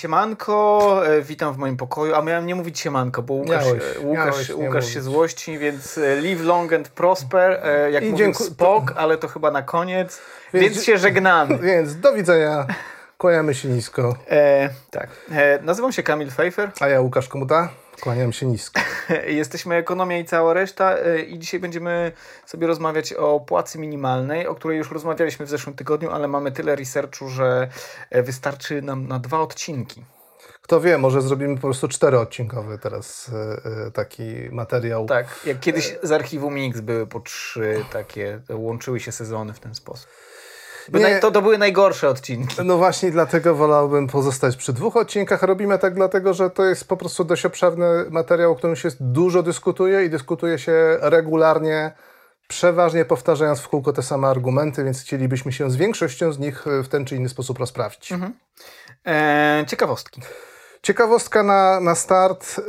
Siemanko, 0.00 1.02
e, 1.06 1.22
witam 1.22 1.54
w 1.54 1.56
moim 1.56 1.76
pokoju. 1.76 2.14
A 2.14 2.22
miałem 2.22 2.46
nie 2.46 2.54
mówić 2.54 2.78
siemanko, 2.78 3.22
bo 3.22 3.34
Łukasz, 3.34 3.66
Miałeś, 3.66 3.82
e, 3.96 4.00
Łukasz, 4.00 4.26
miałeś 4.26 4.50
Łukasz 4.50 4.94
się 4.94 5.02
złości, 5.02 5.58
więc 5.58 5.98
e, 5.98 6.20
live 6.20 6.40
long 6.40 6.72
and 6.72 6.88
prosper. 6.88 7.62
Jak 7.92 8.04
I 8.04 8.10
mówił 8.10 8.34
Spok, 8.34 8.92
ale 8.96 9.18
to 9.18 9.28
chyba 9.28 9.50
na 9.50 9.62
koniec. 9.62 10.20
Więc, 10.54 10.74
Więc- 10.74 10.84
się 10.84 10.98
żegnamy. 10.98 11.58
Więc 11.68 11.96
do 11.96 12.12
widzenia. 12.12 12.66
Kłaniamy 13.18 13.54
się 13.54 13.68
nisko. 13.68 14.16
E, 14.30 14.70
tak. 14.90 15.08
E, 15.32 15.58
nazywam 15.62 15.92
się 15.92 16.02
Kamil 16.02 16.28
Pfeiffer. 16.28 16.70
A 16.80 16.88
ja 16.88 17.00
Łukasz 17.00 17.28
Komuta. 17.28 17.68
Kłaniam 18.00 18.32
się 18.32 18.46
nisko. 18.46 18.80
Jesteśmy 19.26 19.74
Ekonomia 19.74 20.18
i 20.18 20.24
cała 20.24 20.54
reszta 20.54 20.98
e, 20.98 21.20
i 21.20 21.38
dzisiaj 21.38 21.60
będziemy 21.60 22.12
sobie 22.46 22.66
rozmawiać 22.66 23.12
o 23.12 23.40
płacy 23.40 23.78
minimalnej, 23.78 24.46
o 24.46 24.54
której 24.54 24.78
już 24.78 24.90
rozmawialiśmy 24.90 25.46
w 25.46 25.48
zeszłym 25.48 25.76
tygodniu, 25.76 26.10
ale 26.10 26.28
mamy 26.28 26.52
tyle 26.52 26.76
researchu, 26.76 27.28
że 27.28 27.68
e, 28.10 28.22
wystarczy 28.22 28.82
nam 28.82 29.08
na 29.08 29.18
dwa 29.18 29.40
odcinki. 29.40 30.04
Kto 30.62 30.80
wie, 30.80 30.98
może 30.98 31.22
zrobimy 31.22 31.54
po 31.54 31.60
prostu 31.60 31.88
czteroodcinkowy 31.88 32.78
teraz 32.78 33.30
e, 33.86 33.90
taki 33.90 34.24
materiał. 34.50 35.06
Tak, 35.06 35.40
jak 35.46 35.60
kiedyś 35.60 35.96
z 36.02 36.12
archiwum 36.12 36.54
Mix 36.54 36.80
były 36.80 37.06
po 37.06 37.20
trzy 37.20 37.84
takie, 37.92 38.40
łączyły 38.50 39.00
się 39.00 39.12
sezony 39.12 39.52
w 39.52 39.60
ten 39.60 39.74
sposób. 39.74 40.10
Nie. 40.92 41.18
to, 41.18 41.30
to 41.30 41.42
były 41.42 41.58
najgorsze 41.58 42.08
odcinki. 42.08 42.56
No 42.64 42.76
właśnie 42.76 43.10
dlatego 43.10 43.54
wolałbym 43.54 44.06
pozostać 44.06 44.56
przy 44.56 44.72
dwóch 44.72 44.96
odcinkach. 44.96 45.42
Robimy 45.42 45.78
tak 45.78 45.94
dlatego, 45.94 46.34
że 46.34 46.50
to 46.50 46.64
jest 46.64 46.88
po 46.88 46.96
prostu 46.96 47.24
dość 47.24 47.46
obszerny 47.46 47.86
materiał, 48.10 48.52
o 48.52 48.56
którym 48.56 48.76
się 48.76 48.88
dużo 49.00 49.42
dyskutuje 49.42 50.04
i 50.04 50.10
dyskutuje 50.10 50.58
się 50.58 50.96
regularnie, 51.00 51.92
przeważnie 52.48 53.04
powtarzając 53.04 53.60
w 53.60 53.68
kółko 53.68 53.92
te 53.92 54.02
same 54.02 54.28
argumenty, 54.28 54.84
więc 54.84 55.00
chcielibyśmy 55.02 55.52
się 55.52 55.70
z 55.70 55.76
większością 55.76 56.32
z 56.32 56.38
nich 56.38 56.66
e, 56.66 56.82
w 56.82 56.88
ten 56.88 57.04
czy 57.04 57.16
inny 57.16 57.28
sposób 57.28 57.58
rozprawić. 57.58 58.12
E, 59.06 59.64
ciekawostki. 59.68 60.20
Ciekawostka 60.82 61.42
na, 61.42 61.80
na 61.80 61.94
start. 61.94 62.58
y, 62.58 62.62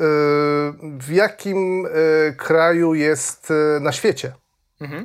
W 0.99 1.09
jakim 1.09 1.85
y, 1.85 2.35
kraju 2.37 2.93
jest 2.93 3.51
y, 3.51 3.79
na 3.79 3.91
świecie 3.91 4.33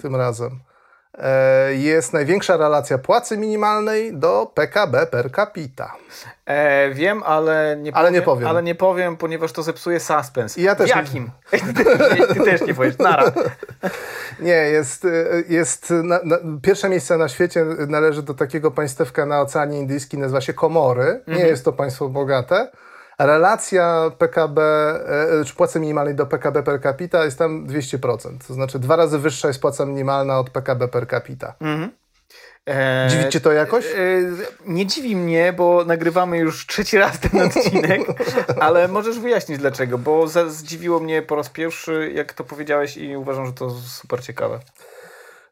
tym 0.02 0.16
razem? 0.16 0.60
E, 1.18 1.74
Jest 1.74 2.12
największa 2.12 2.56
relacja 2.56 2.98
płacy 2.98 3.36
minimalnej 3.38 4.14
do 4.14 4.52
PKB 4.54 5.06
per 5.06 5.32
capita. 5.32 5.92
E, 6.46 6.90
wiem, 6.90 7.22
ale 7.26 7.76
nie, 7.80 7.94
Ale 7.94 8.12
nie 8.12 8.22
powiem. 8.22 8.48
Ale 8.48 8.62
nie 8.62 8.74
powiem, 8.74 9.16
ponieważ 9.16 9.52
to 9.52 9.62
zepsuje 9.62 10.00
suspens. 10.00 10.58
I 10.58 10.62
ja 10.62 10.74
też 10.74 10.90
w 10.92 10.94
nie- 10.94 11.00
jakim? 11.02 11.30
ty, 11.76 12.34
ty 12.34 12.40
też 12.44 12.60
nie 12.60 12.74
powiesz. 12.74 12.98
Nara. 12.98 13.32
Nie, 14.40 14.52
jest, 14.52 15.04
y, 15.04 15.44
jest 15.48 15.90
na, 15.90 16.20
na, 16.24 16.36
pierwsze 16.62 16.88
miejsce 16.88 17.16
na 17.18 17.28
świecie 17.28 17.64
należy 17.88 18.22
do 18.22 18.34
takiego 18.34 18.70
państewka 18.70 19.26
na 19.26 19.40
Oceanie 19.40 19.78
Indyjskim, 19.78 20.20
nazywa 20.20 20.40
się 20.40 20.52
Komory. 20.52 21.20
Nie 21.26 21.46
jest 21.46 21.64
to 21.64 21.72
państwo 21.72 22.08
bogate. 22.08 22.68
Relacja 23.18 24.10
PKB, 24.18 24.60
e, 25.40 25.44
czy 25.44 25.54
płacy 25.54 25.80
minimalnej 25.80 26.14
do 26.14 26.26
PKB 26.26 26.62
per 26.62 26.82
capita 26.82 27.24
jest 27.24 27.38
tam 27.38 27.66
200%. 27.66 28.38
To 28.46 28.54
znaczy 28.54 28.78
dwa 28.78 28.96
razy 28.96 29.18
wyższa 29.18 29.48
jest 29.48 29.60
płaca 29.60 29.86
minimalna 29.86 30.38
od 30.38 30.50
PKB 30.50 30.88
per 30.88 31.08
capita. 31.08 31.54
E, 32.68 33.08
Dziwi 33.10 33.28
cię 33.28 33.40
to 33.40 33.52
jakoś? 33.52 33.84
E, 33.86 33.96
nie 34.66 34.86
dziwi 34.86 35.16
mnie, 35.16 35.52
bo 35.52 35.84
nagrywamy 35.84 36.38
już 36.38 36.66
trzeci 36.66 36.98
raz 36.98 37.20
ten 37.20 37.40
odcinek, 37.40 38.00
ale 38.60 38.88
możesz 38.88 39.18
wyjaśnić 39.18 39.58
dlaczego, 39.58 39.98
bo 39.98 40.28
zdziwiło 40.48 41.00
mnie 41.00 41.22
po 41.22 41.36
raz 41.36 41.48
pierwszy, 41.48 42.12
jak 42.14 42.32
to 42.32 42.44
powiedziałeś 42.44 42.96
i 42.96 43.16
uważam, 43.16 43.46
że 43.46 43.52
to 43.52 43.70
super 43.70 44.22
ciekawe. 44.22 44.60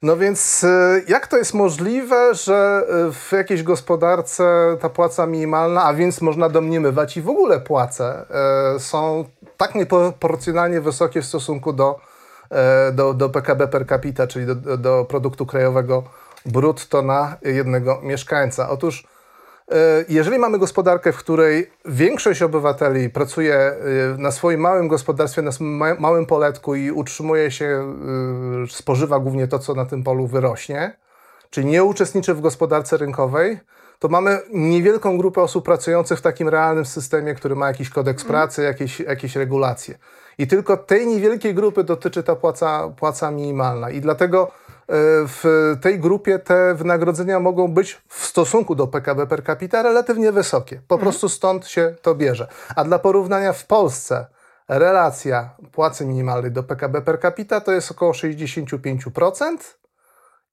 No 0.05 0.17
więc 0.17 0.65
e, 0.65 1.01
jak 1.09 1.27
to 1.27 1.37
jest 1.37 1.55
możliwe, 1.55 2.35
że 2.35 2.83
e, 2.89 3.13
w 3.13 3.33
jakiejś 3.33 3.63
gospodarce 3.63 4.77
ta 4.81 4.89
płaca 4.89 5.27
minimalna, 5.27 5.85
a 5.85 5.95
więc 5.95 6.21
można 6.21 6.49
domniemywać 6.49 7.17
i 7.17 7.23
w 7.23 7.29
ogóle 7.29 7.61
płace, 7.61 8.27
e, 8.75 8.81
są 8.81 9.25
tak 9.57 9.75
nieproporcjonalnie 9.75 10.81
wysokie 10.81 11.23
w 11.23 11.25
stosunku 11.25 11.73
do, 11.73 12.01
do, 12.93 13.15
do 13.15 13.29
PKB 13.29 13.69
per 13.69 13.87
capita, 13.87 14.27
czyli 14.27 14.47
do, 14.47 14.77
do, 14.77 15.05
produktu 15.05 15.47
krajowego 15.47 16.03
brutto 16.47 17.03
na 17.03 17.37
jednego 17.43 18.01
mieszkańca. 18.03 18.69
Otóż 18.69 19.07
jeżeli 20.09 20.39
mamy 20.39 20.59
gospodarkę, 20.59 21.13
w 21.13 21.17
której 21.17 21.71
większość 21.85 22.43
obywateli 22.43 23.11
pracuje 23.11 23.55
e, 23.55 23.77
na 24.19 24.31
swoim 24.31 24.61
małym 24.61 24.89
gospodarstwie, 24.89 25.43
na 25.43 25.51
małym 25.99 26.27
poletku 26.27 26.75
i 26.75 26.91
utrzymuje 26.91 27.51
się, 27.51 27.97
e, 28.65 28.67
spożywa 28.71 29.19
głównie 29.19 29.49
to, 29.49 29.59
co 29.59 29.75
na 29.75 29.87
tym 29.87 30.03
polu 30.03 30.27
wyrośnie, 30.27 30.97
czyli 31.51 31.67
nie 31.67 31.85
uczestniczy 31.85 32.35
w 32.35 32.41
gospodarce 32.41 32.97
rynkowej, 32.97 33.59
to 33.99 34.09
mamy 34.09 34.39
niewielką 34.53 35.19
grupę 35.19 35.43
osób 35.43 35.65
pracujących 35.65 36.19
w 36.19 36.23
takim 36.23 36.49
realnym 36.49 36.85
systemie, 36.85 37.35
który 37.35 37.57
ma 37.57 37.69
jakiś 37.69 37.91
kodeks 37.91 38.25
pracy, 38.25 38.63
jakieś, 38.63 39.01
jakieś 39.01 39.37
regulacje. 39.37 39.99
I 40.39 40.47
tylko 40.47 40.77
tej 40.77 41.07
niewielkiej 41.07 41.55
grupy 41.55 41.85
dotyczy 41.85 42.23
ta 42.23 42.37
płaca, 42.37 42.89
płaca 42.97 43.31
minimalna. 43.31 43.91
I 43.91 44.01
dlatego 44.01 44.51
e, 44.51 44.64
w 44.89 45.75
tej 45.81 45.99
grupie 45.99 46.39
te 46.39 46.75
wynagrodzenia 46.75 47.41
mogą 47.41 47.69
być 47.69 48.03
w 48.09 48.27
stosunku 48.27 48.75
do 48.75 48.87
PKB 48.87 49.27
per 49.27 49.45
capita 49.45 49.83
relatywnie 49.83 50.33
wysokie. 50.33 50.81
Po 50.89 50.99
prostu 50.99 51.29
stąd 51.29 51.67
się 51.67 51.95
to 52.03 52.15
bierze. 52.15 52.49
A 52.77 52.85
dla 52.85 52.99
porównania 52.99 53.53
w 53.53 53.67
Polsce 53.67 54.27
relacja 54.69 55.51
płacy 55.73 56.07
minimalnej 56.07 56.51
do 56.51 56.63
PKB 56.63 57.03
per 57.03 57.21
capita 57.21 57.61
to 57.61 57.73
jest 57.73 57.91
około 57.91 58.13
65%. 58.13 59.57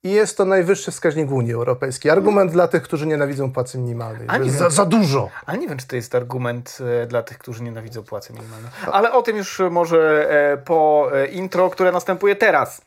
I 0.03 0.11
jest 0.11 0.37
to 0.37 0.45
najwyższy 0.45 0.91
wskaźnik 0.91 1.27
w 1.27 1.33
Unii 1.33 1.53
Europejskiej. 1.53 2.11
Argument 2.11 2.51
dla 2.51 2.67
tych, 2.67 2.83
którzy 2.83 3.07
nienawidzą 3.07 3.51
płacy 3.51 3.77
minimalnej. 3.77 4.27
A 4.27 4.37
nie 4.37 4.45
wiem. 4.45 4.53
za, 4.53 4.69
za 4.69 4.85
dużo. 4.85 5.29
Ale 5.45 5.57
nie 5.57 5.67
wiem, 5.67 5.77
czy 5.77 5.87
to 5.87 5.95
jest 5.95 6.15
argument 6.15 6.77
e, 7.03 7.07
dla 7.07 7.23
tych, 7.23 7.37
którzy 7.37 7.63
nienawidzą 7.63 8.03
płacy 8.03 8.33
minimalnej. 8.33 8.71
Ale 8.91 9.11
o 9.11 9.21
tym 9.21 9.37
już 9.37 9.61
może 9.71 10.29
e, 10.29 10.57
po 10.57 11.09
e, 11.13 11.25
intro, 11.25 11.69
które 11.69 11.91
następuje 11.91 12.35
teraz. 12.35 12.81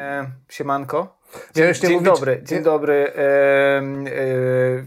E, 0.00 0.26
siemanko. 0.48 1.20
Dzień, 1.54 1.62
Miałeś 1.64 1.82
nie 1.82 1.88
dzień 1.88 1.98
mówić- 1.98 2.12
dobry, 2.14 2.40
dzień 2.44 2.58
nie- 2.58 2.64
dobry. 2.64 3.12
E, 3.16 3.22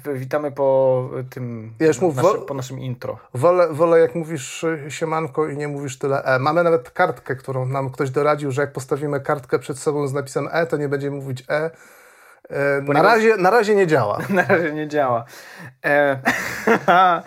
e, 0.09 0.13
witamy 0.13 0.51
po 0.51 1.09
tym, 1.29 1.73
Ja 1.79 1.87
już 1.87 2.01
mów- 2.01 2.15
naszy, 2.15 2.37
po 2.47 2.53
naszym 2.53 2.79
intro. 2.79 3.17
Wolę, 3.33 3.67
wolę 3.71 3.99
jak 3.99 4.15
mówisz 4.15 4.63
y, 4.63 4.85
siemanko 4.89 5.47
i 5.47 5.57
nie 5.57 5.67
mówisz 5.67 5.99
tyle 5.99 6.23
e. 6.23 6.39
Mamy 6.39 6.63
nawet 6.63 6.89
kartkę, 6.91 7.35
którą 7.35 7.65
nam 7.65 7.89
ktoś 7.89 8.09
doradził, 8.09 8.51
że 8.51 8.61
jak 8.61 8.71
postawimy 8.73 9.19
kartkę 9.21 9.59
przed 9.59 9.79
sobą 9.79 10.07
z 10.07 10.13
napisem 10.13 10.49
e, 10.51 10.65
to 10.65 10.77
nie 10.77 10.89
będziemy 10.89 11.15
mówić 11.15 11.43
e. 11.49 11.55
e 12.49 12.81
na, 12.81 12.87
Ponieważ- 12.87 13.13
razie, 13.15 13.37
na 13.37 13.49
razie 13.49 13.75
nie 13.75 13.87
działa. 13.87 14.19
Na 14.29 14.43
razie 14.45 14.73
nie 14.73 14.87
działa. 14.87 15.25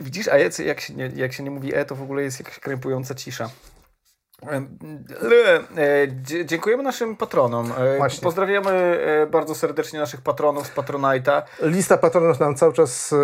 Widzisz, 0.00 0.28
a 0.28 0.38
jak, 0.38 0.58
jak, 0.58 0.80
się 0.80 0.94
nie, 0.94 1.10
jak 1.14 1.32
się 1.32 1.42
nie 1.42 1.50
mówi 1.50 1.74
e, 1.74 1.84
to 1.84 1.94
w 1.94 2.02
ogóle 2.02 2.22
jest 2.22 2.40
jakaś 2.40 2.58
krępująca 2.58 3.14
cisza. 3.14 3.50
E, 5.76 6.08
dziękujemy 6.44 6.82
naszym 6.82 7.16
patronom. 7.16 7.72
E, 7.78 7.96
Właśnie. 7.96 8.22
Pozdrawiamy 8.22 8.70
e, 8.70 9.26
bardzo 9.26 9.54
serdecznie 9.54 9.98
naszych 10.00 10.20
patronów 10.20 10.66
z 10.66 10.70
Patronite'a. 10.70 11.42
Lista 11.62 11.98
patronów 11.98 12.40
nam 12.40 12.54
cały 12.54 12.72
czas 12.72 13.14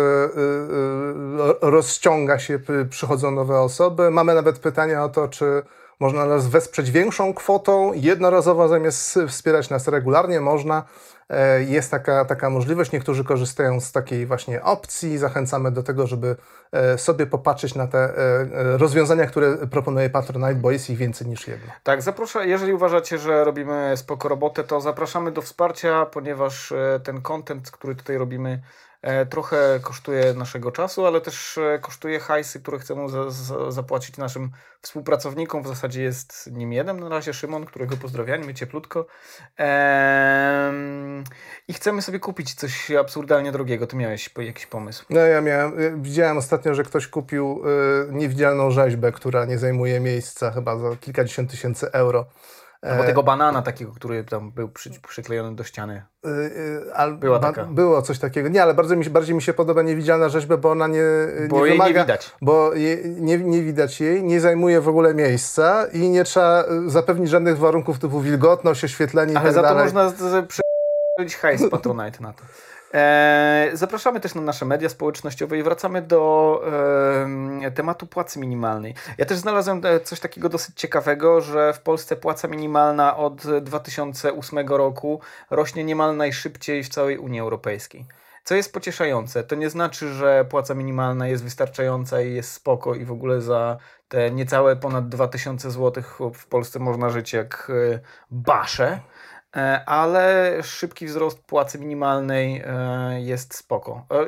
rozciąga 1.61 2.39
się, 2.39 2.59
przychodzą 2.89 3.31
nowe 3.31 3.59
osoby. 3.59 4.11
Mamy 4.11 4.33
nawet 4.33 4.59
pytania 4.59 5.03
o 5.03 5.09
to, 5.09 5.27
czy 5.27 5.63
można 5.99 6.25
nas 6.25 6.47
wesprzeć 6.47 6.91
większą 6.91 7.33
kwotą 7.33 7.93
jednorazowo 7.93 8.67
zamiast 8.67 9.19
wspierać 9.27 9.69
nas 9.69 9.87
regularnie. 9.87 10.41
Można. 10.41 10.83
E, 11.29 11.63
Jest 11.63 11.91
taka, 11.91 12.25
taka 12.25 12.49
możliwość. 12.49 12.91
Niektórzy 12.91 13.23
korzystają 13.23 13.79
z 13.79 13.91
takiej 13.91 14.25
właśnie 14.25 14.63
opcji. 14.63 15.17
Zachęcamy 15.17 15.71
do 15.71 15.83
tego, 15.83 16.07
żeby 16.07 16.35
e, 16.71 16.97
sobie 16.97 17.25
popatrzeć 17.27 17.75
na 17.75 17.87
te 17.87 17.99
e, 17.99 18.77
rozwiązania, 18.77 19.25
które 19.25 19.67
proponuje 19.67 20.09
Patronite, 20.09 20.55
bo 20.55 20.71
jest 20.71 20.89
ich 20.89 20.97
więcej 20.97 21.27
niż 21.27 21.47
jedno. 21.47 21.71
Tak, 21.83 22.01
zapraszam, 22.01 22.49
jeżeli 22.49 22.73
uważacie, 22.73 23.17
że 23.17 23.43
robimy 23.43 23.93
spoko 23.95 24.29
robotę, 24.29 24.63
to 24.63 24.81
zapraszamy 24.81 25.31
do 25.31 25.41
wsparcia, 25.41 26.05
ponieważ 26.05 26.73
ten 27.03 27.21
content, 27.21 27.71
który 27.71 27.95
tutaj 27.95 28.17
robimy, 28.17 28.61
trochę 29.29 29.79
kosztuje 29.81 30.33
naszego 30.33 30.71
czasu, 30.71 31.05
ale 31.05 31.21
też 31.21 31.57
e, 31.57 31.79
kosztuje 31.79 32.19
hajsy, 32.19 32.59
które 32.59 32.79
chcemy 32.79 33.09
za, 33.09 33.31
za, 33.31 33.71
zapłacić 33.71 34.17
naszym 34.17 34.51
współpracownikom. 34.81 35.63
W 35.63 35.67
zasadzie 35.67 36.03
jest 36.03 36.51
nim 36.51 36.73
jeden 36.73 36.99
na 36.99 37.09
razie, 37.09 37.33
Szymon, 37.33 37.65
którego 37.65 37.97
pozdrawiamy 37.97 38.53
cieplutko. 38.53 39.05
Em, 39.57 41.23
I 41.67 41.73
chcemy 41.73 42.01
sobie 42.01 42.19
kupić 42.19 42.53
coś 42.53 42.91
absurdalnie 42.91 43.51
drogiego. 43.51 43.87
Ty 43.87 43.95
miałeś 43.95 44.29
jakiś 44.37 44.65
pomysł. 44.65 45.05
No 45.09 45.19
ja 45.19 45.41
miałem, 45.41 45.79
y, 45.79 45.93
widziałem 45.97 46.37
ostatnio, 46.37 46.75
że 46.75 46.83
ktoś 46.83 47.07
kupił 47.07 47.61
y, 48.09 48.13
niewidzialną 48.13 48.71
rzeźbę, 48.71 49.11
która 49.11 49.45
nie 49.45 49.57
zajmuje 49.57 49.99
miejsca 49.99 50.51
chyba 50.51 50.77
za 50.77 50.95
kilkadziesiąt 50.95 51.51
tysięcy 51.51 51.91
euro. 51.91 52.25
Albo 52.81 53.03
tego 53.03 53.23
banana 53.23 53.61
takiego, 53.61 53.91
który 53.91 54.23
tam 54.23 54.51
był 54.51 54.69
przy, 54.69 54.89
przyklejony 55.07 55.55
do 55.55 55.63
ściany. 55.63 56.03
Y, 56.25 56.93
al- 56.93 57.17
Była 57.17 57.39
ba- 57.39 57.47
taka. 57.47 57.65
Było 57.65 58.01
coś 58.01 58.19
takiego. 58.19 58.49
Nie, 58.49 58.63
ale 58.63 58.73
bardzo 58.73 58.95
mi, 58.95 59.05
bardziej 59.09 59.35
mi 59.35 59.41
się 59.41 59.53
podoba 59.53 59.81
niewidzialna 59.81 60.29
rzeźba, 60.29 60.57
bo 60.57 60.71
ona 60.71 60.87
nie, 60.87 61.03
Bo 61.49 61.59
nie 61.65 61.69
jej 61.71 61.79
nie 61.79 61.93
widać. 61.93 62.31
Bo 62.41 62.73
je, 62.73 62.97
nie, 63.03 63.37
nie 63.37 63.61
widać 63.61 64.01
jej, 64.01 64.23
nie 64.23 64.41
zajmuje 64.41 64.81
w 64.81 64.87
ogóle 64.87 65.13
miejsca 65.13 65.85
i 65.93 66.09
nie 66.09 66.23
trzeba 66.23 66.63
zapewnić 66.87 67.29
żadnych 67.29 67.57
warunków 67.57 67.99
typu 67.99 68.19
wilgotność, 68.21 68.83
oświetlenie 68.83 69.33
i 69.33 69.35
Ale 69.35 69.45
tak 69.45 69.53
za 69.53 69.61
to 69.61 69.67
dalej. 69.67 69.83
można 69.83 70.09
z, 70.09 71.35
hajs 71.41 71.69
Patronite 71.69 72.19
na 72.23 72.33
to. 72.33 72.43
E, 72.93 73.69
zapraszamy 73.73 74.19
też 74.19 74.35
na 74.35 74.41
nasze 74.41 74.65
media 74.65 74.89
społecznościowe 74.89 75.57
i 75.57 75.63
wracamy 75.63 76.01
do 76.01 76.61
tematu 77.75 78.07
płacy 78.07 78.39
minimalnej. 78.39 78.95
Ja 79.17 79.25
też 79.25 79.37
znalazłem 79.37 79.81
e, 79.85 79.99
coś 79.99 80.19
takiego 80.19 80.49
dosyć 80.49 80.75
ciekawego, 80.79 81.41
że 81.41 81.73
w 81.73 81.79
Polsce 81.79 82.15
płaca 82.15 82.47
minimalna 82.47 83.17
od 83.17 83.41
2008 83.61 84.67
roku 84.67 85.19
rośnie 85.49 85.83
niemal 85.83 86.17
najszybciej 86.17 86.83
w 86.83 86.89
całej 86.89 87.17
Unii 87.17 87.39
Europejskiej. 87.39 88.05
Co 88.43 88.55
jest 88.55 88.73
pocieszające. 88.73 89.43
To 89.43 89.55
nie 89.55 89.69
znaczy, 89.69 90.13
że 90.13 90.45
płaca 90.49 90.73
minimalna 90.73 91.27
jest 91.27 91.43
wystarczająca 91.43 92.21
i 92.21 92.33
jest 92.33 92.51
spoko 92.51 92.95
i 92.95 93.05
w 93.05 93.11
ogóle 93.11 93.41
za 93.41 93.77
te 94.07 94.31
niecałe 94.31 94.75
ponad 94.75 95.09
2000 95.09 95.71
zł 95.71 96.03
w 96.33 96.47
Polsce 96.47 96.79
można 96.79 97.09
żyć 97.09 97.33
jak 97.33 97.71
e, 97.93 97.99
basze 98.31 98.99
ale 99.85 100.53
szybki 100.63 101.05
wzrost 101.05 101.39
płacy 101.39 101.79
minimalnej 101.79 102.63
e, 102.65 103.21
jest 103.21 103.55
spoko. 103.55 104.05
E, 104.11 104.25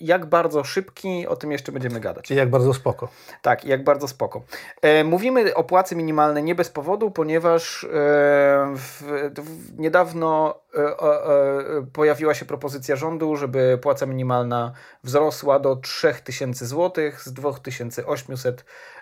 jak 0.00 0.26
bardzo 0.26 0.64
szybki, 0.64 1.26
o 1.26 1.36
tym 1.36 1.52
jeszcze 1.52 1.72
będziemy 1.72 2.00
gadać. 2.00 2.30
I 2.30 2.34
jak 2.34 2.50
bardzo 2.50 2.74
spoko. 2.74 3.08
Tak, 3.42 3.64
jak 3.64 3.84
bardzo 3.84 4.08
spoko. 4.08 4.42
Mówimy 5.04 5.54
o 5.54 5.64
płacy 5.64 5.96
minimalnej 5.96 6.44
nie 6.44 6.54
bez 6.54 6.70
powodu, 6.70 7.10
ponieważ 7.10 7.86
w, 8.76 9.02
w, 9.36 9.78
niedawno 9.78 10.60
pojawiła 11.92 12.34
się 12.34 12.44
propozycja 12.44 12.96
rządu, 12.96 13.36
żeby 13.36 13.78
płaca 13.82 14.06
minimalna 14.06 14.72
wzrosła 15.04 15.58
do 15.58 15.76
3000 15.76 16.66
zł 16.66 17.04
z 17.18 17.32
2800 17.32 18.64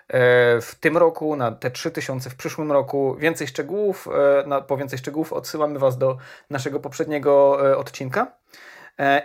w 0.61 0.75
tym 0.79 0.97
roku, 0.97 1.35
na 1.35 1.51
te 1.51 1.71
3000 1.71 2.29
w 2.29 2.35
przyszłym 2.35 2.71
roku. 2.71 3.15
Więcej 3.19 3.47
szczegółów, 3.47 4.07
e, 4.07 4.47
na, 4.47 4.61
po 4.61 4.77
więcej 4.77 4.99
szczegółów 4.99 5.33
odsyłamy 5.33 5.79
Was 5.79 5.97
do 5.97 6.17
naszego 6.49 6.79
poprzedniego 6.79 7.57
e, 7.71 7.77
odcinka. 7.77 8.31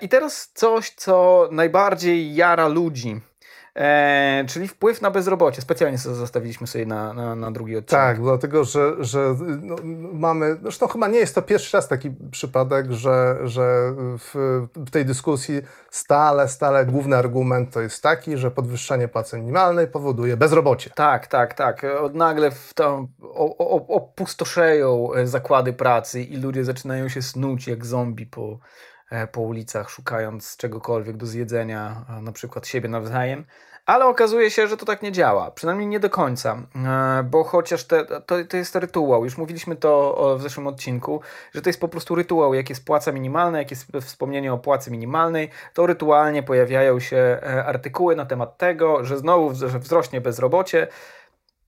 I 0.00 0.08
teraz 0.08 0.50
coś, 0.54 0.90
co 0.90 1.48
najbardziej 1.52 2.34
jara 2.34 2.68
ludzi 2.68 3.20
E, 3.76 4.44
czyli 4.48 4.68
wpływ 4.68 5.02
na 5.02 5.10
bezrobocie. 5.10 5.62
Specjalnie 5.62 5.98
sobie 5.98 6.14
zostawiliśmy 6.14 6.66
sobie 6.66 6.86
na, 6.86 7.12
na, 7.12 7.34
na 7.34 7.50
drugi 7.50 7.76
odcinek. 7.76 8.02
Tak, 8.02 8.20
dlatego 8.20 8.64
że, 8.64 9.04
że 9.04 9.34
no, 9.62 9.76
mamy, 10.12 10.56
zresztą 10.62 10.88
chyba 10.88 11.08
nie 11.08 11.18
jest 11.18 11.34
to 11.34 11.42
pierwszy 11.42 11.76
raz 11.76 11.88
taki 11.88 12.10
przypadek, 12.30 12.92
że, 12.92 13.38
że 13.44 13.94
w, 14.18 14.34
w 14.76 14.90
tej 14.90 15.04
dyskusji 15.04 15.62
stale, 15.90 16.48
stale 16.48 16.86
główny 16.86 17.16
argument 17.16 17.72
to 17.72 17.80
jest 17.80 18.02
taki, 18.02 18.36
że 18.36 18.50
podwyższanie 18.50 19.08
płacy 19.08 19.38
minimalnej 19.38 19.86
powoduje 19.86 20.36
bezrobocie. 20.36 20.90
Tak, 20.94 21.26
tak, 21.26 21.54
tak. 21.54 21.86
Nagle 22.12 22.50
w 22.50 22.74
tam 22.74 23.08
opustoszeją 23.88 25.10
zakłady 25.24 25.72
pracy 25.72 26.22
i 26.22 26.36
ludzie 26.36 26.64
zaczynają 26.64 27.08
się 27.08 27.22
snuć 27.22 27.68
jak 27.68 27.86
zombie 27.86 28.26
po, 28.26 28.58
po 29.32 29.40
ulicach, 29.40 29.90
szukając 29.90 30.56
czegokolwiek 30.56 31.16
do 31.16 31.26
zjedzenia, 31.26 32.04
na 32.22 32.32
przykład 32.32 32.66
siebie 32.66 32.88
nawzajem. 32.88 33.44
Ale 33.86 34.06
okazuje 34.06 34.50
się, 34.50 34.68
że 34.68 34.76
to 34.76 34.86
tak 34.86 35.02
nie 35.02 35.12
działa, 35.12 35.50
przynajmniej 35.50 35.88
nie 35.88 36.00
do 36.00 36.10
końca, 36.10 36.62
e, 37.20 37.22
bo 37.22 37.44
chociaż 37.44 37.84
te, 37.84 38.04
to, 38.04 38.44
to 38.48 38.56
jest 38.56 38.76
rytuał, 38.76 39.24
już 39.24 39.38
mówiliśmy 39.38 39.76
to 39.76 40.36
w 40.38 40.42
zeszłym 40.42 40.66
odcinku, 40.66 41.20
że 41.54 41.62
to 41.62 41.68
jest 41.68 41.80
po 41.80 41.88
prostu 41.88 42.14
rytuał, 42.14 42.54
jak 42.54 42.68
jest 42.68 42.84
płaca 42.84 43.12
minimalna, 43.12 43.58
jak 43.58 43.70
jest 43.70 43.86
wspomnienie 44.02 44.52
o 44.52 44.58
płacy 44.58 44.90
minimalnej, 44.90 45.50
to 45.74 45.86
rytualnie 45.86 46.42
pojawiają 46.42 47.00
się 47.00 47.16
e, 47.16 47.64
artykuły 47.64 48.16
na 48.16 48.26
temat 48.26 48.58
tego, 48.58 49.04
że 49.04 49.18
znowu 49.18 49.50
wzrośnie 49.80 50.20
bezrobocie, 50.20 50.88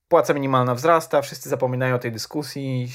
płaca 0.08 0.34
minimalna 0.34 0.74
wzrasta, 0.74 1.22
wszyscy 1.22 1.48
zapominają 1.48 1.94
o 1.94 1.98
tej 1.98 2.12
dyskusji, 2.12 2.92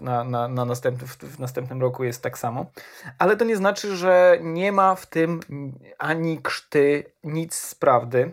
na, 0.00 0.24
na, 0.24 0.48
na 0.48 0.64
następny, 0.64 1.08
w 1.08 1.38
następnym 1.38 1.80
roku 1.80 2.04
jest 2.04 2.22
tak 2.22 2.38
samo. 2.38 2.66
Ale 3.18 3.36
to 3.36 3.44
nie 3.44 3.56
znaczy, 3.56 3.96
że 3.96 4.38
nie 4.42 4.72
ma 4.72 4.94
w 4.94 5.06
tym 5.06 5.40
ani 5.98 6.38
krzty, 6.38 7.04
nic 7.24 7.54
z 7.54 7.74
prawdy, 7.74 8.32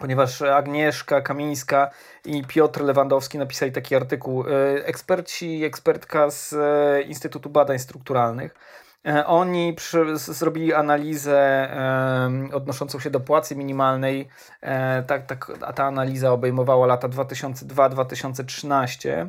ponieważ 0.00 0.42
Agnieszka 0.42 1.20
Kamińska 1.20 1.90
i 2.24 2.44
Piotr 2.44 2.80
Lewandowski 2.80 3.38
napisali 3.38 3.72
taki 3.72 3.96
artykuł. 3.96 4.44
E, 4.48 4.86
eksperci 4.86 5.58
i 5.58 5.64
ekspertka 5.64 6.30
z 6.30 6.52
e, 6.52 7.02
Instytutu 7.02 7.50
Badań 7.50 7.78
Strukturalnych 7.78 8.54
oni 9.26 9.74
przy, 9.74 10.18
zrobili 10.18 10.74
analizę 10.74 11.40
e, 11.40 12.30
odnoszącą 12.52 13.00
się 13.00 13.10
do 13.10 13.20
płacy 13.20 13.56
minimalnej. 13.56 14.28
E, 14.60 15.02
tak, 15.02 15.26
tak, 15.26 15.52
a 15.60 15.72
ta 15.72 15.84
analiza 15.84 16.32
obejmowała 16.32 16.86
lata 16.86 17.08
2002-2013 17.08 19.28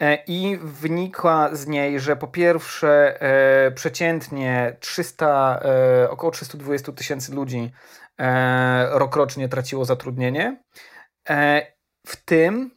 e, 0.00 0.18
i 0.26 0.58
wynikła 0.62 1.48
z 1.52 1.66
niej, 1.66 2.00
że 2.00 2.16
po 2.16 2.28
pierwsze 2.28 3.22
e, 3.22 3.70
przeciętnie 3.70 4.76
300, 4.80 5.60
e, 6.04 6.10
około 6.10 6.32
320 6.32 6.92
tysięcy 6.92 7.34
ludzi 7.34 7.72
rokrocznie 8.90 9.48
traciło 9.48 9.84
zatrudnienie. 9.84 10.62
w 12.06 12.16
tym 12.24 12.70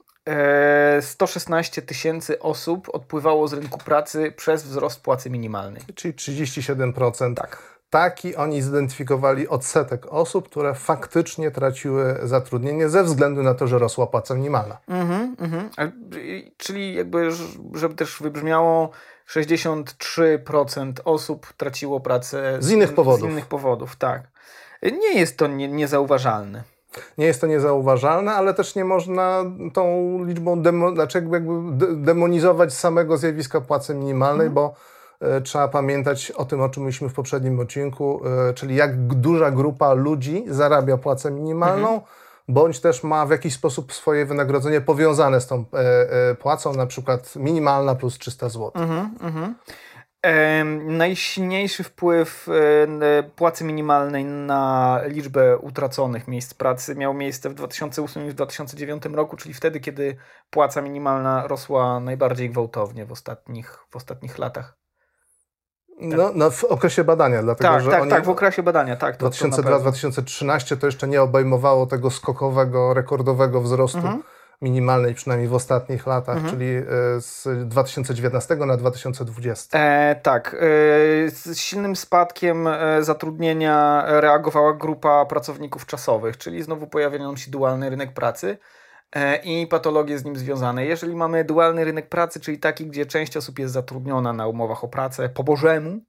116 1.02 1.82
tysięcy 1.82 2.40
osób 2.40 2.90
odpływało 2.94 3.48
z 3.48 3.54
rynku 3.54 3.78
pracy 3.78 4.32
przez 4.32 4.64
wzrost 4.64 5.02
płacy 5.02 5.30
minimalnej. 5.30 5.84
Czyli 5.96 6.14
37%. 6.14 7.36
Tak. 7.36 7.72
Taki 7.90 8.36
oni 8.36 8.62
zidentyfikowali 8.62 9.48
odsetek 9.48 10.06
osób, 10.06 10.50
które 10.50 10.76
faktycznie 10.76 11.52
traciły 11.52 12.20
zatrudnienie 12.24 12.90
ze 12.90 13.04
względu 13.04 13.44
na 13.44 13.54
to, 13.54 13.68
że 13.68 13.80
rosła 13.80 14.08
płaca 14.08 14.36
minimalna. 14.36 14.78
Mhm, 14.88 15.36
mhm. 15.40 15.70
Czyli 16.58 16.94
jakby, 16.94 17.30
żeby 17.74 17.96
też 17.96 18.22
wybrzmiało, 18.22 18.90
63% 19.30 20.94
osób 21.06 21.54
traciło 21.58 22.00
pracę 22.00 22.58
z 22.60 22.72
innych 22.72 22.94
powodów. 22.94 23.30
Z 23.30 23.32
innych 23.32 23.46
powodów, 23.46 23.96
tak. 23.96 24.24
Nie 24.84 25.20
jest 25.20 25.38
to 25.38 25.48
nie, 25.48 25.68
niezauważalne. 25.68 26.58
Nie 26.60 26.81
jest 27.18 27.42
to 27.42 27.48
niezauważalne, 27.48 28.34
ale 28.34 28.54
też 28.54 28.76
nie 28.76 28.86
można 28.86 29.44
tą 29.74 30.18
liczbą 30.26 30.62
demo, 30.62 30.92
znaczy 30.92 31.28
demonizować 31.96 32.74
samego 32.74 33.18
zjawiska 33.18 33.62
płacy 33.62 33.96
minimalnej, 33.96 34.48
mhm. 34.48 34.54
bo 34.54 34.76
e, 35.20 35.42
trzeba 35.42 35.68
pamiętać 35.68 36.32
o 36.32 36.46
tym, 36.46 36.62
o 36.62 36.70
czym 36.70 36.84
mówiliśmy 36.84 37.10
w 37.10 37.14
poprzednim 37.14 37.60
odcinku, 37.60 38.22
e, 38.50 38.54
czyli 38.54 38.76
jak 38.76 38.98
duża 38.98 39.52
grupa 39.52 39.94
ludzi 39.94 40.46
zarabia 40.48 40.98
płacę 40.98 41.32
minimalną, 41.32 41.88
mhm. 41.88 42.02
bądź 42.48 42.80
też 42.80 43.04
ma 43.04 43.26
w 43.26 43.30
jakiś 43.30 43.54
sposób 43.54 43.94
swoje 43.94 44.26
wynagrodzenie 44.26 44.82
powiązane 44.82 45.42
z 45.42 45.48
tą 45.48 45.66
e, 45.74 46.36
płacą, 46.36 46.74
na 46.74 46.86
przykład 46.86 47.36
minimalna 47.36 47.96
plus 47.96 48.18
300 48.18 48.50
zł. 48.50 48.72
Mhm, 48.76 49.10
mhm. 49.22 49.56
Najsilniejszy 50.86 51.84
wpływ 51.84 52.48
płacy 53.36 53.64
minimalnej 53.64 54.26
na 54.26 55.00
liczbę 55.06 55.58
utraconych 55.58 56.28
miejsc 56.28 56.54
pracy 56.54 56.96
miał 56.96 57.14
miejsce 57.14 57.50
w 57.50 57.54
2008 57.54 58.28
i 58.28 58.30
w 58.30 58.34
2009 58.34 59.04
roku, 59.06 59.38
czyli 59.38 59.54
wtedy, 59.54 59.80
kiedy 59.80 60.18
płaca 60.50 60.82
minimalna 60.82 61.48
rosła 61.48 62.00
najbardziej 62.00 62.50
gwałtownie 62.50 63.06
w 63.06 63.12
ostatnich, 63.12 63.80
w 63.90 63.96
ostatnich 63.96 64.38
latach. 64.38 64.78
No, 66.02 66.32
no, 66.36 66.52
w 66.52 66.64
okresie 66.64 67.04
badania, 67.04 67.44
dlatego 67.44 67.74
tak, 67.74 67.84
że 67.84 67.92
tak, 67.92 68.10
tak, 68.10 68.26
w 68.26 68.30
okresie 68.30 68.64
badania, 68.64 68.96
tak. 68.96 69.18
2002-2013 69.18 70.78
to 70.78 70.86
jeszcze 70.86 71.08
nie 71.08 71.22
obejmowało 71.22 71.86
tego 71.86 72.12
skokowego, 72.12 72.94
rekordowego 72.94 73.62
wzrostu. 73.62 73.98
Mhm 73.98 74.24
minimalnej, 74.62 75.14
przynajmniej 75.14 75.50
w 75.50 75.54
ostatnich 75.54 76.08
latach, 76.08 76.38
mhm. 76.38 76.54
czyli 76.54 76.68
e, 76.68 76.84
z 77.20 77.48
2019 77.68 78.56
na 78.56 78.78
2020. 78.78 79.80
E, 79.80 80.16
tak. 80.24 80.54
E, 80.54 80.60
z 81.30 81.58
silnym 81.58 81.96
spadkiem 81.96 82.68
e, 82.68 83.04
zatrudnienia 83.04 84.04
reagowała 84.08 84.74
grupa 84.74 85.26
pracowników 85.26 85.86
czasowych, 85.86 86.38
czyli 86.38 86.64
znowu 86.64 86.88
pojawiał 86.88 87.38
się 87.38 87.52
dualny 87.52 87.90
rynek 87.90 88.14
pracy 88.14 88.58
i 89.44 89.68
patologie 89.68 90.20
z 90.20 90.26
nim 90.26 90.36
związane. 90.36 90.86
Jeżeli 90.86 91.16
mamy 91.16 91.44
dualny 91.44 91.86
rynek 91.86 92.10
pracy, 92.10 92.40
czyli 92.40 92.60
taki, 92.60 92.86
gdzie 92.86 93.06
część 93.06 93.38
osób 93.38 93.60
jest 93.60 93.74
zatrudniona 93.74 94.34
na 94.34 94.48
umowach 94.48 94.84
o 94.84 94.88
pracę 94.88 95.30
po 95.30 95.44
bożemu, 95.44 96.02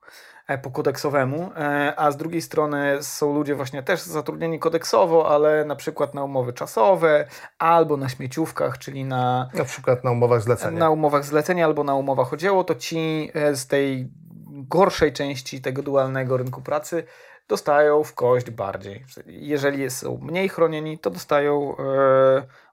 po 0.58 0.70
kodeksowemu, 0.70 1.50
e, 1.56 1.94
a 1.96 2.10
z 2.10 2.16
drugiej 2.16 2.42
strony 2.42 2.98
są 3.00 3.34
ludzie 3.34 3.54
właśnie 3.54 3.82
też 3.82 4.02
zatrudnieni 4.02 4.58
kodeksowo, 4.58 5.34
ale 5.34 5.64
na 5.64 5.76
przykład 5.76 6.14
na 6.14 6.24
umowy 6.24 6.52
czasowe 6.52 7.26
albo 7.58 7.96
na 7.96 8.08
śmieciówkach, 8.08 8.78
czyli 8.78 9.04
na... 9.04 9.48
Na 9.54 9.64
przykład 9.64 10.04
na 10.04 10.10
umowach 10.10 10.42
zlecenia. 10.42 10.78
Na 10.78 10.90
umowach 10.90 11.24
zlecenia 11.24 11.64
albo 11.64 11.84
na 11.84 11.94
umowach 11.94 12.32
o 12.32 12.36
dzieło, 12.36 12.64
to 12.64 12.74
ci 12.74 13.30
e, 13.34 13.56
z 13.56 13.66
tej 13.66 14.10
gorszej 14.52 15.12
części 15.12 15.60
tego 15.60 15.82
dualnego 15.82 16.36
rynku 16.36 16.62
pracy 16.62 17.04
dostają 17.52 18.04
w 18.04 18.14
kość 18.14 18.50
bardziej. 18.50 19.04
Jeżeli 19.26 19.90
są 19.90 20.18
mniej 20.22 20.48
chronieni, 20.48 20.98
to 20.98 21.10
dostają 21.10 21.76
e, 21.76 21.82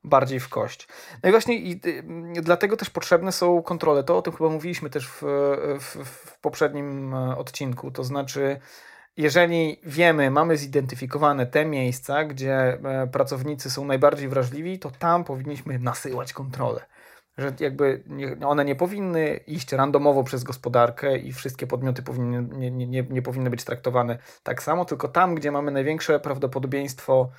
bardziej 0.04 0.40
w 0.40 0.50
kość. 0.50 0.88
No 1.24 1.30
i 1.30 1.32
właśnie 1.32 1.56
i, 1.56 1.82
y, 1.86 2.42
dlatego 2.42 2.78
też 2.78 2.90
potrzebne 2.90 3.32
są 3.32 3.62
kontrole. 3.62 4.04
To 4.04 4.18
o 4.18 4.22
tym 4.22 4.34
chyba 4.34 4.50
mówiliśmy 4.50 4.90
też 4.90 5.08
w, 5.08 5.22
w, 5.80 6.06
w 6.06 6.40
poprzednim 6.40 7.14
e, 7.14 7.38
odcinku. 7.38 7.92
To 7.92 8.04
znaczy, 8.04 8.60
jeżeli 9.18 9.80
wiemy, 9.84 10.32
mamy 10.32 10.58
zidentyfikowane 10.58 11.46
te 11.46 11.66
miejsca, 11.66 12.24
gdzie 12.24 12.54
e, 12.54 13.08
pracownicy 13.08 13.72
są 13.72 13.86
najbardziej 13.86 14.30
wrażliwi, 14.30 14.80
to 14.80 14.92
tam 14.92 15.24
powinniśmy 15.24 15.80
nasyłać 15.80 16.34
kontrolę 16.34 16.82
że 17.40 17.54
jakby 17.60 18.04
one 18.46 18.66
nie 18.66 18.76
powinny 18.76 19.40
iść 19.48 19.72
randomowo 19.72 20.24
przez 20.24 20.44
gospodarkę 20.44 21.18
i 21.18 21.34
wszystkie 21.34 21.68
podmioty 21.68 22.04
powinny, 22.04 22.58
nie, 22.58 22.88
nie, 22.88 23.04
nie 23.04 23.22
powinny 23.22 23.50
być 23.50 23.64
traktowane 23.64 24.18
tak 24.44 24.64
samo, 24.64 24.86
tylko 24.86 25.08
tam, 25.08 25.36
gdzie 25.36 25.52
mamy 25.52 25.72
największe 25.72 26.20
prawdopodobieństwo 26.20 27.30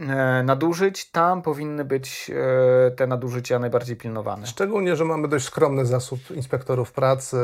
e, 0.00 0.42
nadużyć, 0.42 1.10
tam 1.10 1.42
powinny 1.42 1.84
być 1.84 2.30
e, 2.30 2.90
te 2.90 3.06
nadużycia 3.06 3.58
najbardziej 3.58 3.96
pilnowane. 3.96 4.46
Szczególnie, 4.46 4.96
że 4.96 5.04
mamy 5.04 5.28
dość 5.28 5.44
skromny 5.44 5.86
zasób 5.86 6.30
inspektorów 6.30 6.92
pracy 6.92 7.36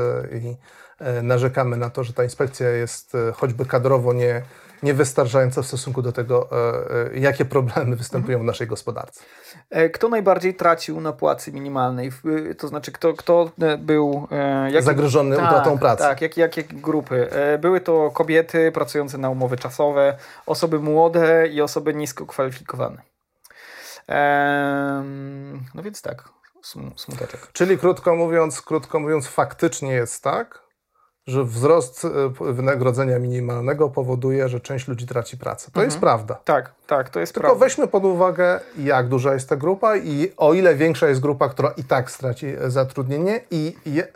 i 0.42 0.56
e, 0.98 1.22
narzekamy 1.22 1.76
na 1.76 1.90
to, 1.90 2.04
że 2.04 2.12
ta 2.12 2.24
inspekcja 2.24 2.68
jest 2.68 3.16
choćby 3.34 3.66
kadrowo 3.66 4.12
nie, 4.12 4.42
niewystarczająca 4.82 5.62
w 5.62 5.66
stosunku 5.66 6.02
do 6.02 6.12
tego, 6.12 6.48
e, 6.52 7.12
e, 7.14 7.18
jakie 7.18 7.44
problemy 7.44 7.96
występują 7.96 8.38
w 8.38 8.44
naszej 8.44 8.66
gospodarce. 8.66 9.22
E, 9.70 9.90
Kto 9.90 10.08
najbardziej 10.08 10.54
tracił 10.54 11.00
na 11.00 11.12
płacy 11.12 11.52
minimalnej? 11.52 12.12
To 12.58 12.68
znaczy, 12.68 12.92
kto, 12.92 13.14
kto 13.14 13.50
był... 13.78 14.28
jakie- 14.70 14.82
Zagrożony 14.82 15.36
utratą 15.36 15.78
pracy. 15.78 16.02
Tak, 16.02 16.20
jakie, 16.20 16.40
jakie 16.40 16.62
grupy? 16.64 17.28
Były 17.60 17.80
to 17.80 18.10
kobiety 18.10 18.72
pracujące 18.72 19.18
na 19.18 19.30
umowy 19.30 19.56
czasowe, 19.56 20.16
osoby 20.46 20.78
młode 20.78 21.46
i 21.48 21.62
osoby 21.62 21.94
nisko 21.94 22.26
kwalifikowane. 22.26 23.02
No 25.74 25.82
więc 25.82 26.02
tak, 26.02 26.28
sm- 26.62 26.92
smuteczek. 26.96 27.40
Czyli 27.52 27.78
krótko 27.78 28.16
mówiąc, 28.16 28.62
krótko 28.62 29.00
mówiąc, 29.00 29.26
faktycznie 29.28 29.92
jest 29.92 30.22
tak, 30.24 30.61
że 31.26 31.44
wzrost 31.44 32.04
e, 32.04 32.08
wynagrodzenia 32.52 33.18
minimalnego 33.18 33.88
powoduje, 33.88 34.48
że 34.48 34.60
część 34.60 34.88
ludzi 34.88 35.06
traci 35.06 35.38
pracę. 35.38 35.70
To 35.72 35.82
jest 35.82 35.98
prawda. 35.98 36.34
Tak, 36.44 36.72
tak, 36.86 37.10
to 37.10 37.20
jest 37.20 37.34
Tylko 37.34 37.48
prawda. 37.48 37.64
weźmy 37.64 37.88
pod 37.88 38.04
uwagę, 38.04 38.60
jak 38.78 39.08
duża 39.08 39.34
jest 39.34 39.48
ta 39.48 39.56
grupa 39.56 39.96
i 39.96 40.32
o 40.36 40.54
ile 40.54 40.74
większa 40.74 41.08
jest 41.08 41.20
grupa, 41.20 41.48
która 41.48 41.70
i 41.76 41.84
tak 41.84 42.10
straci 42.10 42.46
e, 42.46 42.70
zatrudnienie 42.70 43.40
i 43.50 43.76
je, 43.86 44.08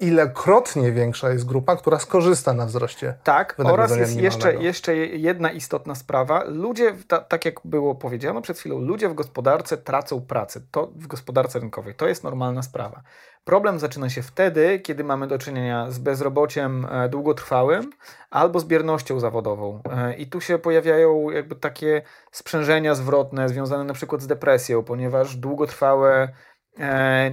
ilekrotnie 0.00 0.92
większa 0.92 1.30
jest 1.30 1.46
grupa, 1.46 1.76
która 1.76 1.98
skorzysta 1.98 2.52
na 2.52 2.66
wzroście. 2.66 3.14
Tak, 3.24 3.56
oraz 3.64 3.96
jest 3.96 4.16
jeszcze, 4.16 4.54
jeszcze 4.54 4.96
jedna 4.96 5.50
istotna 5.50 5.94
sprawa. 5.94 6.44
Ludzie, 6.44 6.94
ta, 7.08 7.18
tak 7.18 7.44
jak 7.44 7.60
było 7.64 7.94
powiedziano 7.94 8.42
przed 8.42 8.58
chwilą, 8.58 8.78
ludzie 8.78 9.08
w 9.08 9.14
gospodarce 9.14 9.76
tracą 9.76 10.20
pracę. 10.20 10.60
To 10.70 10.86
w 10.86 11.06
gospodarce 11.06 11.58
rynkowej. 11.58 11.94
To 11.94 12.08
jest 12.08 12.24
normalna 12.24 12.62
sprawa. 12.62 13.02
Problem 13.44 13.78
zaczyna 13.78 14.10
się 14.10 14.22
wtedy, 14.22 14.80
kiedy 14.80 15.04
mamy 15.04 15.26
do 15.26 15.38
czynienia 15.38 15.90
z 15.90 15.98
bezrobociem 15.98 16.86
e, 16.90 17.08
długotrwałym 17.08 17.90
albo 18.30 18.60
z 18.60 18.64
biernością 18.64 19.20
zawodową. 19.20 19.82
E, 19.90 20.14
I 20.14 20.26
tu 20.26 20.40
się 20.40 20.58
pojawiają 20.58 21.30
jakby 21.30 21.56
takie 21.56 22.02
sprzężenia 22.32 22.94
zwrotne 22.94 23.48
związane 23.48 23.84
na 23.84 23.94
przykład 23.94 24.22
z 24.22 24.26
depresją, 24.26 24.82
ponieważ 24.82 25.36
długotrwałe 25.36 26.28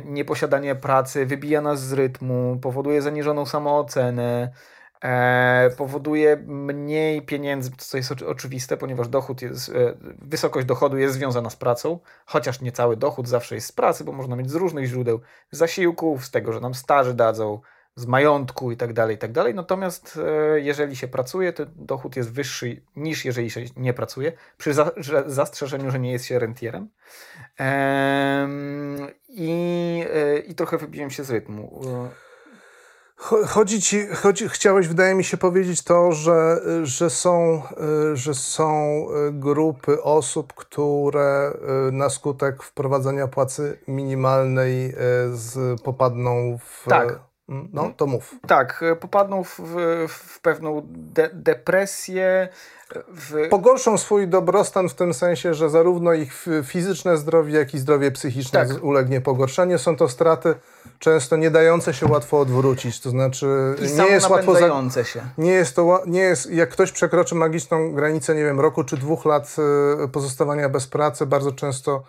nieposiadanie 0.05 0.75
pracy 0.75 1.25
wybija 1.25 1.61
nas 1.61 1.81
z 1.81 1.93
rytmu, 1.93 2.59
powoduje 2.61 3.01
zaniżoną 3.01 3.45
samoocenę, 3.45 4.51
e, 5.03 5.69
powoduje 5.77 6.37
mniej 6.47 7.21
pieniędzy, 7.21 7.71
co 7.77 7.97
jest 7.97 8.11
oczy- 8.11 8.27
oczywiste, 8.27 8.77
ponieważ 8.77 9.07
dochód 9.07 9.41
jest, 9.41 9.69
e, 9.69 9.73
wysokość 10.21 10.67
dochodu 10.67 10.97
jest 10.97 11.13
związana 11.13 11.49
z 11.49 11.55
pracą, 11.55 11.99
chociaż 12.25 12.61
nie 12.61 12.71
cały 12.71 12.97
dochód 12.97 13.27
zawsze 13.27 13.55
jest 13.55 13.67
z 13.67 13.71
pracy, 13.71 14.03
bo 14.03 14.11
można 14.11 14.35
mieć 14.35 14.51
z 14.51 14.55
różnych 14.55 14.85
źródeł, 14.85 15.19
zasiłków, 15.51 16.25
z 16.25 16.31
tego, 16.31 16.53
że 16.53 16.59
nam 16.59 16.73
starzy 16.73 17.13
dadzą, 17.13 17.61
z 17.97 18.05
majątku 18.05 18.71
i 18.71 18.77
tak 18.77 18.93
dalej, 18.93 19.15
i 19.15 19.19
tak. 19.19 19.31
Natomiast 19.55 20.19
e, 20.27 20.59
jeżeli 20.59 20.95
się 20.95 21.07
pracuje, 21.07 21.53
to 21.53 21.65
dochód 21.75 22.15
jest 22.15 22.31
wyższy 22.31 22.81
niż 22.95 23.25
jeżeli 23.25 23.49
się 23.49 23.61
nie 23.75 23.93
pracuje, 23.93 24.31
przy 24.57 24.73
za, 24.73 24.91
że, 24.97 25.23
zastrzeżeniu, 25.27 25.91
że 25.91 25.99
nie 25.99 26.11
jest 26.11 26.25
się 26.25 26.39
rentierem. 26.39 26.89
I, 29.37 30.05
e, 30.13 30.39
I 30.39 30.55
trochę 30.55 30.77
wybiłem 30.77 31.09
się 31.09 31.23
z 31.23 31.29
rytmu. 31.31 31.81
E, 31.85 32.27
Cho- 33.17 33.47
Chodzi 33.47 33.81
ci, 33.81 34.07
chodzi, 34.07 34.49
chciałeś, 34.49 34.87
wydaje 34.87 35.15
mi 35.15 35.23
się, 35.23 35.37
powiedzieć 35.37 35.83
to, 35.83 36.11
że, 36.11 36.61
że, 36.83 37.09
są, 37.09 37.61
y, 38.11 38.15
że 38.15 38.33
są 38.33 39.05
y, 39.29 39.31
grupy 39.31 40.03
osób, 40.03 40.53
które 40.53 41.57
na 41.91 42.09
skutek 42.09 42.63
wprowadzenia 42.63 43.27
płacy 43.27 43.79
minimalnej 43.87 44.93
z, 45.33 45.81
popadną 45.81 46.57
w. 46.57 46.85
Tak. 46.89 47.19
No, 47.47 47.93
to 47.97 48.07
mów. 48.07 48.35
Tak, 48.47 48.83
e, 48.83 48.95
popadną 48.95 49.43
w, 49.43 49.59
w, 49.59 50.07
w 50.07 50.41
pewną 50.41 50.81
de, 50.87 51.29
depresję. 51.33 52.49
W, 52.95 53.49
Pogorszą 53.49 53.97
swój 53.97 54.27
dobrostan 54.27 54.89
w 54.89 54.93
tym 54.93 55.13
sensie, 55.13 55.53
że 55.53 55.69
zarówno 55.69 56.13
ich 56.13 56.45
fizyczne 56.63 57.17
zdrowie, 57.17 57.53
jak 57.53 57.73
i 57.73 57.79
zdrowie 57.79 58.11
psychiczne 58.11 58.67
Tak. 58.67 58.83
ulegnie 58.83 59.21
pogorszeniu. 59.21 59.79
Są 59.79 59.95
to 59.95 60.09
straty 60.09 60.55
często 60.99 61.37
nie 61.37 61.51
dające 61.51 61.93
się 61.93 62.05
łatwo 62.05 62.39
odwrócić. 62.39 62.99
To 62.99 63.09
znaczy, 63.09 63.75
I 63.79 63.93
nie 64.01 64.07
jest 64.07 64.29
łatwo. 64.29 64.53
Za... 64.89 65.03
się. 65.03 65.21
Nie 65.37 65.51
jest 65.51 65.75
to, 65.75 66.03
nie 66.05 66.19
jest, 66.21 66.51
jak 66.51 66.69
ktoś 66.69 66.91
przekroczy 66.91 67.35
magiczną 67.35 67.93
granicę, 67.93 68.35
nie 68.35 68.43
wiem, 68.43 68.59
roku 68.59 68.83
czy 68.83 68.97
dwóch 68.97 69.25
lat 69.25 69.55
e, 70.03 70.07
pozostawania 70.07 70.69
bez 70.69 70.87
pracy, 70.87 71.25
bardzo 71.25 71.51
często 71.51 72.03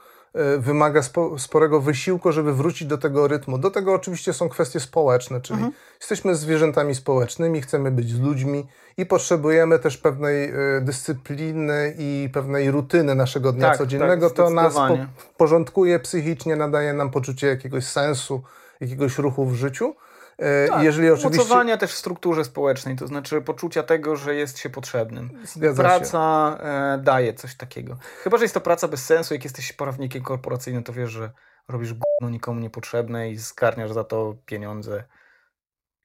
wymaga 0.58 1.02
spo, 1.02 1.38
sporego 1.38 1.80
wysiłku, 1.80 2.32
żeby 2.32 2.54
wrócić 2.54 2.88
do 2.88 2.98
tego 2.98 3.28
rytmu. 3.28 3.58
Do 3.58 3.70
tego 3.70 3.94
oczywiście 3.94 4.32
są 4.32 4.48
kwestie 4.48 4.80
społeczne, 4.80 5.40
czyli 5.40 5.62
jesteśmy 6.00 6.34
zwierzętami 6.34 6.94
społecznymi, 6.94 7.60
chcemy 7.62 7.90
być 7.90 8.10
z 8.10 8.20
ludźmi 8.20 8.66
i 8.96 9.06
potrzebujemy 9.06 9.78
też 9.78 9.98
pewnej 9.98 10.50
e, 10.50 10.54
dyscypliny 10.80 11.94
i 11.98 12.28
pewnej 12.32 12.70
rutyny 12.70 13.14
naszego 13.14 13.52
dnia 13.52 13.68
Tak, 13.68 13.78
codziennego. 13.78 14.30
tak, 14.30 14.36
to 14.36 14.50
nas 14.50 14.74
po, 14.74 14.98
porządkuje 15.36 15.98
psychicznie, 15.98 16.56
nadaje 16.56 16.92
nam 16.92 17.10
poczucie 17.10 17.46
jakiegoś 17.46 17.84
sensu, 17.84 18.42
jakiegoś 18.80 19.18
ruchu 19.18 19.46
w 19.46 19.54
życiu. 19.54 19.94
E, 20.38 20.68
Tak, 20.68 20.82
Jeżeli 20.82 21.10
oczywiście... 21.10 21.38
Mocowania 21.38 21.76
też 21.76 21.92
w 21.92 21.96
strukturze 21.98 22.44
społecznej, 22.44 22.96
to 22.96 23.06
znaczy 23.06 23.42
poczucia 23.42 23.82
tego, 23.82 24.16
że 24.16 24.34
jest 24.34 24.58
się 24.58 24.70
potrzebnym. 24.70 25.30
Zgadza 25.44 25.82
się. 25.82 25.88
praca 25.88 26.56
e, 26.60 26.98
daje 27.02 27.34
coś 27.34 27.54
takiego. 27.56 27.98
Chyba, 28.22 28.38
że 28.38 28.44
jest 28.44 28.54
to 28.54 28.60
praca 28.60 28.88
bez 28.88 29.06
sensu, 29.06 29.34
jak 29.34 29.44
jesteś 29.44 29.72
prawnikiem 29.72 30.22
korporacyjnym, 30.22 30.82
to 30.82 30.92
wiesz, 30.92 31.10
że 31.10 31.30
robisz 31.68 31.92
gówno 31.92 32.30
nikomu 32.30 32.60
niepotrzebne 32.60 33.30
i 33.30 33.36
zgarniasz 33.36 33.92
za 33.92 34.04
to 34.04 34.36
pieniądze. 34.46 35.04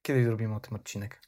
Kiedyś 0.01 0.25
zrobimy 0.25 0.55
o 0.55 0.59
tym 0.59 0.75
odcinek. 0.75 1.21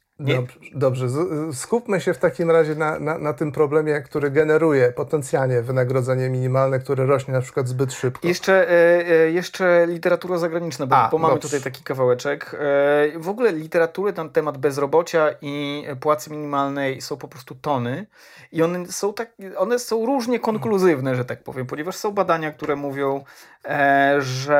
Dobrze, 0.74 1.06
skupmy 1.52 2.00
się 2.00 2.14
w 2.14 2.18
takim 2.18 2.50
razie 2.50 2.74
na, 2.74 2.98
na, 2.98 3.18
na 3.18 3.32
tym 3.32 3.52
problemie, 3.52 4.00
który 4.00 4.30
generuje 4.30 4.92
potencjalnie 4.92 5.62
wynagrodzenie 5.62 6.30
minimalne, 6.30 6.78
które 6.78 7.06
rośnie 7.06 7.34
na 7.34 7.40
przykład 7.40 7.68
zbyt 7.68 7.92
szybko. 7.92 8.28
Jeszcze, 8.28 8.70
e, 8.70 9.08
e, 9.08 9.30
jeszcze 9.30 9.86
literatura 9.86 10.38
zagraniczna, 10.38 10.86
bo, 10.86 10.96
A, 10.96 11.08
bo 11.08 11.18
mamy 11.18 11.34
dobrze. 11.34 11.48
tutaj 11.48 11.72
taki 11.72 11.84
kawałeczek. 11.84 12.54
E, 12.54 13.18
w 13.18 13.28
ogóle 13.28 13.52
literatury 13.52 14.12
na 14.12 14.28
temat 14.28 14.58
bezrobocia 14.58 15.28
i 15.42 15.84
płacy 16.00 16.30
minimalnej 16.30 17.00
są 17.00 17.16
po 17.16 17.28
prostu 17.28 17.54
tony 17.54 18.06
i 18.52 18.62
one 18.62 18.86
są, 18.86 19.12
tak, 19.12 19.32
one 19.56 19.78
są 19.78 20.06
różnie 20.06 20.40
konkluzywne, 20.40 21.16
że 21.16 21.24
tak 21.24 21.42
powiem, 21.42 21.66
ponieważ 21.66 21.96
są 21.96 22.12
badania, 22.12 22.52
które 22.52 22.76
mówią, 22.76 23.24
e, 23.64 24.16
że 24.20 24.58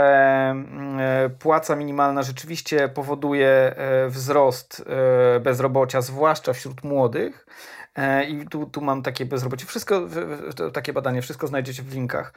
mm, 0.50 1.00
e, 1.00 1.30
płaca 1.30 1.76
minimalna 1.76 2.22
rzeczywiście 2.22 2.88
powoduje 2.88 3.48
e, 3.48 4.08
wzrost 4.08 4.84
bezrobocia, 5.46 6.00
zwłaszcza 6.00 6.52
wśród 6.52 6.84
młodych. 6.84 7.46
E, 7.96 8.24
I 8.24 8.48
tu, 8.48 8.66
tu 8.66 8.80
mam 8.80 9.02
takie 9.02 9.26
bezrobocie. 9.26 9.66
Wszystko, 9.66 10.02
takie 10.72 10.92
badanie, 10.92 11.22
wszystko 11.22 11.46
znajdziecie 11.46 11.82
w 11.82 11.94
linkach, 11.94 12.32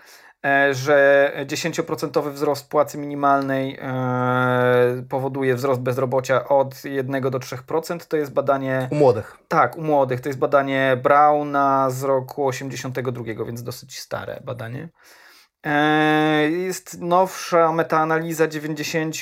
e, 0.46 0.74
że 0.74 1.32
10% 1.46 2.32
wzrost 2.32 2.70
płacy 2.70 2.98
minimalnej 2.98 3.78
e, 3.82 5.04
powoduje 5.10 5.56
wzrost 5.56 5.82
bezrobocia 5.82 6.48
od 6.48 6.86
1 6.86 7.22
do 7.22 7.40
3%. 7.40 8.08
To 8.08 8.18
jest 8.18 8.34
badanie, 8.34 8.88
U 8.92 8.96
młodych. 8.96 9.38
tak, 9.48 9.78
u 9.78 9.82
młodych. 9.82 10.22
To 10.22 10.30
jest 10.30 10.40
badanie 10.40 10.98
Brauna 11.04 11.90
z 11.90 12.04
roku 12.04 12.48
82, 12.48 13.24
więc 13.46 13.64
dosyć 13.64 14.00
stare 14.00 14.42
badanie. 14.46 14.90
E, 15.66 16.50
Jest 16.50 17.02
nowsza 17.02 17.72
metaanaliza 17.72 18.48
90, 18.48 19.16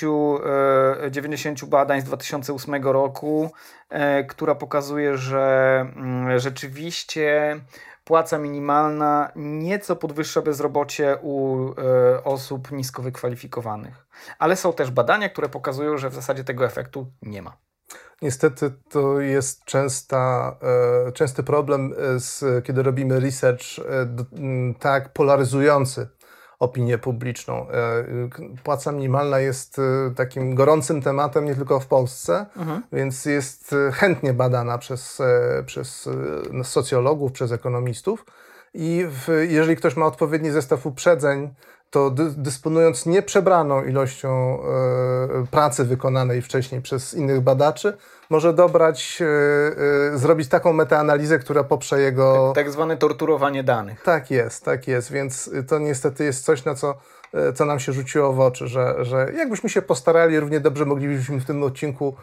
e, 1.03 1.11
90 1.11 1.65
badań 1.65 2.01
z 2.01 2.03
2008 2.03 2.91
roku, 2.91 3.51
e, 3.89 4.23
która 4.23 4.55
pokazuje, 4.55 5.17
że 5.17 5.79
mm, 5.95 6.39
rzeczywiście 6.39 7.59
płaca 8.03 8.37
minimalna 8.37 9.31
nieco 9.35 9.95
podwyższa 9.95 10.41
bezrobocie 10.41 11.17
u 11.21 11.57
e, 11.71 12.23
osób 12.23 12.71
nisko 12.71 13.01
wykwalifikowanych. 13.01 14.07
Ale 14.39 14.55
są 14.55 14.73
też 14.73 14.91
badania, 14.91 15.29
które 15.29 15.49
pokazują, 15.49 15.97
że 15.97 16.09
w 16.09 16.13
zasadzie 16.15 16.43
tego 16.43 16.65
efektu 16.65 17.11
nie 17.21 17.41
ma. 17.41 17.57
Niestety 18.21 18.71
to 18.89 19.19
jest 19.19 19.65
częsta, 19.65 20.55
e, 21.07 21.11
częsty 21.11 21.43
problem, 21.43 21.93
e, 22.15 22.19
z, 22.19 22.65
kiedy 22.65 22.83
robimy 22.83 23.19
research 23.19 23.79
e, 23.79 23.83
tak 24.79 25.13
polaryzujący 25.13 26.07
opinię 26.59 26.97
publiczną. 26.97 27.69
E, 27.69 28.05
Płaca 28.63 28.91
minimalna 28.91 29.39
jest 29.39 29.79
e, 29.79 30.13
takim 30.15 30.55
gorącym 30.55 31.01
tematem 31.01 31.45
nie 31.45 31.55
tylko 31.55 31.79
w 31.79 31.87
Polsce, 31.87 32.45
więc 32.91 33.25
jest 33.25 33.73
e, 33.73 33.91
chętnie 33.91 34.33
badana 34.33 34.77
przez, 34.77 35.21
przez 35.65 36.09
socjologów, 36.63 37.31
przez 37.31 37.51
ekonomistów. 37.51 38.25
i 38.73 39.05
w, 39.09 39.45
jeżeli 39.49 39.75
ktoś 39.75 39.95
ma 39.95 40.05
odpowiedni 40.05 40.51
zestaw 40.51 40.85
uprzedzeń, 40.85 41.53
to 41.89 42.09
dy, 42.09 42.31
dysponując 42.37 43.05
nieprzebraną 43.05 43.83
ilością 43.83 44.59
e, 44.59 45.47
pracy 45.51 45.85
wykonanej 45.85 46.41
wcześniej 46.41 46.81
przez 46.81 47.13
innych 47.13 47.41
badaczy, 47.41 47.97
może 48.29 48.53
dobrać, 48.53 49.19
e, 49.21 49.25
e, 50.13 50.17
zrobić 50.17 50.47
taką 50.49 50.73
metaanalizę, 50.73 51.39
która 51.39 51.63
poprze 51.63 51.99
jego... 52.01 52.51
Tak, 52.55 52.63
tak 52.63 52.73
zwane 52.73 52.97
torturowanie 52.97 53.63
danych. 53.63 54.03
Tak 54.03 54.31
jest, 54.31 54.65
tak 54.65 54.87
jest, 54.87 55.11
więc 55.11 55.49
to 55.67 55.79
niestety 55.79 56.23
jest 56.23 56.45
coś, 56.45 56.65
na 56.65 56.75
co 56.75 56.97
co 57.55 57.65
nam 57.65 57.79
się 57.79 57.93
rzuciło 57.93 58.33
w 58.33 58.39
oczy, 58.39 58.67
że, 58.67 59.05
że 59.05 59.31
jakbyśmy 59.37 59.69
się 59.69 59.81
postarali, 59.81 60.39
równie 60.39 60.59
dobrze 60.59 60.85
moglibyśmy 60.85 61.39
w 61.39 61.45
tym 61.45 61.63
odcinku 61.63 62.15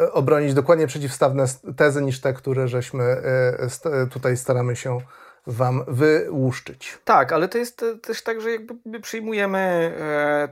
y, 0.00 0.12
obronić 0.12 0.54
dokładnie 0.54 0.86
przeciwstawne 0.86 1.44
tezy 1.76 2.02
niż 2.02 2.20
te, 2.20 2.32
które 2.32 2.68
żeśmy 2.68 3.04
y, 4.04 4.10
tutaj 4.10 4.36
staramy 4.36 4.76
się 4.76 5.00
Wam 5.46 5.84
wyłuszczyć. 5.88 6.98
Tak, 7.04 7.32
ale 7.32 7.48
to 7.48 7.58
jest 7.58 7.84
też 8.02 8.22
tak, 8.22 8.40
że 8.40 8.50
jakby 8.50 9.00
przyjmujemy 9.00 9.92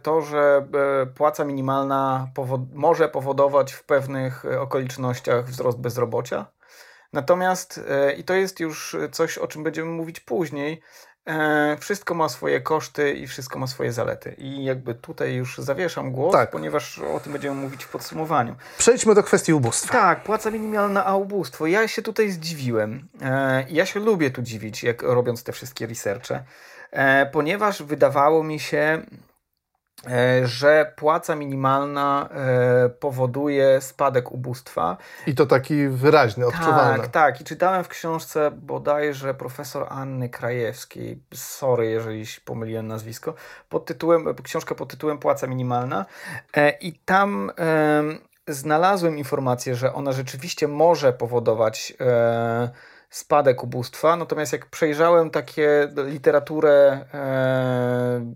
to, 0.02 0.22
że 0.22 0.66
płaca 1.14 1.44
minimalna 1.44 2.28
może 2.74 3.08
powodować 3.08 3.72
w 3.72 3.84
pewnych 3.84 4.44
okolicznościach 4.60 5.44
wzrost 5.44 5.78
bezrobocia. 5.78 6.46
Natomiast, 7.12 7.80
i 8.18 8.24
to 8.24 8.34
jest 8.34 8.60
już 8.60 8.96
coś, 9.12 9.38
o 9.38 9.46
czym 9.46 9.62
będziemy 9.62 9.90
mówić 9.90 10.20
później, 10.20 10.82
E, 11.26 11.76
wszystko 11.80 12.14
ma 12.14 12.28
swoje 12.28 12.60
koszty 12.60 13.12
i 13.12 13.26
wszystko 13.26 13.58
ma 13.58 13.66
swoje 13.66 13.92
zalety. 13.92 14.34
I 14.38 14.64
jakby 14.64 14.94
tutaj 14.94 15.34
już 15.34 15.58
zawieszam 15.58 16.12
głos, 16.12 16.32
tak. 16.32 16.50
ponieważ 16.50 16.98
o 16.98 17.20
tym 17.20 17.32
będziemy 17.32 17.56
mówić 17.56 17.84
w 17.84 17.88
podsumowaniu. 17.88 18.54
Przejdźmy 18.78 19.14
do 19.14 19.22
kwestii 19.22 19.52
ubóstwa. 19.52 19.92
Tak, 19.92 20.22
płaca 20.22 20.50
minimalna, 20.50 21.04
a 21.04 21.16
ubóstwo. 21.16 21.66
Ja 21.66 21.88
się 21.88 22.02
tutaj 22.02 22.30
zdziwiłem. 22.30 23.08
E, 23.22 23.64
ja 23.70 23.86
się 23.86 24.00
lubię 24.00 24.30
tu 24.30 24.42
dziwić, 24.42 24.82
jak 24.82 25.02
robiąc 25.02 25.44
te 25.44 25.52
wszystkie 25.52 25.86
researche, 25.86 26.44
e, 26.90 27.26
ponieważ 27.26 27.82
wydawało 27.82 28.44
mi 28.44 28.60
się, 28.60 29.02
że 30.44 30.92
płaca 30.96 31.36
minimalna 31.36 32.28
e, 32.30 32.88
powoduje 32.88 33.80
spadek 33.80 34.32
ubóstwa. 34.32 34.96
I 35.26 35.34
to 35.34 35.46
taki 35.46 35.88
wyraźny, 35.88 36.46
odczuwalny. 36.46 36.98
Tak, 36.98 37.08
tak. 37.08 37.40
I 37.40 37.44
czytałem 37.44 37.84
w 37.84 37.88
książce 37.88 38.50
bodajże 38.50 39.34
profesor 39.34 39.86
Anny 39.88 40.28
Krajewskiej, 40.28 41.22
sorry, 41.34 41.90
jeżeli 41.90 42.24
pomyliłem 42.44 42.88
nazwisko, 42.88 43.34
pod 43.68 43.86
tytułem, 43.86 44.34
książka 44.42 44.74
pod 44.74 44.90
tytułem 44.90 45.18
Płaca 45.18 45.46
minimalna. 45.46 46.06
E, 46.56 46.70
I 46.70 46.92
tam 46.92 47.52
znalazłem 48.48 49.18
informację, 49.18 49.74
że 49.74 49.94
ona 49.94 50.12
rzeczywiście 50.12 50.68
może 50.68 51.12
powodować 51.12 51.92
spadek 53.12 53.64
ubóstwa. 53.64 54.16
Natomiast 54.16 54.52
jak 54.52 54.66
przejrzałem 54.66 55.30
takie 55.30 55.88
literaturę 56.06 57.04
e, 57.14 58.32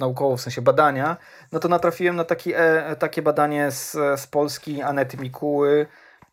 naukową, 0.00 0.36
w 0.36 0.40
sensie 0.40 0.62
badania, 0.62 1.16
no 1.52 1.58
to 1.60 1.68
natrafiłem 1.68 2.16
na 2.16 2.24
taki, 2.24 2.52
e, 2.54 2.96
takie 2.96 3.22
badanie 3.22 3.70
z, 3.70 3.92
z 4.20 4.26
Polski 4.26 4.82
Anety 4.82 5.16
Mikuły, 5.16 5.86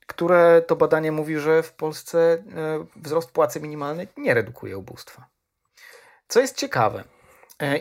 które 0.07 0.61
to 0.67 0.75
badanie 0.75 1.11
mówi, 1.11 1.39
że 1.39 1.63
w 1.63 1.73
Polsce 1.73 2.17
e, 2.17 2.39
wzrost 2.95 3.31
płacy 3.31 3.59
minimalnej 3.59 4.07
nie 4.17 4.33
redukuje 4.33 4.77
ubóstwa. 4.77 5.25
Co 6.27 6.39
jest 6.39 6.57
ciekawe, 6.57 7.03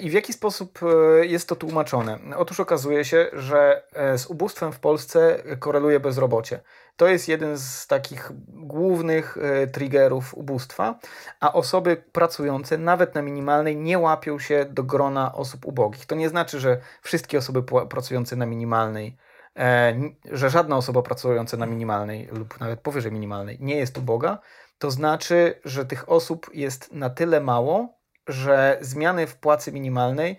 i 0.00 0.11
w 0.11 0.12
jaki 0.12 0.33
sposób 0.33 0.80
e, 0.83 1.26
jest 1.26 1.49
to 1.49 1.56
tłumaczone? 1.56 2.18
Otóż 2.37 2.61
okazuje 2.61 3.04
się, 3.04 3.30
że 3.33 3.83
e, 3.92 4.18
z 4.18 4.26
ubóstwem 4.26 4.73
w 4.73 4.80
Polsce 4.80 5.42
koreluje 5.59 6.00
bezrobocie. 6.00 6.61
To 6.97 7.06
jest 7.06 7.28
jeden 7.28 7.59
z 7.59 7.87
takich 7.87 8.33
głównych 8.49 9.38
e, 9.38 9.66
triggerów 9.66 10.35
ubóstwa, 10.35 10.99
a 11.40 11.52
osoby 11.52 11.97
pracujące 12.12 12.78
nawet 12.78 13.14
na 13.14 13.23
minimalnej 13.23 13.76
nie 13.76 13.99
łapią 13.99 14.38
się 14.38 14.66
do 14.71 14.83
grona 14.83 15.35
osób 15.35 15.66
ubogich. 15.66 16.06
To 16.06 16.14
nie 16.14 16.28
znaczy, 16.28 16.61
że 16.61 16.80
wszystkie 17.02 17.38
osoby 17.38 17.62
pracujące 17.88 18.37
na 18.37 18.47
minimalnej 18.47 19.16
e, 19.56 20.00
że 20.33 20.50
żadna 20.50 20.76
osoba 20.76 21.02
pracująca 21.02 21.56
na 21.56 21.66
minimalnej 21.66 22.26
lub 22.33 22.61
nawet 22.61 22.80
powyżej 22.80 23.12
minimalnej 23.12 23.59
nie 23.61 23.76
jest 23.76 23.99
uboga, 23.99 24.38
to 24.78 24.90
znaczy, 24.90 25.61
że 25.64 25.85
tych 25.85 26.09
osób 26.09 26.50
jest 26.54 26.92
na 26.92 27.11
tyle 27.11 27.40
mało, 27.40 27.96
że 28.29 28.79
zmiany 28.81 29.27
w 29.27 29.37
płacy 29.37 29.73
minimalnej 29.73 30.39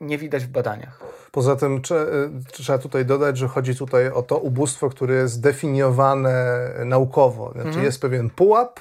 nie 0.00 0.18
widać 0.18 0.44
w 0.44 0.48
badaniach. 0.48 1.00
Poza 1.32 1.56
tym 1.56 1.76
y, 1.76 2.52
trzeba 2.52 2.78
tutaj 2.78 3.04
dodać, 3.04 3.38
że 3.38 3.48
chodzi 3.48 3.76
tutaj 3.76 4.08
o 4.08 4.22
to 4.22 4.38
ubóstwo, 4.38 4.90
które 4.90 5.14
jest 5.14 5.34
zdefiniowane 5.34 6.68
naukowo. 6.84 7.52
Znaczy 7.52 7.68
mhm. 7.68 7.84
jest 7.84 8.00
pewien 8.00 8.30
pułap 8.30 8.80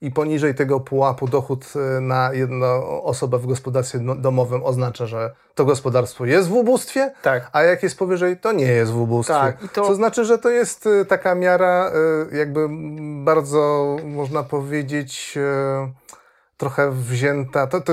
i 0.00 0.10
poniżej 0.10 0.54
tego 0.54 0.80
pułapu 0.80 1.28
dochód 1.28 1.72
y, 1.96 2.00
na 2.00 2.32
jedną 2.32 3.02
osobę 3.02 3.38
w 3.38 3.46
gospodarstwie 3.46 3.98
domowym 3.98 4.64
oznacza, 4.64 5.06
że 5.06 5.30
to 5.54 5.64
gospodarstwo 5.64 6.26
jest 6.26 6.48
w 6.48 6.52
ubóstwie, 6.52 7.12
tak. 7.22 7.50
a 7.52 7.62
jak 7.62 7.82
jest 7.82 7.98
powyżej, 7.98 8.36
to 8.36 8.52
nie 8.52 8.66
jest 8.66 8.92
w 8.92 9.00
ubóstwie. 9.00 9.34
Tak, 9.34 9.62
i 9.62 9.68
to... 9.68 9.86
Co 9.86 9.94
znaczy, 9.94 10.24
że 10.24 10.38
to 10.38 10.50
jest 10.50 10.86
y, 10.86 11.04
taka 11.04 11.34
miara 11.34 11.92
jakby 12.32 12.68
bardzo, 13.24 13.96
można 14.04 14.42
powiedzieć 14.42 15.38
trochę 16.60 16.90
wzięta, 16.90 17.66
to, 17.66 17.80
to, 17.80 17.92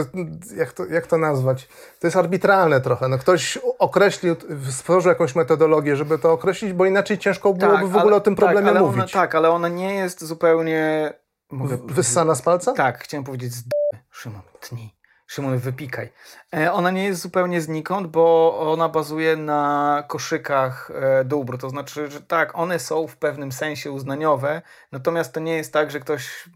jak, 0.56 0.73
to, 0.73 0.86
jak 0.86 1.08
to 1.08 1.17
nazwać? 1.17 1.67
To 1.99 2.08
jest 2.08 2.17
arbitralne 2.17 2.82
trochę. 2.82 3.08
No 3.08 3.17
ktoś 3.17 3.60
określił, 3.80 4.36
stworzył 4.69 5.10
jakąś 5.10 5.36
metodologię, 5.36 5.95
żeby 5.95 6.19
to 6.19 6.32
określić, 6.32 6.73
bo 6.73 6.86
inaczej 6.86 7.17
ciężko 7.17 7.53
byłoby 7.53 7.77
tak, 7.77 7.88
w 7.88 7.95
ogóle 7.95 8.01
ale, 8.01 8.15
o 8.15 8.19
tym 8.21 8.36
tak, 8.36 8.45
problemie 8.45 8.71
tak, 8.71 8.82
mówić. 8.82 9.15
Ona, 9.15 9.23
tak, 9.23 9.36
ale 9.36 9.49
ona 9.49 9.67
nie 9.67 9.95
jest 9.95 10.23
zupełnie... 10.23 11.13
Mogę, 11.51 11.77
Wyssana 11.86 12.36
z 12.36 12.41
palca? 12.41 12.73
Tak, 12.73 13.03
chciałem 13.03 13.23
powiedzieć 13.23 13.53
z 13.53 13.63
Szymon, 14.12 14.41
tnij. 14.60 14.97
Szymon, 15.27 15.58
wypikaj. 15.58 16.10
E, 16.56 16.73
ona 16.73 16.91
nie 16.91 17.03
jest 17.03 17.21
zupełnie 17.21 17.62
znikąd, 17.62 18.08
bo 18.08 18.58
ona 18.71 18.89
bazuje 18.89 19.36
na 19.36 20.03
koszykach 20.08 20.91
e, 20.93 21.25
dóbr. 21.25 21.58
To 21.58 21.69
znaczy, 21.69 22.08
że 22.12 22.21
tak, 22.21 22.58
one 22.58 22.80
są 22.80 23.08
w 23.08 23.17
pewnym 23.17 23.51
sensie 23.51 23.91
uznaniowe, 23.91 24.62
natomiast 24.91 25.34
to 25.34 25.39
nie 25.39 25.53
jest 25.53 25.73
tak, 25.73 25.91
że 25.91 25.99
ktoś 25.99 26.49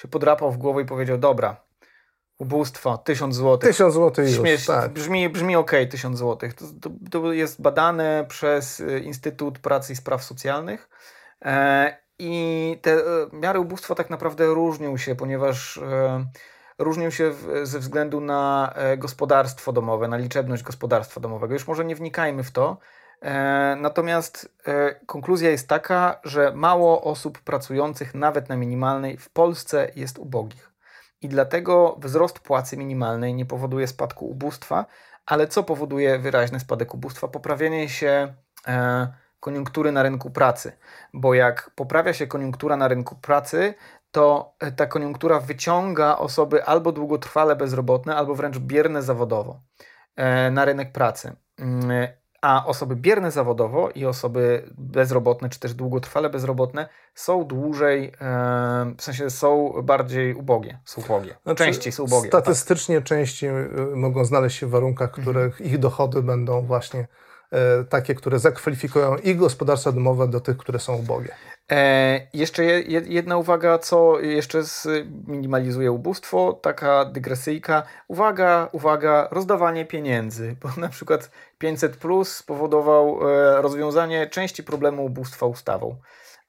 się 0.00 0.08
podrapał 0.08 0.52
w 0.52 0.58
głowę 0.58 0.82
i 0.82 0.84
powiedział, 0.84 1.18
dobra, 1.18 1.56
ubóstwo, 2.38 2.98
tysiąc 2.98 3.34
złotych. 3.34 3.70
Tysiąc 3.70 3.94
złotych 3.94 4.36
już, 4.36 4.66
tak. 4.66 4.92
Brzmi, 4.92 5.28
brzmi 5.28 5.56
ok, 5.56 5.72
tysiąc 5.90 6.18
złotych. 6.18 6.54
To, 6.54 6.64
to, 6.80 6.90
to, 7.10 7.32
jest 7.32 7.62
badane 7.62 8.24
przez 8.28 8.80
y, 8.80 9.00
Instytut 9.00 9.58
Pracy 9.58 9.92
i 9.92 9.96
Spraw 9.96 10.24
Socjalnych 10.24 10.88
e, 11.44 11.96
i 12.18 12.78
te 12.82 12.92
e, 12.92 13.00
miary 13.32 13.60
ubóstwa 13.60 13.94
tak 13.94 14.10
naprawdę 14.10 14.46
różnią 14.46 14.96
się, 14.96 15.14
ponieważ 15.14 15.76
e, 15.78 16.26
różnią 16.78 17.10
się 17.10 17.30
w, 17.30 17.60
ze 17.62 17.78
względu 17.78 18.20
na 18.20 18.72
e, 18.74 18.96
gospodarstwo 18.96 19.72
domowe, 19.72 20.08
na 20.08 20.16
liczebność 20.16 20.62
gospodarstwa 20.62 21.20
domowego. 21.20 21.54
Już 21.54 21.66
może 21.66 21.84
nie 21.84 21.94
wnikajmy 21.94 22.44
w 22.44 22.50
to, 22.50 22.78
natomiast 23.76 24.54
e, 24.66 24.94
konkluzja 25.06 25.50
jest 25.50 25.68
taka, 25.68 26.20
że 26.24 26.52
mało 26.54 27.02
osób 27.02 27.40
pracujących 27.40 28.14
nawet 28.14 28.48
na 28.48 28.56
minimalnej 28.56 29.16
w 29.16 29.30
Polsce 29.30 29.90
jest 29.96 30.18
ubogich. 30.18 30.72
I 31.20 31.28
dlatego 31.28 31.96
wzrost 32.00 32.38
płacy 32.38 32.76
minimalnej 32.76 33.34
nie 33.34 33.46
powoduje 33.46 33.86
spadku 33.86 34.26
ubóstwa, 34.26 34.86
ale 35.26 35.46
co 35.46 35.62
powoduje 35.62 36.18
wyraźny 36.18 36.60
spadek 36.60 36.94
ubóstwa? 36.94 37.28
Poprawienie 37.28 37.88
się 37.88 38.34
e, 38.68 39.08
koniunktury 39.40 39.92
na 39.92 40.02
rynku 40.02 40.30
pracy. 40.30 40.72
Bo 41.14 41.34
jak 41.34 41.70
poprawia 41.74 42.12
się 42.12 42.26
koniunktura 42.26 42.76
na 42.76 42.88
rynku 42.88 43.16
pracy, 43.16 43.74
to 44.10 44.54
ta 44.76 44.86
koniunktura 44.86 45.40
wyciąga 45.40 46.18
osoby 46.18 46.64
albo 46.64 46.92
długotrwale 46.92 47.56
bezrobotne, 47.56 48.16
albo 48.16 48.34
wręcz 48.34 48.58
bierne 48.58 49.02
zawodowo 49.02 49.60
na 50.50 50.64
rynek 50.64 50.92
pracy. 50.92 51.36
A 52.42 52.66
osoby 52.66 52.96
bierne 52.96 53.30
zawodowo 53.30 53.90
i 53.90 54.06
osoby 54.06 54.70
bezrobotne, 54.78 55.48
czy 55.48 55.60
też 55.60 55.74
długotrwale 55.74 56.30
bezrobotne 56.30 56.88
są 57.14 57.44
dłużej, 57.44 58.12
w 58.98 59.02
sensie 59.02 59.30
są 59.30 59.72
bardziej 59.82 60.34
ubogie, 60.34 60.78
są 60.84 61.02
ubogie. 61.02 61.36
Znaczy, 61.42 61.64
częściej 61.64 61.92
są 61.92 62.02
ubogie. 62.02 62.28
Statystycznie 62.28 62.96
tak. 62.96 63.04
częściej 63.04 63.50
y, 63.50 63.96
mogą 63.96 64.24
znaleźć 64.24 64.58
się 64.58 64.66
w 64.66 64.70
warunkach, 64.70 65.10
w 65.10 65.20
których 65.20 65.52
mhm. 65.52 65.70
ich 65.70 65.78
dochody 65.78 66.22
będą 66.22 66.62
właśnie 66.62 67.06
e, 67.50 67.84
takie, 67.84 68.14
które 68.14 68.38
zakwalifikują 68.38 69.16
ich 69.16 69.36
gospodarstwa 69.36 69.92
domowe 69.92 70.28
do 70.28 70.40
tych, 70.40 70.56
które 70.56 70.78
są 70.78 70.96
ubogie. 70.96 71.34
E, 71.72 72.20
jeszcze 72.32 72.64
je, 72.64 73.00
jedna 73.00 73.36
uwaga, 73.36 73.78
co 73.78 74.20
jeszcze 74.20 74.62
minimalizuje 75.26 75.92
ubóstwo, 75.92 76.52
taka 76.62 77.04
dygresyjka. 77.04 77.82
Uwaga, 78.08 78.68
uwaga, 78.72 79.28
rozdawanie 79.30 79.84
pieniędzy, 79.84 80.56
bo 80.62 80.68
na 80.80 80.88
przykład 80.88 81.30
500 81.58 81.96
Plus 81.96 82.36
spowodował 82.36 83.30
e, 83.30 83.62
rozwiązanie 83.62 84.26
części 84.26 84.64
problemu 84.64 85.04
ubóstwa 85.04 85.46
ustawą. 85.46 85.96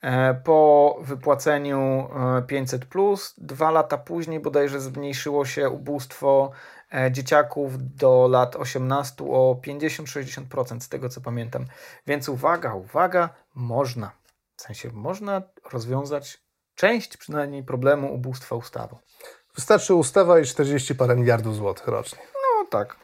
E, 0.02 0.34
po 0.34 0.98
wypłaceniu 1.02 2.10
500 2.48 2.86
Plus, 2.86 3.36
dwa 3.38 3.72
lata 3.72 3.98
później 3.98 4.40
bodajże 4.40 4.82
zmniejszyło 4.82 5.46
się 5.46 5.70
ubóstwo 5.70 6.52
e, 6.94 7.12
dzieciaków 7.12 7.96
do 7.96 8.28
lat 8.32 8.56
18 8.56 9.24
o 9.24 9.60
50-60% 9.68 10.80
z 10.80 10.90
tego 10.90 11.10
co 11.10 11.22
pamiętam. 11.22 11.66
Więc 12.08 12.30
uwaga, 12.30 12.74
uwaga, 12.74 13.30
można. 13.56 14.19
W 14.60 14.62
sensie 14.62 14.90
można 14.94 15.42
rozwiązać 15.72 16.44
część 16.76 17.18
przynajmniej 17.18 17.64
problemu 17.64 18.14
ubóstwa 18.14 18.56
ustawą. 18.56 18.98
Wystarczy 19.56 19.94
ustawa 19.94 20.40
i 20.40 20.46
40 20.46 20.96
parę 20.96 21.16
miliardów 21.16 21.56
złotych 21.56 21.88
rocznie. 21.88 22.20
No 22.34 22.66
tak. 22.66 22.96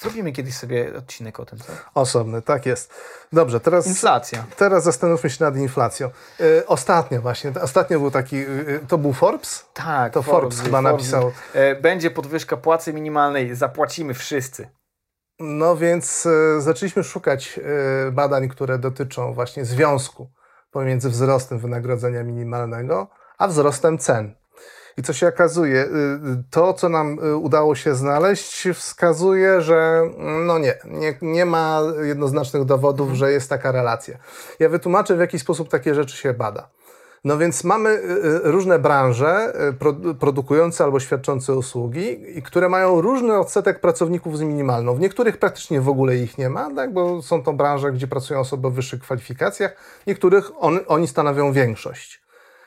Zrobimy 0.00 0.32
kiedyś 0.32 0.54
sobie 0.54 0.96
odcinek 0.98 1.40
o 1.40 1.44
tym, 1.46 1.58
co? 1.58 1.72
Osobny, 1.94 2.42
tak 2.42 2.66
jest. 2.66 2.94
Dobrze, 3.32 3.60
teraz, 3.60 3.86
Inflacja. 3.86 4.46
teraz 4.56 4.84
zastanówmy 4.84 5.30
się 5.30 5.44
nad 5.44 5.56
inflacją. 5.56 6.10
Y, 6.40 6.66
ostatnio 6.66 7.20
właśnie, 7.20 7.52
ostatnio 7.62 8.00
był 8.00 8.10
taki, 8.10 8.36
y, 8.36 8.48
y, 8.68 8.86
to 8.88 8.98
był 8.98 9.12
Forbes? 9.12 9.66
Tak. 9.74 10.12
To 10.12 10.22
Forbes 10.22 10.60
chyba 10.60 10.82
napisał. 10.82 11.32
E, 11.54 11.74
Będzie 11.74 12.10
podwyżka 12.10 12.56
płacy 12.56 12.92
minimalnej, 12.92 13.54
zapłacimy 13.54 14.14
wszyscy. 14.14 14.68
No 15.40 15.76
więc 15.76 16.26
y, 16.26 16.60
zaczęliśmy 16.60 17.04
szukać 17.04 17.60
y, 18.08 18.12
badań, 18.12 18.48
które 18.48 18.78
dotyczą 18.78 19.32
właśnie 19.32 19.64
związku 19.64 20.30
pomiędzy 20.70 21.10
wzrostem 21.10 21.58
wynagrodzenia 21.58 22.24
minimalnego, 22.24 23.08
a 23.38 23.48
wzrostem 23.48 23.98
cen. 23.98 24.34
I 24.96 25.02
co 25.02 25.12
się 25.12 25.28
okazuje, 25.28 25.84
y, 25.84 25.86
y, 25.86 26.44
to 26.50 26.74
co 26.74 26.88
nam 26.88 27.18
y, 27.24 27.36
udało 27.36 27.74
się 27.74 27.94
znaleźć, 27.94 28.68
wskazuje, 28.74 29.60
że 29.60 30.02
mm, 30.18 30.46
no 30.46 30.58
nie, 30.58 30.78
nie, 30.84 31.18
nie 31.22 31.46
ma 31.46 31.80
jednoznacznych 32.02 32.64
dowodów, 32.64 33.12
że 33.12 33.32
jest 33.32 33.50
taka 33.50 33.72
relacja. 33.72 34.18
Ja 34.58 34.68
wytłumaczę, 34.68 35.16
w 35.16 35.20
jaki 35.20 35.38
sposób 35.38 35.68
takie 35.68 35.94
rzeczy 35.94 36.16
się 36.16 36.34
bada. 36.34 36.68
No 37.24 37.38
więc 37.38 37.64
mamy 37.64 37.90
y, 37.90 38.02
y, 38.26 38.40
różne 38.44 38.78
branże 38.78 39.52
y, 39.68 39.72
pro, 39.72 39.94
produkujące 40.20 40.84
albo 40.84 41.00
świadczące 41.00 41.54
usługi, 41.54 42.18
które 42.44 42.68
mają 42.68 43.00
różny 43.00 43.38
odsetek 43.38 43.80
pracowników 43.80 44.38
z 44.38 44.40
minimalną. 44.40 44.94
W 44.94 45.00
niektórych 45.00 45.36
praktycznie 45.36 45.80
w 45.80 45.88
ogóle 45.88 46.16
ich 46.16 46.38
nie 46.38 46.50
ma, 46.50 46.74
tak, 46.74 46.92
bo 46.92 47.22
są 47.22 47.42
to 47.42 47.52
branże, 47.52 47.92
gdzie 47.92 48.06
pracują 48.06 48.40
osoby 48.40 48.68
o 48.68 48.70
wyższych 48.70 49.00
kwalifikacjach, 49.00 49.76
niektórych 50.06 50.50
on, 50.58 50.80
oni 50.86 51.08
stanowią 51.08 51.52
większość. 51.52 52.22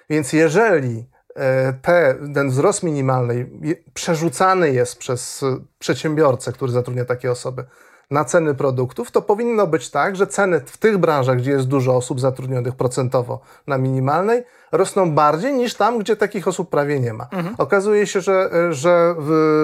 Więc 0.10 0.34
jeżeli 0.34 1.06
e, 1.36 1.74
te, 1.74 2.16
ten 2.34 2.50
wzrost 2.50 2.84
minimalny 2.84 3.50
przerzucany 3.94 4.74
jest 4.74 4.98
przez 4.98 5.46
przedsiębiorcę, 5.80 6.52
który 6.52 6.72
zatrudnia 6.72 7.06
takie 7.06 7.32
osoby, 7.32 7.66
na 8.12 8.26
ceny 8.26 8.56
produktów, 8.56 9.12
to 9.12 9.22
powinno 9.22 9.68
być 9.68 9.90
tak, 9.90 10.16
że 10.16 10.28
ceny 10.28 10.60
w 10.66 10.78
tych 10.78 10.98
branżach, 10.98 11.38
gdzie 11.38 11.52
jest 11.52 11.68
dużo 11.68 11.96
osób 11.96 12.20
zatrudnionych 12.20 12.76
procentowo 12.76 13.40
na 13.68 13.78
minimalnej, 13.78 14.44
rosną 14.72 15.12
bardziej 15.12 15.54
niż 15.54 15.76
tam, 15.76 16.00
gdzie 16.00 16.16
takich 16.16 16.48
osób 16.48 16.70
prawie 16.70 17.00
nie 17.00 17.14
ma. 17.14 17.28
Okazuje 17.58 18.08
się, 18.08 18.22
że, 18.22 18.50
e, 18.54 18.74
że 18.74 19.16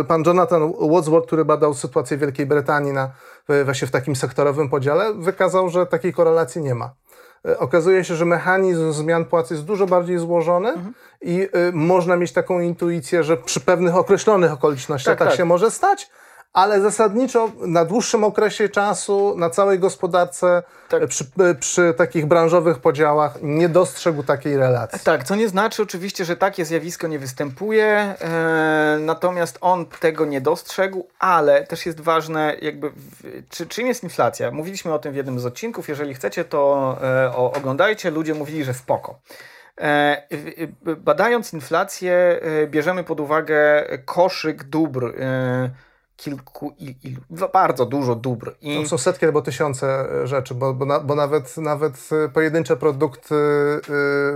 pan 0.07 0.23
Jonathan 0.25 0.73
Wadsworth, 0.91 1.27
który 1.27 1.45
badał 1.45 1.73
sytuację 1.73 2.17
Wielkiej 2.17 2.45
Brytanii 2.45 2.93
na, 2.93 3.09
w- 3.49 3.61
właśnie 3.65 3.87
w 3.87 3.91
takim 3.91 4.15
sektorowym 4.15 4.69
podziale, 4.69 5.13
wykazał, 5.13 5.69
że 5.69 5.85
takiej 5.85 6.13
korelacji 6.13 6.61
nie 6.61 6.75
ma. 6.75 6.91
E, 7.47 7.59
Okazuje 7.59 8.03
się, 8.03 8.15
że 8.15 8.25
mechanizm 8.25 8.91
zmian 8.91 9.25
płac 9.25 9.51
jest 9.51 9.63
dużo 9.65 9.85
bardziej 9.87 10.17
złożony 10.17 10.73
i 11.21 11.41
y, 11.41 11.49
można 11.73 12.15
mieć 12.15 12.31
taką 12.33 12.59
intuicję, 12.59 13.23
że 13.23 13.37
przy 13.37 13.59
pewnych 13.59 13.95
określonych 13.97 14.51
okolicznościach 14.53 15.11
Tak, 15.11 15.19
tak, 15.19 15.27
tak. 15.27 15.37
się 15.37 15.45
może 15.45 15.71
stać, 15.71 16.09
ale 16.53 16.81
zasadniczo 16.81 17.51
na 17.61 17.85
dłuższym 17.85 18.23
okresie 18.23 18.69
czasu, 18.69 19.35
na 19.37 19.49
całej 19.49 19.79
gospodarce, 19.79 20.63
Tak. 20.89 21.07
przy, 21.07 21.25
przy 21.59 21.93
takich 21.97 22.25
branżowych 22.25 22.79
podziałach 22.79 23.37
nie 23.41 23.69
dostrzegł 23.69 24.23
takiej 24.23 24.57
relacji. 24.57 24.99
Tak, 25.03 25.23
co 25.23 25.35
nie 25.35 25.49
znaczy 25.49 25.83
oczywiście, 25.83 26.25
że 26.25 26.37
takie 26.37 26.65
zjawisko 26.65 27.07
nie 27.07 27.19
występuje, 27.19 27.85
e, 27.85 28.97
natomiast 28.99 29.57
on 29.61 29.85
tego 29.85 30.25
nie 30.25 30.41
dostrzegł, 30.41 31.07
ale 31.19 31.63
też 31.63 31.85
jest 31.85 32.01
ważne, 32.01 32.55
jakby, 32.61 32.89
w, 32.89 33.43
czy, 33.49 33.67
czym 33.67 33.87
jest 33.87 34.03
inflacja? 34.03 34.51
Mówiliśmy 34.51 34.93
o 34.93 34.99
tym 34.99 35.13
w 35.13 35.15
jednym 35.15 35.39
z 35.39 35.45
odcinków, 35.45 35.89
jeżeli 35.89 36.13
chcecie, 36.13 36.45
to 36.45 36.97
e, 37.03 37.31
o, 37.35 37.53
oglądajcie, 37.53 38.11
ludzie 38.11 38.33
mówili, 38.33 38.63
że 38.63 38.73
spoko. 38.73 39.19
E, 39.81 40.27
badając 40.97 41.53
inflację, 41.53 42.39
e, 42.63 42.67
bierzemy 42.67 43.03
pod 43.03 43.19
uwagę 43.19 43.85
koszyk 44.05 44.63
dóbr, 44.63 45.05
e, 45.19 45.69
kilku, 46.17 46.75
il, 46.79 46.95
ilu, 47.03 47.21
bardzo 47.53 47.85
dużo 47.85 48.15
dóbr. 48.15 48.55
I... 48.61 48.81
To 48.81 48.89
są 48.89 48.97
setki 48.97 49.25
albo 49.25 49.41
tysiące 49.41 49.87
e, 50.23 50.27
rzeczy, 50.27 50.55
bo, 50.55 50.73
bo, 50.73 50.85
na, 50.85 50.99
bo 50.99 51.15
nawet, 51.15 51.57
nawet 51.57 52.09
e, 52.25 52.29
pojedyncze 52.29 52.77
produkty 52.77 53.35
y, 53.35 53.79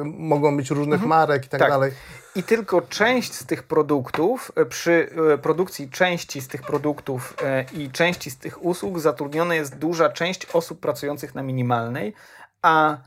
mogą 0.04 0.58
być 0.58 0.70
różnych 0.70 1.06
marek 1.06 1.46
i 1.46 1.50
tak, 1.50 1.60
Tak. 1.60 1.70
dalej. 1.70 1.92
I 2.36 2.44
tylko 2.44 2.82
część 2.82 3.34
z 3.34 3.46
tych 3.46 3.64
produktów, 3.64 4.52
przy 4.70 5.10
produkcji 5.42 5.90
części 5.90 6.42
z 6.42 6.48
tych 6.48 6.62
produktów 6.62 7.36
i 7.74 7.90
części 7.92 8.32
z 8.32 8.38
tych 8.38 8.66
usług 8.66 9.00
zatrudniona 9.00 9.56
jest 9.56 9.78
duża 9.78 10.10
część 10.10 10.46
osób 10.54 10.80
pracujących 10.80 11.36
na 11.36 11.44
minimalnej, 11.44 12.14
a 12.62 12.98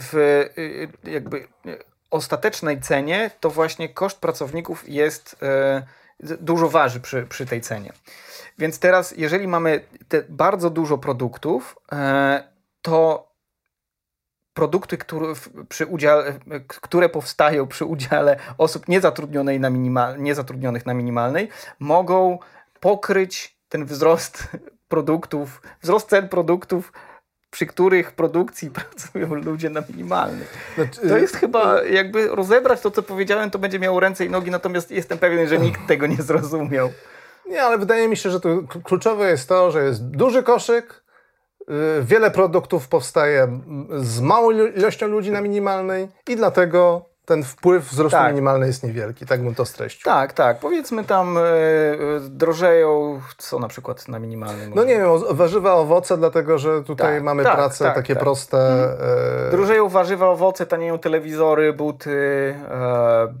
w 0.00 0.44
jakby 1.04 1.46
ostatecznej 2.10 2.80
cenie 2.80 3.30
to 3.40 3.50
właśnie 3.50 3.88
koszt 3.88 4.18
pracowników 4.18 4.88
jest 4.88 5.36
dużo 6.20 6.68
waży 6.68 7.00
przy, 7.00 7.22
przy 7.26 7.46
tej 7.46 7.60
cenie. 7.60 7.92
Więc 8.58 8.78
teraz, 8.78 9.14
jeżeli 9.16 9.48
mamy 9.48 9.80
te 10.08 10.22
bardzo 10.28 10.70
dużo 10.70 10.98
produktów, 10.98 11.76
e, 11.92 12.44
to 12.82 13.28
produkty, 14.54 14.98
które, 14.98 15.26
przy 15.68 15.86
udziale, 15.86 16.32
k- 16.66 16.80
które 16.80 17.08
powstają 17.08 17.66
przy 17.66 17.84
udziale 17.84 18.36
osób 18.58 18.88
niezatrudnionej 18.88 19.60
na 19.60 19.70
minimal, 19.70 20.22
niezatrudnionych 20.22 20.86
na 20.86 20.94
minimalnej, 20.94 21.48
mogą 21.78 22.38
pokryć 22.80 23.58
ten 23.68 23.84
wzrost 23.86 24.48
produktów, 24.88 25.62
wzrost 25.82 26.08
cen 26.08 26.28
produktów, 26.28 26.92
przy 27.54 27.66
których 27.66 28.12
produkcji 28.12 28.70
pracują 28.80 29.34
ludzie 29.34 29.70
na 29.70 29.82
minimalnej. 29.88 30.46
Znaczy, 30.74 31.08
To 31.08 31.18
jest 31.18 31.36
chyba, 31.36 31.82
jakby 31.82 32.28
rozebrać 32.28 32.80
to, 32.80 32.90
co 32.90 33.02
powiedziałem, 33.02 33.50
to 33.50 33.58
będzie 33.58 33.78
miało 33.78 34.00
ręce 34.00 34.24
i 34.24 34.30
nogi, 34.30 34.50
natomiast 34.50 34.90
jestem 34.90 35.18
pewien, 35.18 35.48
że 35.48 35.58
nikt 35.58 35.86
tego 35.88 36.06
nie 36.06 36.16
zrozumiał. 36.22 36.90
Nie, 37.46 37.62
ale 37.62 37.78
wydaje 37.78 38.08
mi 38.08 38.16
się, 38.16 38.30
że 38.30 38.40
k- 38.40 38.48
kluczowe 38.84 39.30
jest 39.30 39.48
to, 39.48 39.70
że 39.70 39.84
jest 39.84 40.04
duży 40.10 40.42
koszyk, 40.42 41.04
y, 41.60 41.64
wiele 42.02 42.30
produktów 42.30 42.88
powstaje 42.88 43.42
m, 43.42 43.86
z 43.96 44.20
małą 44.20 44.50
ilością 44.50 45.06
ludzi 45.06 45.30
na 45.30 45.40
minimalnej 45.40 46.08
i 46.28 46.36
dlatego 46.36 47.04
ten 47.24 47.44
wpływ 47.44 47.84
wzrostu 47.90 48.16
Tak. 48.18 48.28
minimalnej 48.32 48.66
jest 48.66 48.82
niewielki. 48.82 49.26
Tak 49.26 49.42
bym 49.44 49.54
to 49.54 49.64
streścił. 49.64 50.04
Tak, 50.04 50.32
tak. 50.32 50.58
Powiedzmy 50.58 51.04
tam 51.04 51.38
e, 51.38 51.40
drożeją, 52.20 53.20
co 53.38 53.58
na 53.58 53.68
przykład 53.68 54.08
na 54.08 54.18
minimalnym. 54.18 54.72
No 54.74 54.84
nie 54.84 54.96
wiem, 54.96 55.08
warzywa, 55.30 55.74
owoce, 55.74 56.16
dlatego 56.18 56.58
że 56.58 56.82
tutaj 56.82 57.14
Tak, 57.14 57.22
mamy 57.22 57.42
tak, 57.44 57.54
prace 57.54 57.84
tak, 57.84 57.94
takie 57.94 58.14
tak. 58.14 58.22
proste. 58.22 58.58
e, 59.48 59.50
Drożeją 59.50 59.88
warzywa, 59.88 60.28
owoce, 60.28 60.66
tanieją 60.66 60.98
telewizory, 60.98 61.72
buty, 61.72 62.54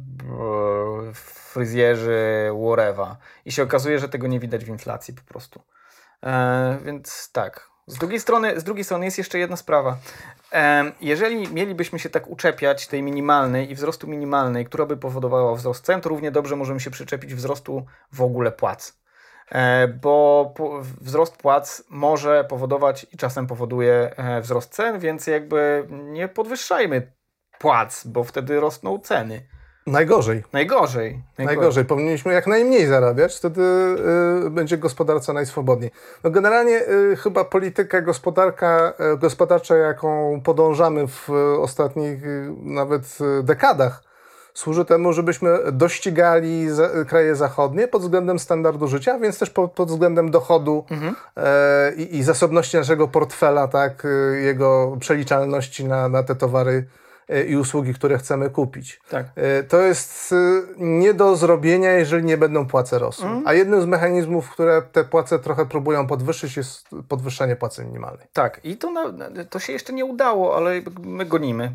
b- 0.02 1.12
fryzjerzy, 1.14 2.50
whatever. 2.66 3.06
I 3.44 3.52
się 3.52 3.62
okazuje, 3.62 3.98
że 3.98 4.08
tego 4.08 4.26
nie 4.26 4.40
widać 4.40 4.64
w 4.64 4.68
inflacji 4.68 5.14
po 5.14 5.22
prostu. 5.32 5.60
Więc 6.84 7.30
tak. 7.32 7.68
Z 7.86 7.98
drugiej, 7.98 8.20
strony, 8.20 8.60
z 8.60 8.64
drugiej 8.64 8.84
strony 8.84 9.04
jest 9.04 9.18
jeszcze 9.18 9.38
jedna 9.38 9.56
sprawa. 9.56 9.96
Jeżeli 11.00 11.48
mielibyśmy 11.48 11.98
się 11.98 12.10
tak 12.10 12.28
uczepiać 12.28 12.86
tej 12.86 13.02
minimalnej 13.02 13.70
i 13.70 13.74
wzrostu 13.74 14.06
minimalnej, 14.06 14.66
która 14.66 14.86
by 14.86 14.96
powodowała 14.96 15.54
wzrost 15.54 15.84
cen, 15.84 16.00
to 16.00 16.08
równie 16.08 16.30
dobrze 16.30 16.56
możemy 16.56 16.80
się 16.80 16.90
przyczepić 16.90 17.34
wzrostu 17.34 17.86
w 18.12 18.22
ogóle 18.22 18.52
płac. 18.52 19.04
E, 19.50 19.88
bo 19.88 20.54
wzrost 21.00 21.36
płac 21.36 21.84
może 21.90 22.44
powodować 22.44 23.06
i 23.12 23.16
czasem 23.16 23.46
powoduje 23.46 24.12
e, 24.16 24.40
wzrost 24.40 24.72
cen, 24.72 24.98
więc 24.98 25.26
jakby 25.26 25.86
nie 25.90 26.28
podwyższajmy 26.28 27.12
płac, 27.58 28.06
bo 28.06 28.24
wtedy 28.24 28.60
rosną 28.60 28.98
ceny. 28.98 29.46
Najgorzej. 29.86 30.42
Najgorzej. 30.52 31.22
Najgorzej. 31.38 31.84
Powinniśmy 31.84 32.32
jak 32.32 32.46
najmniej 32.46 32.86
zarabiać, 32.86 33.36
wtedy 33.36 33.62
y, 34.46 34.50
będzie 34.50 34.78
gospodarca 34.78 35.32
najswobodniej. 35.32 35.90
No 36.24 36.30
generalnie 36.30 36.88
y, 36.88 37.16
chyba 37.16 37.44
polityka 37.44 38.00
gospodarka, 38.00 38.92
y, 39.14 39.18
gospodarcza, 39.18 39.76
jaką 39.76 40.40
podążamy 40.44 41.08
w 41.08 41.30
y, 41.30 41.60
ostatnich 41.60 42.24
y, 42.24 42.52
nawet 42.62 43.18
y, 43.40 43.42
dekadach, 43.42 44.02
służy 44.54 44.84
temu, 44.84 45.12
żebyśmy 45.12 45.58
dościgali 45.72 46.68
za, 46.70 46.88
kraje 47.08 47.36
zachodnie 47.36 47.88
pod 47.88 48.02
względem 48.02 48.38
standardu 48.38 48.88
życia, 48.88 49.18
więc 49.18 49.38
też 49.38 49.50
pod, 49.50 49.72
pod 49.72 49.88
względem 49.88 50.30
dochodu 50.30 50.84
e, 51.36 51.92
i, 51.96 52.16
i 52.16 52.22
zasobności 52.22 52.76
naszego 52.76 53.08
portfela, 53.08 53.68
tak, 53.68 54.06
jego 54.42 54.96
przeliczalności 55.00 55.84
na, 55.84 56.08
na 56.08 56.22
te 56.22 56.34
towary 56.34 56.86
i 57.48 57.56
usługi, 57.56 57.94
które 57.94 58.18
chcemy 58.18 58.50
kupić. 58.50 59.00
Tak. 59.10 59.26
E, 59.36 59.62
To 59.62 59.80
jest 59.80 60.32
y, 60.32 60.62
nie 60.76 61.14
do 61.14 61.36
zrobienia, 61.36 61.92
jeżeli 61.92 62.24
nie 62.24 62.36
będą 62.36 62.66
płace 62.66 62.98
rosły. 62.98 63.24
Mhm. 63.26 63.42
A 63.46 63.52
jednym 63.52 63.82
z 63.82 63.86
mechanizmów, 63.86 64.50
które 64.50 64.82
te 64.92 65.04
płace 65.04 65.38
trochę 65.38 65.66
próbują 65.66 66.06
podwyższyć, 66.06 66.56
jest 66.56 66.88
podwyższenie 67.08 67.56
płacy 67.56 67.84
minimalnej. 67.84 68.26
Tak, 68.32 68.60
i 68.64 68.76
to, 68.76 68.90
na, 68.90 69.04
to 69.50 69.58
się 69.58 69.72
jeszcze 69.72 69.92
nie 69.92 70.04
udało, 70.04 70.56
ale 70.56 70.82
my 71.02 71.24
gonimy. 71.24 71.72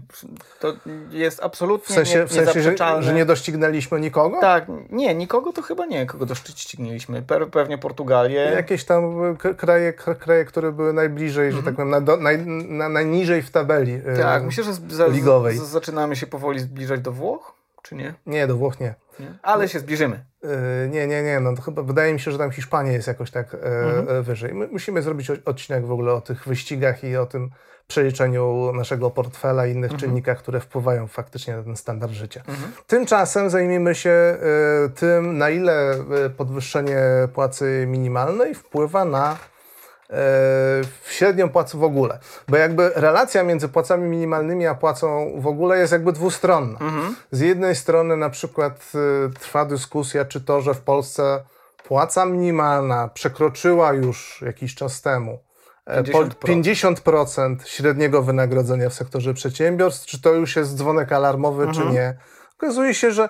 To 0.60 0.74
jest 1.12 1.40
W 1.40 1.44
absolutnie 1.44 1.96
sensie, 1.96 2.20
nie, 2.20 2.26
w 2.26 2.34
sensie 2.34 2.62
że, 2.62 2.76
że 3.00 3.14
nie 3.14 3.26
doścignęliśmy 3.26 4.00
nikogo? 4.00 4.40
Tak, 4.42 4.66
nie, 4.90 5.16
nikogo 5.16 5.54
to 5.54 5.62
chyba 5.62 5.86
nie, 5.86 6.06
kogo 6.06 6.26
doścignęliśmy. 6.26 7.22
Pe, 7.22 7.46
pewnie 7.46 7.78
Portugalię. 7.78 8.52
Jakieś 8.56 8.86
tam 8.86 9.38
kraje, 9.58 9.94
kraje, 9.94 10.46
które 10.46 10.72
były 10.72 10.94
najbliżej, 10.94 11.52
że 11.52 11.64
tak 11.64 11.76
powiem, 11.76 11.90
na, 11.90 12.16
naj, 12.18 12.38
na, 12.48 12.90
najniżej 12.90 13.42
w 13.42 13.52
tabeli. 13.52 13.94
Mhm. 13.94 14.18
Tak, 14.18 14.44
myślę, 14.44 14.64
że 14.64 14.74
z, 14.74 14.92
za, 14.92 15.08
ligowej. 15.08 15.39
Z, 15.48 15.60
zaczynamy 15.60 16.16
się 16.16 16.28
powoli 16.28 16.60
zbliżać 16.60 17.02
do 17.02 17.12
Włoch. 17.12 17.54
czy 17.84 17.96
nie? 17.96 18.14
Nie, 18.26 18.48
do 18.48 18.58
Włoch 18.58 18.80
nie. 18.80 18.96
nie? 19.20 19.34
Ale 19.42 19.70
się 19.70 19.80
zbliżymy. 19.80 20.26
Yy, 20.44 20.50
nie, 20.90 21.08
nie, 21.08 21.24
nie. 21.24 21.40
No 21.40 21.56
to 21.56 21.62
chyba 21.62 21.84
wydaje 21.84 22.14
mi 22.14 22.20
się, 22.20 22.32
że 22.32 22.38
tam 22.38 22.52
Hiszpania 22.52 22.92
jest 22.92 23.08
jakoś 23.08 23.32
tak 23.32 23.54
e, 23.54 23.58
Mhm. 23.58 24.10
e, 24.18 24.22
wyżej. 24.22 24.54
My 24.54 24.68
musimy 24.68 25.02
zrobić 25.02 25.30
odcinek 25.30 25.86
w 25.86 25.92
ogóle 25.92 26.14
o 26.14 26.22
tych 26.22 26.48
wyścigach 26.48 27.04
i 27.04 27.18
o 27.18 27.26
tym 27.26 27.50
przeliczeniu 27.88 28.72
naszego 28.74 29.10
portfela 29.10 29.68
i 29.68 29.72
innych 29.72 29.96
czynnikach, 29.96 30.38
które 30.38 30.60
wpływają 30.60 31.08
faktycznie 31.08 31.56
na 31.56 31.64
ten 31.64 31.76
standard 31.76 32.12
życia. 32.14 32.44
Tymczasem 32.88 33.50
zajmiemy 33.50 33.96
się 33.96 34.38
tym, 34.96 35.38
na 35.38 35.50
ile 35.50 35.96
podwyższenie 36.38 37.00
płacy 37.34 37.86
minimalnej 37.88 38.56
wpływa 38.56 39.06
na 39.06 39.38
e, 40.10 40.16
średnią 41.08 41.50
płacę 41.50 41.78
w 41.78 41.84
ogóle. 41.84 42.20
Bo 42.48 42.58
jakby 42.58 42.92
relacja 42.96 43.44
między 43.44 43.70
płacami 43.70 44.10
minimalnymi 44.10 44.68
a 44.68 44.76
płacą 44.76 45.34
w 45.38 45.48
ogóle 45.48 45.78
jest 45.78 45.92
jakby 45.92 46.12
dwustronna. 46.12 46.80
Z 47.32 47.40
jednej 47.40 47.76
strony 47.76 48.18
na 48.18 48.30
przykład 48.30 48.92
y, 49.28 49.40
trwa 49.40 49.66
dyskusja, 49.66 50.26
czy 50.26 50.42
to, 50.42 50.62
że 50.62 50.74
w 50.74 50.82
Polsce 50.82 51.44
płaca 51.84 52.26
minimalna 52.26 53.08
przekroczyła 53.08 53.94
już 53.94 54.42
jakiś 54.46 54.76
czas 54.76 55.02
temu 55.02 55.40
e, 55.86 56.04
po 56.04 56.20
50%. 56.24 56.96
50% 56.96 57.56
średniego 57.66 58.22
wynagrodzenia 58.22 58.90
w 58.90 58.94
sektorze 58.94 59.34
przedsiębiorstw, 59.34 60.06
czy 60.06 60.22
to 60.22 60.34
już 60.34 60.56
jest 60.56 60.76
dzwonek 60.76 61.12
alarmowy, 61.12 61.68
czy 61.74 61.86
nie. 61.86 62.18
Okazuje 62.58 62.94
się, 62.94 63.12
że 63.12 63.30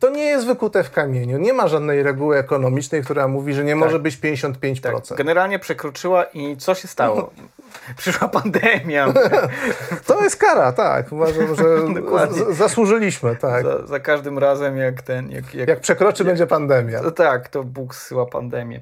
to 0.00 0.10
nie 0.10 0.24
jest 0.24 0.46
wykute 0.46 0.84
w 0.84 0.90
kamieniu. 0.90 1.38
Nie 1.38 1.52
ma 1.52 1.68
żadnej 1.68 2.02
reguły 2.02 2.38
ekonomicznej, 2.38 3.02
która 3.02 3.28
mówi, 3.28 3.54
że 3.54 3.64
nie 3.64 3.76
może 3.76 3.98
być 3.98 4.18
55%. 4.18 5.08
Tak, 5.08 5.18
generalnie 5.18 5.58
przekroczyła 5.58 6.24
i 6.24 6.56
co 6.56 6.74
się 6.74 6.88
stało? 6.88 7.30
Przyszła 7.96 8.28
pandemia. 8.28 9.12
To 10.06 10.22
jest 10.22 10.36
kara, 10.36 10.72
tak. 10.72 11.12
Uważam, 11.12 11.56
że 11.56 11.64
zasłużyliśmy, 12.54 13.36
tak. 13.36 13.64
Za, 13.64 13.86
za 13.86 14.00
każdym 14.00 14.38
razem 14.38 14.76
jak 14.76 15.02
ten, 15.02 15.30
jak, 15.30 15.54
jak, 15.54 15.68
Jak 15.68 15.80
przekroczy, 15.80 16.24
będzie 16.24 16.46
pandemia. 16.46 17.00
to 17.00 17.10
tak, 17.10 17.48
to 17.48 17.64
Bóg 17.64 17.94
zsyła 17.94 18.26
pandemię. 18.26 18.80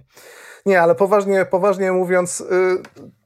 Nie, 0.67 0.83
ale 0.83 0.95
poważnie, 0.95 1.45
poważnie 1.45 1.93
mówiąc, 1.93 2.41
y, 2.41 2.45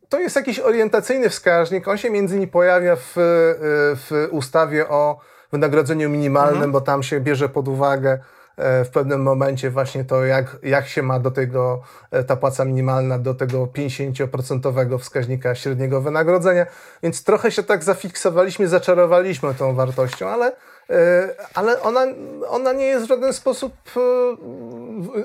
to 0.08 0.20
jest 0.20 0.36
jakiś 0.36 0.60
orientacyjny 0.60 1.28
wskaźnik. 1.28 1.88
On 1.88 1.98
się 1.98 2.10
między 2.10 2.34
innymi 2.34 2.50
pojawia 2.50 2.96
w, 2.96 3.18
y, 3.18 3.96
w 3.96 4.28
ustawie 4.30 4.88
o 4.88 5.18
wynagrodzeniu 5.52 6.10
minimalnym, 6.10 6.72
bo 6.72 6.80
tam 6.80 7.02
się 7.02 7.20
bierze 7.20 7.48
pod 7.48 7.68
uwagę 7.68 8.18
e, 8.56 8.84
w 8.84 8.90
pewnym 8.90 9.22
momencie 9.22 9.70
właśnie 9.70 10.04
to, 10.04 10.24
jak, 10.24 10.56
jak 10.62 10.86
się 10.88 11.02
ma 11.02 11.18
do 11.18 11.30
tego 11.30 11.82
e, 12.10 12.24
ta 12.24 12.36
płaca 12.36 12.64
minimalna, 12.64 13.18
do 13.18 13.34
tego 13.34 13.66
50% 13.66 14.98
wskaźnika 14.98 15.54
średniego 15.54 16.00
wynagrodzenia. 16.00 16.66
Więc 17.02 17.24
trochę 17.24 17.50
się 17.50 17.62
tak 17.62 17.84
zafiksowaliśmy, 17.84 18.68
zaczarowaliśmy 18.68 19.54
tą 19.54 19.74
wartością, 19.74 20.28
ale, 20.28 20.52
e, 20.90 21.28
ale 21.54 21.80
ona, 21.82 22.04
ona 22.48 22.72
nie 22.72 22.84
jest 22.86 23.04
w 23.04 23.08
żaden 23.08 23.32
sposób, 23.32 23.72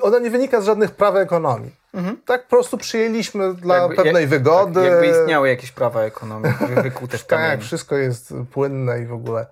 ona 0.01 0.19
nie 0.19 0.29
wynika 0.29 0.61
z 0.61 0.65
żadnych 0.65 0.91
praw 0.91 1.15
ekonomii. 1.15 1.75
Tak 2.25 2.43
po 2.43 2.49
prostu 2.49 2.77
przyjęliśmy 2.77 3.53
dla 3.53 3.75
Jakby- 3.77 3.95
pewnej 3.95 4.21
jak- 4.21 4.29
wygody. 4.29 4.73
Tak, 4.81 4.91
jakby 4.91 5.07
istniały 5.07 5.49
jakieś 5.49 5.71
prawa 5.71 6.01
ekonomii 6.01 6.51
wy- 6.75 6.81
wykute 6.81 7.17
w 7.17 7.25
Tak, 7.25 7.39
kamieniu. 7.39 7.61
wszystko 7.63 7.95
jest 7.95 8.33
płynne 8.53 8.99
i 9.01 9.05
w 9.05 9.13
ogóle. 9.13 9.45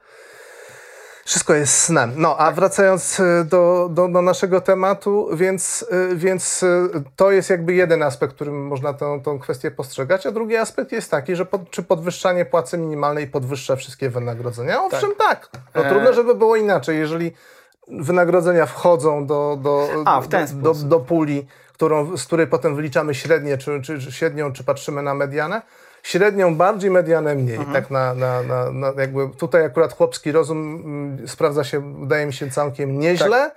Wszystko 1.26 1.54
jest 1.54 1.80
snem. 1.80 2.14
No, 2.16 2.38
a 2.38 2.52
wracając 2.52 3.20
y, 3.20 3.46
do, 3.46 3.90
do, 3.92 4.08
do 4.08 4.22
naszego 4.22 4.62
tematu, 4.62 5.30
więc, 5.34 5.86
y, 6.12 6.16
więc 6.16 6.64
y, 6.64 6.90
to 7.16 7.32
jest 7.32 7.50
jakby 7.50 7.74
jeden 7.74 8.04
aspekt, 8.04 8.36
którym 8.36 8.68
można 8.68 8.94
tę, 8.94 9.22
tą 9.24 9.40
kwestię 9.40 9.72
postrzegać, 9.72 10.26
a 10.26 10.32
drugi 10.32 10.56
aspekt 10.58 10.92
jest 10.92 11.12
taki, 11.12 11.36
że 11.36 11.46
pod, 11.46 11.70
czy 11.70 11.84
podwyższanie 11.84 12.46
płacy 12.46 12.78
minimalnej 12.78 13.28
podwyższa 13.28 13.76
wszystkie 13.76 14.10
wynagrodzenia? 14.10 14.84
Owszem, 14.84 15.10
tak. 15.18 15.50
No, 15.76 15.86
E- 15.86 15.90
trudno, 15.90 16.14
żeby 16.14 16.36
było 16.36 16.56
inaczej. 16.56 17.00
Jeżeli 17.00 17.32
wynagrodzenia 17.88 18.66
wchodzą 18.66 19.26
do, 19.26 19.58
do, 19.62 19.88
A, 20.06 20.22
do, 20.22 20.48
sposób. 20.48 20.88
do 20.88 21.00
puli, 21.00 21.48
którą, 21.74 22.18
z 22.18 22.26
której 22.26 22.48
potem 22.48 22.76
wyliczamy 22.76 23.16
średnie, 23.16 23.58
czy, 23.58 23.82
czy, 23.82 24.00
czy 24.00 24.12
średnią, 24.12 24.54
czy 24.54 24.64
patrzymy 24.64 25.02
na 25.02 25.14
medianę, 25.14 25.62
średnią 26.06 26.56
bardziej, 26.56 26.92
medianę 26.92 27.36
mniej. 27.36 27.56
Mhm. 27.56 27.74
Tak 27.74 27.92
na, 27.92 28.14
na, 28.14 28.44
na, 28.44 28.72
na 28.72 29.02
jakby 29.02 29.30
tutaj 29.38 29.66
akurat 29.66 29.94
chłopski 29.94 30.32
rozum 30.32 30.82
mm, 30.86 31.28
sprawdza 31.28 31.64
się, 31.64 32.00
wydaje 32.00 32.26
mi 32.26 32.34
się, 32.34 32.50
całkiem 32.50 33.00
nieźle. 33.00 33.52
Tak. 33.52 33.56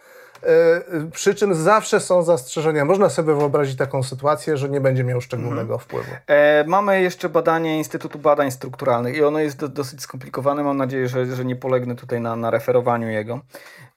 Y, 1.06 1.10
przy 1.10 1.34
czym 1.34 1.54
zawsze 1.54 2.00
są 2.00 2.22
zastrzeżenia. 2.22 2.84
Można 2.84 3.08
sobie 3.08 3.34
wyobrazić 3.34 3.76
taką 3.76 4.02
sytuację, 4.02 4.56
że 4.56 4.68
nie 4.68 4.80
będzie 4.80 5.04
miał 5.04 5.20
szczególnego 5.20 5.74
Mhm. 5.74 5.78
wpływu. 5.80 6.10
E, 6.26 6.64
mamy 6.66 7.02
jeszcze 7.02 7.28
badanie 7.28 7.78
Instytutu 7.78 8.18
Badań 8.18 8.50
Strukturalnych 8.50 9.16
i 9.16 9.22
ono 9.24 9.38
jest 9.38 9.58
do, 9.58 9.68
dosyć 9.68 10.02
skomplikowane. 10.02 10.62
Mam 10.64 10.76
nadzieję, 10.76 11.08
że, 11.08 11.26
że 11.26 11.44
nie 11.44 11.56
polegnę 11.56 11.96
tutaj 11.96 12.20
na, 12.20 12.36
na 12.36 12.50
referowaniu 12.50 13.08
jego. 13.08 13.40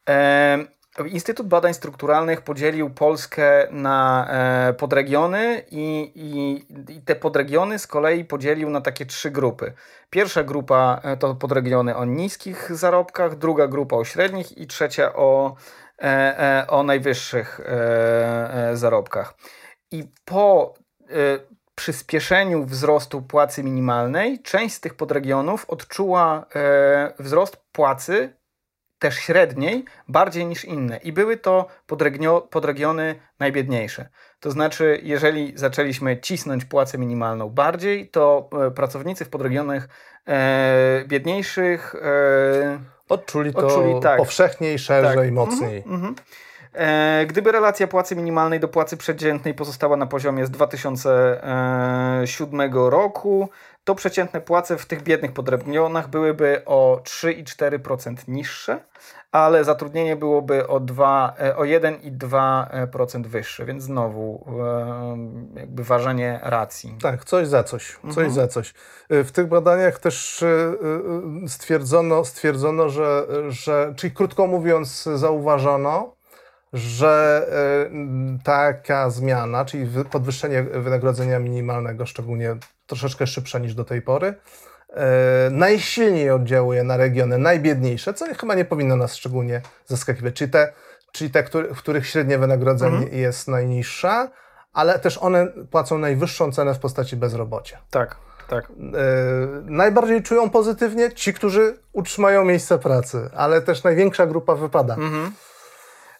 E, 0.10 0.58
Instytut 1.00 1.48
Badań 1.48 1.74
Strukturalnych 1.74 2.42
podzielił 2.42 2.90
Polskę 2.90 3.68
na 3.72 4.28
e, 4.30 4.74
podregiony 4.74 5.64
i, 5.72 6.12
i, 6.16 6.66
i 6.94 7.02
te 7.02 7.16
podregiony 7.16 7.80
z 7.80 7.88
kolei 7.88 8.26
podzielił 8.26 8.70
na 8.70 8.82
takie 8.82 9.06
trzy 9.06 9.32
grupy. 9.32 9.74
Pierwsza 10.10 10.44
grupa 10.44 11.00
e, 11.04 11.18
to 11.18 11.36
podregiony 11.36 11.96
o 11.96 12.06
niskich 12.06 12.76
zarobkach, 12.76 13.36
druga 13.38 13.68
grupa 13.68 13.96
o 13.96 14.06
średnich 14.06 14.58
i 14.58 14.68
trzecia 14.68 15.14
o, 15.14 15.56
e, 16.02 16.66
o 16.68 16.84
najwyższych 16.84 17.62
zarobkach. 18.74 19.34
I 19.92 20.04
po 20.26 20.74
przyspieszeniu 21.76 22.66
wzrostu 22.66 23.22
płacy 23.22 23.64
minimalnej, 23.64 24.42
część 24.42 24.76
z 24.76 24.80
tych 24.80 24.94
podregionów 24.94 25.70
odczuła 25.70 26.46
wzrost 27.20 27.58
płacy 27.72 28.41
też 29.02 29.16
średniej 29.16 29.86
bardziej 30.08 30.46
niż 30.46 30.66
inne. 30.66 30.98
I 30.98 31.14
były 31.14 31.38
to 31.38 31.68
podregio- 31.88 32.42
podregiony 32.48 33.16
najbiedniejsze. 33.40 34.10
To 34.40 34.52
znaczy, 34.52 35.00
jeżeli 35.04 35.54
zaczęliśmy 35.56 36.18
cisnąć 36.22 36.66
płacę 36.66 36.98
minimalną 36.98 37.50
bardziej, 37.50 38.08
to 38.10 38.50
e, 38.68 38.72
pracownicy 38.72 39.26
w 39.26 39.30
podregionach 39.30 39.88
e, 40.28 41.04
biedniejszych 41.08 41.96
e, 41.96 42.80
Odczuli 43.10 43.54
to 43.54 43.68
Odczuli, 43.68 44.02
tak. 44.02 44.18
powszechniej, 44.18 44.80
szerzej, 44.80 45.16
Tak. 45.18 45.32
mocniej. 45.32 45.84
Mhm. 45.88 46.16
E, 46.74 47.26
Gdyby 47.26 47.52
relacja 47.52 47.88
płacy 47.88 48.16
minimalnej 48.16 48.60
do 48.60 48.68
płacy 48.68 48.98
przeciętnej 48.98 49.54
pozostała 49.54 49.98
na 49.98 50.06
poziomie 50.06 50.46
z 50.46 50.52
2007 50.52 52.62
roku, 52.90 53.50
to 53.84 53.96
przeciętne 53.96 54.42
płace 54.42 54.78
w 54.78 54.86
tych 54.86 55.04
biednych 55.04 55.32
podregionach 55.34 56.10
byłyby 56.10 56.62
o 56.66 57.02
3,4% 57.04 58.16
niższe, 58.28 58.80
ale 59.32 59.64
zatrudnienie 59.64 60.16
byłoby 60.16 60.68
o, 60.68 60.80
2, 60.80 61.36
e, 61.40 61.58
o 61.58 61.62
1,2% 61.62 63.26
wyższe, 63.28 63.66
więc 63.66 63.84
znowu 63.84 64.46
e, 65.56 65.60
jakby 65.60 65.84
ważenie 65.84 66.40
racji. 66.44 66.96
Tak, 67.02 67.26
coś 67.26 67.48
za 67.48 67.64
coś, 67.64 67.92
coś 68.02 68.04
Mhm. 68.18 68.32
za 68.32 68.48
coś. 68.48 68.74
Y, 69.14 69.24
W 69.24 69.32
tych 69.32 69.48
badaniach 69.48 70.00
też 70.00 70.46
stwierdzono, 71.48 72.26
stwierdzono 72.26 72.90
że, 72.90 73.28
że, 73.50 73.94
czyli 73.98 74.14
krótko 74.14 74.48
mówiąc, 74.48 75.04
zauważono, 75.04 76.16
że 76.74 77.48
taka 78.44 79.10
zmiana, 79.10 79.66
czyli 79.66 79.86
wy- 79.86 80.06
podwyższenie 80.06 80.64
wynagrodzenia 80.64 81.40
minimalnego, 81.40 82.06
szczególnie 82.06 82.56
troszeczkę 82.92 83.28
szybsza 83.28 83.60
niż 83.60 83.74
do 83.76 83.86
tej 83.86 84.02
pory, 84.02 84.28
y, 84.28 84.94
najsilniej 85.52 86.32
oddziałuje 86.32 86.84
na 86.84 86.98
regiony 86.98 87.38
najbiedniejsze, 87.38 88.14
co 88.14 88.26
chyba 88.36 88.56
nie 88.56 88.66
powinno 88.66 88.96
nas 88.96 89.16
szczególnie 89.16 89.62
zaskakiwać. 89.88 90.34
Czyli 90.36 90.52
te, 90.52 90.74
czyli 91.12 91.32
te 91.32 91.44
w 91.74 91.78
których 91.78 92.08
średnie 92.08 92.38
wynagrodzenie 92.38 93.08
jest 93.08 93.48
najniższa, 93.48 94.32
ale 94.74 95.00
też 95.00 95.18
one 95.18 95.48
płacą 95.48 95.98
najwyższą 95.98 96.52
cenę 96.52 96.74
w 96.74 96.80
postaci 96.80 97.18
bezrobocia. 97.18 97.80
Tak, 97.90 98.16
tak. 98.50 98.66
E, 98.70 98.72
najbardziej 99.64 100.24
czują 100.24 100.50
pozytywnie 100.50 101.12
ci, 101.12 101.34
którzy 101.34 101.78
utrzymają 101.94 102.46
miejsce 102.46 102.80
pracy, 102.80 103.30
ale 103.36 103.62
też 103.62 103.84
największa 103.84 104.28
grupa 104.28 104.56
wypada. 104.56 104.94
Mhm. 104.94 105.32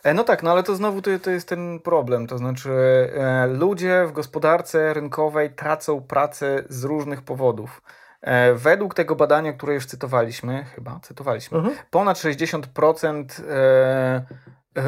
E, 0.04 0.14
No 0.14 0.24
tak, 0.24 0.44
no 0.44 0.52
ale 0.52 0.64
to 0.64 0.76
znowu 0.76 1.02
to, 1.02 1.12
to 1.20 1.32
jest 1.32 1.48
ten 1.48 1.80
problem. 1.80 2.28
To 2.28 2.38
znaczy, 2.38 2.72
e, 3.16 3.48
ludzie 3.48 4.06
w 4.08 4.12
gospodarce 4.12 4.94
rynkowej 4.94 5.50
tracą 5.54 6.02
pracę 6.02 6.64
z 6.70 6.84
różnych 6.84 7.22
powodów. 7.22 7.82
E, 8.22 8.54
według 8.54 8.94
tego 8.94 9.16
badania, 9.16 9.54
które 9.54 9.74
już 9.74 9.86
cytowaliśmy, 9.86 10.64
chyba 10.76 11.00
cytowaliśmy, 11.04 11.58
Mhm. 11.58 11.76
ponad 11.90 12.18
60% 12.18 13.40
e, 13.40 13.54
e, 13.56 14.26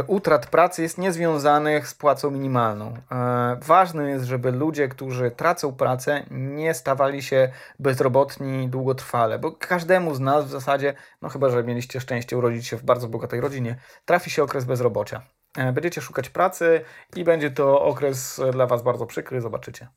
utrat 0.07 0.45
pracy 0.47 0.81
jest 0.81 0.97
niezwiązanych 0.97 1.87
z 1.87 1.93
płacą 1.95 2.31
minimalną. 2.31 2.93
E, 3.11 3.57
ważne 3.61 4.09
jest, 4.09 4.25
żeby 4.25 4.51
ludzie, 4.51 4.87
którzy 4.87 5.31
tracą 5.31 5.73
pracę, 5.75 6.23
nie 6.31 6.73
stawali 6.73 7.23
się 7.23 7.49
bezrobotni 7.79 8.67
długotrwale, 8.69 9.39
bo 9.39 9.51
każdemu 9.51 10.15
z 10.15 10.19
nas 10.19 10.45
w 10.45 10.49
zasadzie, 10.49 10.93
no 11.21 11.29
chyba, 11.29 11.49
że 11.49 11.63
mieliście 11.63 11.99
szczęście 12.01 12.37
urodzić 12.37 12.67
się 12.67 12.77
w 12.77 12.83
bardzo 12.83 13.07
bogatej 13.07 13.41
rodzinie, 13.41 13.75
trafi 14.05 14.29
się 14.29 14.43
okres 14.43 14.65
bezrobocia. 14.65 15.21
E, 15.57 15.71
Będziecie 15.73 16.01
szukać 16.01 16.29
pracy 16.29 16.81
i 17.15 17.23
będzie 17.23 17.51
to 17.51 17.81
okres 17.81 18.39
e, 18.39 18.51
dla 18.51 18.67
Was 18.67 18.81
bardzo 18.81 19.05
przykry, 19.05 19.41
zobaczycie. 19.41 19.87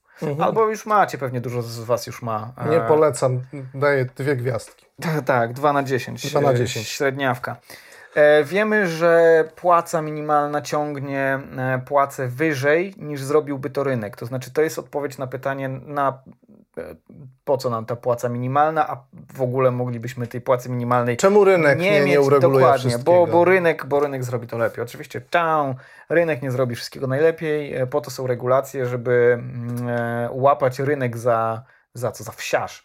Albo 0.41 0.69
już 0.71 0.87
macie, 0.87 1.19
pewnie 1.19 1.41
dużo 1.41 1.63
z 1.63 1.79
Was 1.81 2.07
już 2.07 2.23
ma. 2.23 2.53
e, 2.59 2.69
Nie 2.69 2.81
polecam, 2.81 3.43
daję 3.75 4.05
dwie 4.17 4.37
gwiazdki. 4.37 4.87
tak, 5.27 5.53
2 5.53 5.73
na 5.73 5.83
10. 5.83 6.31
Dwa 6.31 6.41
na 6.41 6.51
e, 6.51 6.55
10. 6.55 6.89
Średniawka. 6.89 7.57
E, 8.17 8.45
wiemy, 8.45 8.87
że 8.87 9.45
płaca 9.57 10.03
minimalna 10.03 10.63
ciągnie 10.63 11.39
e, 11.59 11.81
płacę 11.87 12.29
wyżej 12.29 12.95
niż 12.99 13.23
zrobiłby 13.23 13.71
to 13.71 13.85
rynek. 13.85 14.17
To 14.17 14.27
znaczy, 14.27 14.53
to 14.53 14.63
jest 14.63 14.79
odpowiedź 14.79 15.19
na 15.19 15.27
pytanie, 15.27 15.69
na 15.69 16.23
e, 16.79 16.83
po 17.45 17.57
co 17.57 17.71
nam 17.71 17.87
ta 17.87 17.97
płaca 17.97 18.29
minimalna, 18.29 18.91
a 18.91 19.05
w 19.35 19.43
ogóle 19.43 19.71
moglibyśmy 19.71 20.27
tej 20.27 20.41
płacy 20.41 20.71
minimalnej 20.71 21.17
Czemu 21.17 21.45
rynek 21.45 21.79
nie, 21.79 21.91
nie, 21.91 22.05
nie 22.05 22.21
ureguluje 22.21 22.61
dokładnie, 22.61 22.91
wszystkiego? 22.91 23.27
Bo, 23.27 23.33
bo, 23.33 23.45
rynek, 23.45 23.87
bo 23.87 24.01
rynek 24.01 24.25
zrobi 24.25 24.47
to 24.47 24.59
lepiej. 24.59 24.85
Oczywiście 24.85 25.21
czau, 25.31 25.75
rynek 26.09 26.43
nie 26.43 26.51
zrobi 26.51 26.75
wszystkiego 26.75 27.07
najlepiej, 27.07 27.75
po 27.91 28.01
to 28.01 28.11
są 28.11 28.27
regulacje, 28.27 28.87
żeby 28.87 29.39
mm, 29.39 29.89
łapać 30.31 30.79
rynek 30.79 31.17
za, 31.17 31.63
za 31.95 32.13
co? 32.13 32.25
Za 32.25 32.33
wsiarz 32.33 32.85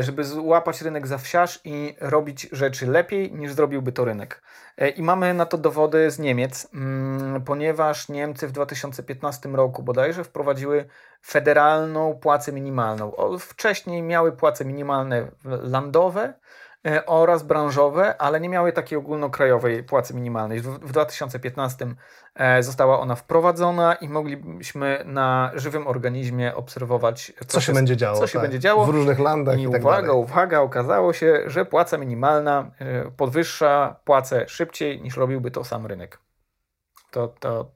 żeby 0.00 0.24
złapać 0.24 0.82
rynek 0.82 1.06
za 1.06 1.18
wsiarz 1.18 1.60
i 1.64 1.96
robić 2.00 2.48
rzeczy 2.52 2.86
lepiej 2.86 3.32
niż 3.32 3.52
zrobiłby 3.52 3.92
to 3.92 4.04
rynek. 4.04 4.42
E, 4.78 4.88
I 4.88 5.02
mamy 5.02 5.34
na 5.34 5.46
to 5.46 5.58
dowody 5.58 6.10
z 6.10 6.18
Niemiec, 6.18 6.68
mm, 6.74 7.42
ponieważ 7.42 8.08
Niemcy 8.08 8.48
w 8.48 8.52
2015 8.52 9.48
roku 9.48 9.82
bodajże 9.82 10.24
wprowadziły 10.24 10.84
federalną 11.26 12.14
płacę 12.14 12.52
minimalną. 12.52 13.12
Wcześniej 13.38 14.02
miały 14.02 14.32
płace 14.32 14.64
minimalne 14.64 15.28
landowe, 15.44 16.34
E, 16.34 16.69
oraz 17.06 17.42
branżowe, 17.42 18.22
ale 18.22 18.40
nie 18.40 18.48
miały 18.48 18.72
takiej 18.72 18.98
ogólnokrajowej 18.98 19.84
płacy 19.84 20.14
minimalnej. 20.14 20.60
W 20.60 20.78
2015 20.78 21.94
e, 22.34 22.62
została 22.62 23.00
ona 23.00 23.14
wprowadzona 23.14 23.94
i 23.94 24.08
mogliśmy 24.08 25.02
na 25.06 25.50
żywym 25.54 25.86
organizmie 25.86 26.54
obserwować, 26.54 27.32
proces, 27.36 27.52
co 27.54 27.60
się 27.60 27.72
będzie 27.72 27.96
działo. 27.96 28.18
Co 28.18 28.26
się 28.26 28.32
tak, 28.32 28.42
będzie 28.42 28.58
działo. 28.58 28.86
W 28.86 28.88
różnych 28.88 29.18
landach. 29.18 29.58
I, 29.58 29.62
i 29.62 29.70
tak 29.70 29.80
uwaga, 29.80 30.06
dalej. 30.06 30.22
uwaga, 30.22 30.60
okazało 30.60 31.12
się, 31.12 31.42
że 31.46 31.64
płaca 31.64 31.98
minimalna 31.98 32.70
e, 32.78 33.10
podwyższa 33.10 33.96
płacę 34.04 34.48
szybciej 34.48 35.02
niż 35.02 35.16
robiłby 35.16 35.50
to 35.50 35.64
sam 35.64 35.86
rynek. 35.86 36.18
To, 37.10 37.28
to, 37.28 37.70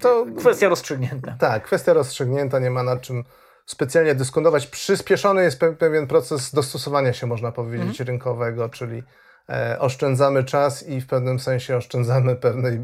to 0.00 0.26
kwestia 0.38 0.68
rozstrzygnięta. 0.68 1.36
Tak, 1.38 1.62
kwestia 1.62 1.92
rozstrzygnięta, 1.92 2.58
nie 2.58 2.70
ma 2.70 2.82
nad 2.82 3.00
czym 3.00 3.24
specjalnie 3.68 4.14
dyskutować. 4.14 4.66
Przyspieszony 4.66 5.42
jest 5.42 5.60
pewien 5.78 6.06
proces 6.06 6.54
dostosowania 6.54 7.12
się, 7.12 7.26
można 7.26 7.52
powiedzieć, 7.52 7.88
mhm. 7.88 8.06
rynkowego, 8.06 8.68
czyli 8.68 9.02
e, 9.50 9.76
oszczędzamy 9.80 10.44
czas 10.44 10.88
i 10.88 11.00
w 11.00 11.06
pewnym 11.06 11.40
sensie 11.40 11.76
oszczędzamy 11.76 12.36
pewnej 12.36 12.80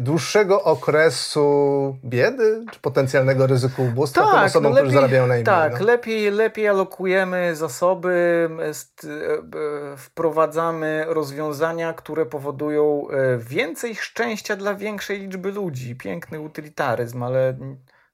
dłuższego 0.00 0.62
okresu 0.62 1.96
biedy, 2.04 2.64
czy 2.72 2.80
potencjalnego 2.80 3.46
ryzyka 3.46 3.82
ubóstwa 3.82 4.22
tak, 4.22 4.34
tym 4.34 4.44
osobom, 4.44 4.70
no 4.72 4.76
lepiej, 4.76 4.82
którzy 4.82 4.94
zarabiają 4.94 5.26
najmniej. 5.26 5.44
Tak, 5.44 5.80
no. 5.80 5.86
lepiej, 5.86 6.30
lepiej 6.30 6.68
alokujemy 6.68 7.56
zasoby, 7.56 8.48
e, 8.60 9.96
wprowadzamy 9.96 11.04
rozwiązania, 11.08 11.92
które 11.92 12.26
powodują 12.26 13.08
e, 13.10 13.38
więcej 13.38 13.94
szczęścia 13.94 14.56
dla 14.56 14.74
większej 14.74 15.20
liczby 15.20 15.52
ludzi. 15.52 15.96
Piękny 15.96 16.40
utylitaryzm, 16.40 17.22
ale 17.22 17.56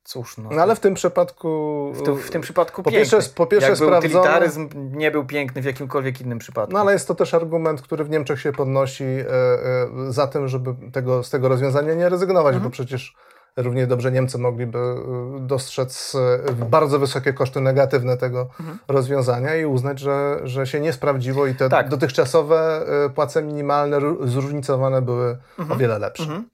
cóż, 0.07 0.39
no. 0.39 0.49
no 0.53 0.63
ale 0.63 0.77
w 0.77 0.81
tym 0.81 0.95
przypadku. 0.95 1.93
W, 1.95 2.21
w 2.27 2.31
tym 2.31 2.43
przypadku 2.43 2.83
po 2.83 2.91
piękny. 2.91 3.11
pierwsze, 3.11 3.31
po 3.35 3.47
pierwsze 3.47 3.71
Jakby 3.71 3.97
utylitaryzm 3.97 4.69
nie 4.75 5.11
był 5.11 5.25
piękny 5.25 5.63
w 5.63 5.65
jakimkolwiek 5.65 6.21
innym 6.21 6.39
przypadku. 6.39 6.73
No 6.73 6.81
ale 6.81 6.93
jest 6.93 7.09
to 7.09 7.15
też 7.15 7.35
argument, 7.35 7.83
który 7.83 8.05
w 8.05 8.11
Niemczech 8.11 8.41
się 8.41 8.53
podnosi 8.53 9.05
e, 9.05 9.29
e, 9.29 10.13
za 10.13 10.27
tym, 10.27 10.49
żeby 10.49 10.75
tego, 10.93 11.23
z 11.23 11.31
tego 11.31 11.49
rozwiązania 11.49 11.95
nie 11.95 12.09
rezygnować, 12.09 12.55
mhm. 12.55 12.65
bo 12.65 12.71
przecież 12.71 13.17
równie 13.57 13.87
dobrze 13.87 14.13
Niemcy 14.13 14.39
mogliby 14.39 14.79
e, 14.79 15.41
dostrzec 15.41 16.17
e, 16.49 16.53
bardzo 16.53 16.99
wysokie 16.99 17.33
koszty 17.33 17.61
negatywne 17.61 18.17
tego 18.17 18.41
mhm. 18.61 18.79
rozwiązania 18.89 19.57
i 19.57 19.65
uznać, 19.65 19.99
że, 19.99 20.41
że 20.45 20.67
się 20.67 20.81
nie 20.81 20.93
sprawdziło 20.93 21.47
i 21.47 21.55
te 21.55 21.69
tak. 21.69 21.89
dotychczasowe 21.89 22.87
e, 23.07 23.11
płace 23.11 23.43
minimalne 23.43 24.01
zróżnicowane 24.25 25.03
były 25.03 25.39
mhm. 25.59 25.73
o 25.73 25.77
wiele 25.77 25.99
lepsze. 25.99 26.23
Mhm. 26.23 26.45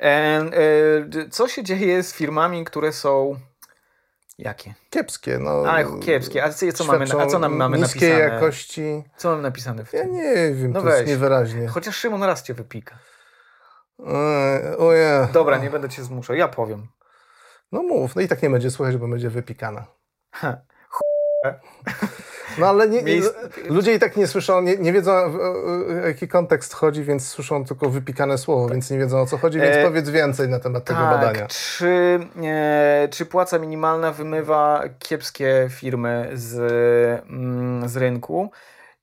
E, 0.00 0.50
co 1.30 1.48
się 1.48 1.62
dzieje 1.62 2.02
z 2.02 2.14
firmami, 2.14 2.64
które 2.64 2.92
są 2.92 3.40
Jakie? 4.38 4.74
Kiepskie. 4.90 5.38
No, 5.38 5.64
a, 5.70 5.84
kiepskie. 6.00 6.44
A 6.44 6.52
co, 6.52 6.84
mamy, 6.84 7.04
a 7.18 7.26
co 7.26 7.38
nam 7.38 7.56
mamy 7.56 7.78
niskiej 7.78 8.10
napisane? 8.10 8.34
jakości. 8.34 9.04
Co 9.16 9.30
mamy 9.30 9.42
napisane 9.42 9.84
w 9.84 9.90
tym? 9.90 10.00
Ja 10.00 10.22
nie 10.22 10.54
wiem, 10.54 10.72
no 10.72 10.80
to 10.80 10.86
weź. 10.86 10.94
jest 10.94 11.08
niewyraźnie. 11.08 11.68
Chociaż 11.68 11.96
Szymon 11.96 12.22
raz 12.22 12.42
cię 12.42 12.54
wypika. 12.54 12.98
Ojej. 14.78 15.28
Dobra, 15.32 15.58
nie 15.58 15.70
będę 15.70 15.88
cię 15.88 16.04
zmuszał, 16.04 16.36
ja 16.36 16.48
powiem. 16.48 16.86
No 17.72 17.82
mów, 17.82 18.16
no 18.16 18.22
i 18.22 18.28
tak 18.28 18.42
nie 18.42 18.50
będzie 18.50 18.70
słuchać, 18.70 18.96
bo 18.96 19.08
będzie 19.08 19.30
wypikana. 19.30 19.86
No 22.58 22.66
ale 22.66 22.88
nie, 22.88 23.02
Miejsc... 23.02 23.34
ludzie 23.68 23.94
i 23.94 23.98
tak 23.98 24.16
nie 24.16 24.26
słyszą, 24.26 24.62
nie, 24.62 24.76
nie 24.76 24.92
wiedzą 24.92 25.12
o 25.12 26.06
jaki 26.06 26.28
kontekst 26.28 26.74
chodzi, 26.74 27.04
więc 27.04 27.28
słyszą 27.28 27.64
tylko 27.64 27.90
wypikane 27.90 28.38
słowo, 28.38 28.64
tak. 28.64 28.72
więc 28.72 28.90
nie 28.90 28.98
wiedzą 28.98 29.20
o 29.20 29.26
co 29.26 29.38
chodzi, 29.38 29.60
więc 29.60 29.76
e... 29.76 29.84
powiedz 29.84 30.10
więcej 30.10 30.48
na 30.48 30.60
temat 30.60 30.84
tego 30.84 31.00
tak, 31.00 31.10
badania. 31.10 31.46
Czy, 31.46 32.18
e, 32.42 33.08
czy 33.10 33.26
płaca 33.26 33.58
minimalna 33.58 34.12
wymywa 34.12 34.84
kiepskie 34.98 35.68
firmy 35.70 36.30
z, 36.34 36.56
mm, 37.30 37.88
z 37.88 37.96
rynku? 37.96 38.50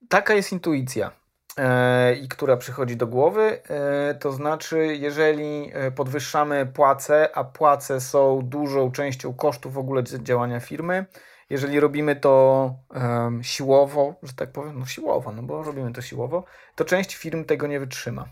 Taka 0.10 0.34
jest 0.34 0.51
intuicja. 0.51 1.12
E, 1.58 2.15
I 2.15 2.27
która 2.27 2.58
przychodzi 2.58 2.97
do 2.97 3.08
głowy, 3.08 3.60
e, 3.69 4.15
to 4.15 4.31
znaczy, 4.31 4.95
jeżeli 4.99 5.71
e, 5.73 5.91
podwyższamy 5.91 6.65
płace, 6.65 7.29
a 7.38 7.43
płace 7.43 8.01
są 8.01 8.41
dużą 8.43 8.91
częścią 8.91 9.34
kosztów 9.34 9.73
w 9.73 9.77
ogóle 9.77 10.03
działania 10.03 10.60
firmy, 10.60 11.05
jeżeli 11.49 11.79
robimy 11.79 12.15
to 12.15 12.73
um, 12.89 13.43
siłowo, 13.43 14.15
że 14.23 14.34
tak 14.34 14.51
powiem, 14.51 14.79
no 14.79 14.86
siłowo, 14.86 15.31
no 15.31 15.43
bo 15.43 15.63
robimy 15.63 15.93
to 15.93 16.01
siłowo, 16.01 16.43
to 16.75 16.86
część 16.86 17.15
firm 17.15 17.45
tego 17.45 17.67
nie 17.67 17.79
wytrzyma. 17.79 18.25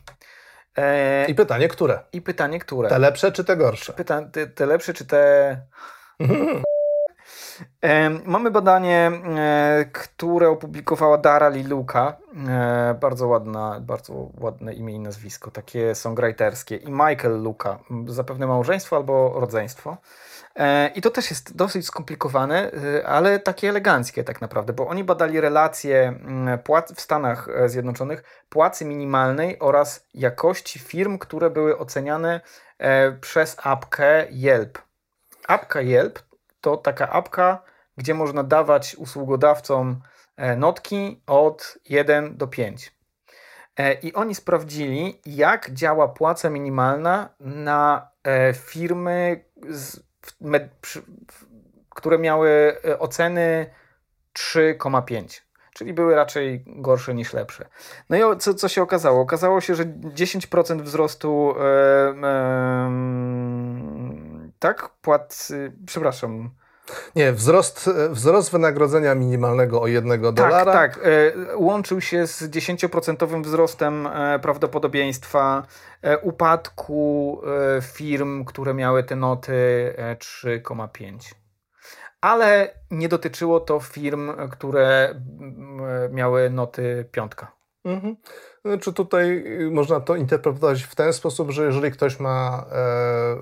E, 0.78 1.26
I 1.26 1.36
pytanie, 1.36 1.68
które? 1.68 2.00
I 2.14 2.22
pytanie, 2.22 2.60
które? 2.60 2.90
Te 2.90 3.00
lepsze 3.00 3.32
czy 3.32 3.44
te 3.44 3.58
gorsze? 3.58 3.94
Pyta, 3.94 4.22
te, 4.22 4.48
te 4.48 4.66
lepsze 4.66 4.94
czy 4.94 5.06
te... 5.06 5.62
mamy 8.26 8.52
badanie, 8.52 9.12
e, 9.38 9.86
które 9.92 10.50
opublikowała 10.50 11.18
Dara 11.18 11.50
Liluka. 11.50 12.18
E, 12.48 12.98
bardzo 13.02 13.28
ładna, 13.28 13.80
bardzo 13.82 14.30
ładne 14.40 14.74
imię 14.74 14.94
i 14.94 15.00
nazwisko, 15.00 15.52
takie 15.52 15.96
songwriterskie. 15.96 16.76
I 16.76 16.92
Michael 16.92 17.42
Luka, 17.44 17.80
zapewne 18.08 18.48
małżeństwo 18.48 18.96
albo 18.96 19.40
rodzeństwo. 19.40 19.98
E, 20.56 20.88
I 20.88 21.02
to 21.02 21.10
też 21.12 21.30
jest 21.30 21.56
dosyć 21.56 21.86
skomplikowane, 21.86 22.72
e, 22.72 23.08
ale 23.08 23.40
takie 23.40 23.70
eleganckie 23.70 24.24
tak 24.24 24.42
naprawdę, 24.42 24.74
bo 24.74 24.88
oni 24.88 25.04
badali 25.04 25.42
relacje 25.42 26.08
mm, 26.08 26.60
płac 26.60 26.94
w 26.94 27.02
Stanach 27.02 27.50
e, 27.50 27.70
Zjednoczonych 27.70 28.46
płacy 28.50 28.86
minimalnej 28.86 29.60
oraz 29.60 30.08
jakości 30.14 30.80
firm, 30.80 31.18
które 31.18 31.50
były 31.50 31.78
oceniane 31.78 32.42
przez 33.22 33.58
apkę 33.64 34.28
Yelp. 34.32 34.80
Apka 35.48 35.82
Yelp 35.82 36.20
to 36.62 36.78
taka 36.78 37.10
apka, 37.10 37.64
gdzie 37.98 38.14
można 38.14 38.44
dawać 38.44 38.96
usługodawcom 38.96 40.02
notki 40.58 41.22
od 41.28 41.78
1 41.90 42.38
do 42.38 42.48
5. 42.48 42.96
I 44.02 44.14
oni 44.14 44.36
sprawdzili, 44.36 45.22
jak 45.26 45.72
działa 45.72 46.08
płaca 46.08 46.50
minimalna 46.50 47.30
na 47.40 48.10
firmy 48.54 49.46
z 49.70 50.00
które 51.90 52.18
miały 52.18 52.78
e, 52.86 53.00
oceny 53.00 53.70
3,5 54.34 55.42
czyli 55.74 55.94
były 55.94 56.16
raczej 56.16 56.64
gorsze 56.68 57.14
niż 57.14 57.34
lepsze. 57.34 57.66
No 58.10 58.18
i 58.18 58.38
co, 58.38 58.54
co 58.54 58.68
się 58.68 58.82
okazało? 58.82 59.22
Okazało 59.22 59.62
się, 59.62 59.76
że 59.76 59.86
10% 59.86 60.82
wzrostu 60.82 61.56
e, 61.60 61.64
e, 62.24 62.92
tak, 64.60 64.90
płat, 65.02 65.48
przepraszam, 65.86 66.50
nie, 67.16 67.34
wzrost, 67.34 67.90
wzrost 68.10 68.52
wynagrodzenia 68.52 69.16
minimalnego 69.16 69.82
o 69.82 69.88
jednego 69.88 70.34
tak, 70.34 70.46
dolara. 70.46 70.74
Tak, 70.74 70.96
tak. 70.96 71.04
Łączył 71.56 72.02
się 72.02 72.28
z 72.28 72.44
10% 72.44 73.44
wzrostem 73.44 74.08
e, 74.08 74.40
prawdopodobieństwa 74.40 75.64
e, 76.02 76.20
upadku 76.20 77.42
firm, 77.82 78.46
które 78.46 78.74
miały 78.74 79.04
te 79.04 79.16
noty 79.16 79.54
3,5. 79.98 81.34
Ale 82.22 82.74
nie 82.92 83.10
dotyczyło 83.10 83.60
to 83.60 83.80
firm, 83.80 84.32
które 84.52 85.16
miały 86.12 86.50
noty 86.50 87.10
piątka. 87.12 87.52
Mhm. 87.86 88.16
Znaczy 88.66 88.94
tutaj 88.94 89.46
można 89.72 90.00
to 90.00 90.16
interpretować 90.16 90.84
w 90.84 90.96
ten 90.96 91.14
sposób, 91.14 91.52
że 91.52 91.66
jeżeli 91.66 91.92
ktoś 91.92 92.20
ma 92.20 92.66
e, 92.72 93.36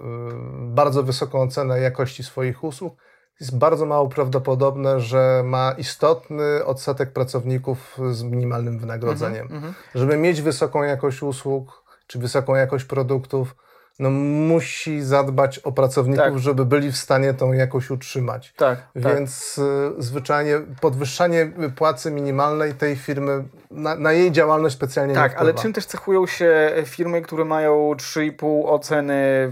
bardzo 0.51 1.03
wysoką 1.03 1.51
cenę 1.51 1.79
jakości 1.79 2.23
swoich 2.23 2.63
usług, 2.63 2.93
jest 3.41 3.57
bardzo 3.57 3.85
mało 3.85 4.09
prawdopodobne, 4.09 4.99
że 4.99 5.41
ma 5.45 5.71
istotny 5.77 6.65
odsetek 6.65 7.13
pracowników 7.13 7.97
z 8.11 8.23
minimalnym 8.23 8.79
wynagrodzeniem. 8.79 9.47
Mm 9.51 9.63
-hmm. 9.63 9.73
Żeby 9.95 10.17
mieć 10.17 10.41
wysoką 10.41 10.83
jakość 10.83 11.23
usług 11.23 11.83
czy 12.07 12.19
wysoką 12.19 12.55
jakość 12.55 12.85
produktów, 12.85 13.55
no, 13.99 14.09
musi 14.09 15.01
zadbać 15.01 15.59
o 15.59 15.71
pracowników, 15.71 16.25
Tak. 16.25 16.39
żeby 16.39 16.65
byli 16.65 16.91
w 16.91 16.97
stanie 16.97 17.33
tą 17.33 17.53
jakość 17.53 17.91
utrzymać. 17.91 18.53
Tak, 18.57 18.79
tak. 18.93 19.15
Więc 19.15 19.57
y, 19.57 20.01
zwyczajnie 20.03 20.61
podwyższanie 20.81 21.51
płacy 21.75 22.11
minimalnej 22.11 22.73
tej 22.73 22.95
firmy 22.95 23.43
na, 23.71 23.95
na 23.95 24.11
jej 24.11 24.31
działalność 24.31 24.75
specjalnie 24.75 25.13
nie 25.13 25.19
Tak, 25.19 25.37
ale 25.37 25.53
czym 25.53 25.73
też 25.73 25.85
cechują 25.85 26.27
się 26.27 26.71
firmy, 26.85 27.21
które 27.21 27.45
mają 27.45 27.93
3,5 27.93 28.63
oceny? 28.65 29.51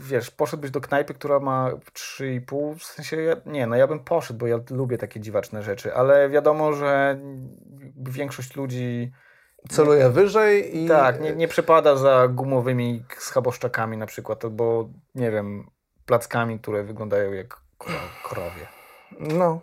Wiesz, 0.00 0.30
poszedłbyś 0.30 0.70
do 0.70 0.80
knajpy, 0.80 1.14
która 1.14 1.40
ma 1.40 1.70
3,5, 1.94 2.78
w 2.78 2.84
sensie, 2.84 3.16
ja, 3.16 3.36
nie, 3.46 3.66
no 3.66 3.76
ja 3.76 3.86
bym 3.86 4.00
poszedł, 4.00 4.38
bo 4.38 4.46
ja 4.46 4.58
lubię 4.70 4.98
takie 4.98 5.20
dziwaczne 5.20 5.62
rzeczy, 5.62 5.94
ale 5.94 6.28
wiadomo, 6.28 6.72
że 6.72 7.18
większość 7.96 8.56
ludzi 8.56 9.12
Celuje 9.68 10.10
wyżej 10.10 10.84
i... 10.84 10.88
tak, 10.88 11.20
nie, 11.20 11.32
nie 11.32 11.48
przepada 11.48 11.96
za 11.96 12.28
gumowymi 12.28 13.04
schaboszczakami 13.18 13.96
na 13.96 14.06
przykład, 14.06 14.44
albo 14.44 14.88
nie 15.14 15.30
wiem, 15.30 15.70
plackami, 16.06 16.58
które 16.58 16.84
wyglądają 16.84 17.32
jak 17.32 17.56
kro- 17.80 18.22
krowie. 18.24 18.66
No, 19.20 19.60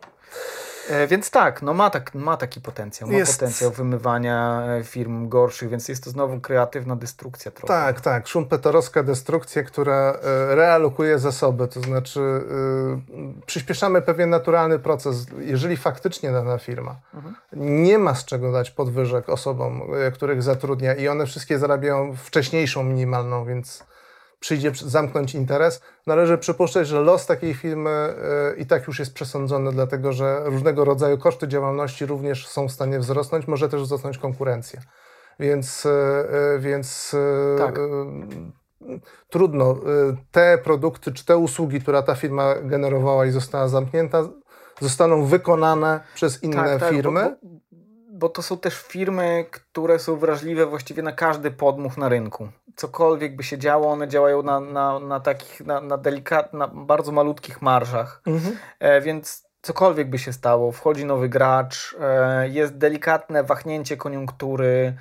więc 1.08 1.32
tak, 1.32 1.62
no 1.62 1.74
ma, 1.74 1.90
tak, 1.90 2.16
ma 2.16 2.38
taki 2.38 2.62
potencjał, 2.62 3.10
ma 3.10 3.16
Jest- 3.18 3.40
potencjał 3.40 3.72
wymywania 3.72 4.64
e, 4.80 4.84
firm 4.84 5.30
gorszych, 5.30 5.70
więc 5.70 5.88
jest 5.88 6.04
to 6.04 6.10
znowu 6.10 6.40
kreatywna 6.40 6.96
destrukcja 6.96 7.52
trochę. 7.52 7.68
tak, 7.68 8.02
tak. 8.02 8.28
Szumpeterowska 8.28 9.04
destrukcja, 9.04 9.64
która 9.64 10.12
e, 10.24 10.56
realokuje 10.56 11.20
zasoby, 11.20 11.68
to 11.68 11.82
znaczy 11.82 12.20
e, 12.22 13.46
przyspieszamy 13.46 14.02
pewien 14.02 14.30
naturalny 14.30 14.80
proces. 14.80 15.26
Jeżeli 15.40 15.78
faktycznie 15.78 16.32
dana 16.32 16.58
firma 16.58 16.96
Mhm. 17.14 17.36
nie 17.86 17.98
ma 18.00 18.16
z 18.16 18.26
czego 18.26 18.52
dać 18.52 18.72
podwyżek 18.72 19.30
osobom, 19.30 19.82
e, 20.08 20.12
których 20.12 20.44
zatrudnia 20.44 20.94
i 20.96 21.08
one 21.08 21.26
wszystkie 21.26 21.60
zarabiają 21.60 22.16
wcześniejszą 22.16 22.84
minimalną, 22.84 23.46
więc 23.46 23.84
przyjdzie 24.46 24.72
przy- 24.72 24.90
zamknąć 24.90 25.36
interes, 25.36 25.82
należy 26.08 26.38
przypuszczać, 26.38 26.88
że 26.88 27.02
los 27.02 27.26
takiej 27.26 27.54
firmy 27.54 27.90
e, 27.90 28.56
i 28.58 28.66
tak 28.66 28.88
już 28.88 29.00
jest 29.00 29.14
przesądzony, 29.14 29.72
dlatego 29.72 30.14
że 30.14 30.42
różnego 30.46 30.86
rodzaju 30.86 31.18
koszty 31.18 31.48
działalności 31.48 32.06
również 32.06 32.48
są 32.48 32.68
w 32.68 32.72
stanie 32.72 33.00
wzrosnąć, 33.00 33.48
może 33.48 33.70
też 33.70 33.82
wzrosnąć 33.82 34.18
konkurencja. 34.18 34.82
Więc, 35.40 35.86
e, 35.86 35.90
e, 36.56 36.60
więc 36.60 37.16
Tak. 37.58 37.80
trudno. 39.30 39.78
Te 40.32 40.58
produkty 40.64 41.14
czy 41.14 41.26
te 41.26 41.38
usługi, 41.38 41.82
które 41.82 42.04
ta 42.04 42.16
firma 42.16 42.56
generowała 42.62 43.26
i 43.26 43.32
została 43.32 43.68
zamknięta, 43.68 44.24
zostaną 44.82 45.26
wykonane 45.26 46.00
przez 46.16 46.44
inne 46.44 46.80
firmy. 46.90 47.22
Tak, 47.22 47.36
Bo, 47.42 47.48
bo, 47.50 47.65
bo 48.16 48.30
to 48.30 48.42
są 48.42 48.58
też 48.58 48.82
firmy, 48.82 49.46
które 49.52 50.00
są 50.00 50.16
wrażliwe 50.16 50.66
właściwie 50.66 51.04
na 51.04 51.12
każdy 51.12 51.52
podmuch 51.52 51.98
na 51.98 52.10
rynku. 52.10 52.48
Cokolwiek 52.76 53.36
by 53.36 53.44
się 53.44 53.58
działo, 53.58 53.92
one 53.92 54.08
działają 54.08 54.44
na, 54.44 54.60
na, 54.60 55.00
na 55.00 55.20
takich, 55.20 55.62
na, 55.66 55.82
na 55.82 55.98
delikat, 55.98 56.54
na 56.54 56.68
bardzo 56.68 57.12
malutkich 57.12 57.62
marżach. 57.62 58.22
Mhm. 58.26 58.58
E, 58.80 59.02
więc 59.02 59.46
cokolwiek 59.62 60.10
by 60.10 60.20
się 60.20 60.34
stało, 60.34 60.72
wchodzi 60.72 61.06
nowy 61.06 61.30
gracz, 61.30 61.96
e, 62.00 62.50
jest 62.50 62.78
delikatne 62.78 63.44
wahnięcie 63.44 63.98
koniunktury, 63.98 64.96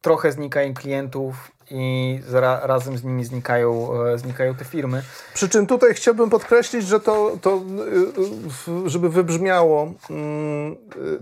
trochę 0.00 0.32
znika 0.32 0.62
im 0.62 0.74
klientów 0.74 1.52
i 1.70 2.20
zra, 2.28 2.60
razem 2.62 2.98
z 2.98 3.04
nimi 3.04 3.24
znikają, 3.24 4.02
e, 4.04 4.18
znikają 4.18 4.54
te 4.54 4.64
firmy. 4.64 5.02
Przy 5.34 5.48
czym 5.48 5.66
tutaj 5.66 5.94
chciałbym 5.94 6.30
podkreślić, 6.30 6.86
że 6.86 7.00
to, 7.00 7.32
to 7.42 7.60
y, 8.86 8.90
żeby 8.90 9.08
wybrzmiało, 9.08 9.92
mm, 10.10 10.72
y, 10.72 10.76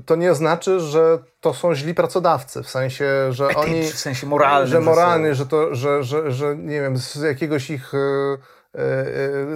to 0.07 0.17
nie 0.17 0.35
znaczy, 0.35 0.81
że 0.81 1.19
to 1.41 1.55
są 1.55 1.75
źli 1.75 1.95
pracodawcy, 1.95 2.63
w 2.63 2.71
sensie, 2.71 3.07
że 3.31 3.49
oni... 3.49 3.83
w 3.83 3.99
sensie 3.99 4.27
moralnym. 4.27 4.71
Że 4.71 4.81
moralny, 4.81 5.35
że 5.35 5.47
to, 5.47 5.75
że, 5.75 6.03
że, 6.03 6.33
że 6.33 6.57
nie 6.57 6.81
wiem, 6.81 6.97
z 6.97 7.17
jakiegoś 7.17 7.71
ich 7.71 7.93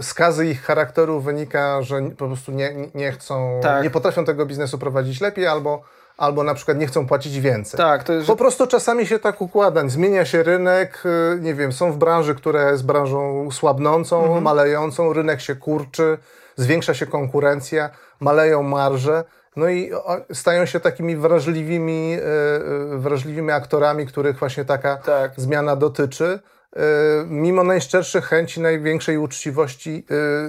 skazy 0.01 0.47
ich 0.47 0.63
charakteru 0.63 1.21
wynika, 1.21 1.83
że 1.83 2.03
po 2.03 2.27
prostu 2.27 2.53
nie, 2.53 2.75
nie 2.95 3.13
chcą, 3.13 3.61
Tak. 3.63 3.83
nie 3.85 3.91
potrafią 3.91 4.25
tego 4.25 4.47
biznesu 4.47 4.79
prowadzić 4.79 5.21
lepiej 5.21 5.47
albo, 5.47 5.83
albo 6.23 6.43
na 6.45 6.55
przykład 6.55 6.79
nie 6.79 6.87
chcą 6.87 7.07
płacić 7.07 7.41
więcej. 7.41 7.79
Tak, 7.79 8.05
to 8.05 8.13
jest, 8.13 8.27
Po 8.27 8.37
prostu 8.37 8.67
czasami 8.67 9.07
się 9.07 9.19
tak 9.19 9.41
układa. 9.41 9.89
Zmienia 9.89 10.25
się 10.25 10.43
rynek, 10.43 11.03
y, 11.37 11.41
nie 11.41 11.55
wiem, 11.55 11.73
są 11.73 11.93
w 11.93 11.97
branży, 11.97 12.35
która 12.35 12.71
jest 12.71 12.87
branżą 12.87 13.49
słabnącą, 13.51 14.23
Mhm. 14.25 14.43
malejącą, 14.43 15.13
rynek 15.13 15.41
się 15.41 15.57
kurczy, 15.57 16.19
zwiększa 16.57 16.95
się 16.95 17.07
konkurencja, 17.07 17.91
maleją 18.21 18.63
marże. 18.63 19.25
No 19.57 19.69
i 19.69 19.91
stają 20.33 20.67
się 20.67 20.81
takimi 20.81 21.17
wrażliwymi, 21.17 22.15
y, 22.15 22.95
y, 22.95 22.99
wrażliwymi 22.99 23.51
aktorami, 23.51 24.07
których 24.07 24.39
właśnie 24.39 24.65
taka 24.65 24.97
Tak. 24.97 25.33
zmiana 25.37 25.77
dotyczy. 25.77 26.39
Y, 26.77 26.79
Mimo 27.27 27.65
najszczerszych 27.65 28.25
chęci, 28.25 28.61
największej 28.61 29.19
uczciwości, 29.19 30.05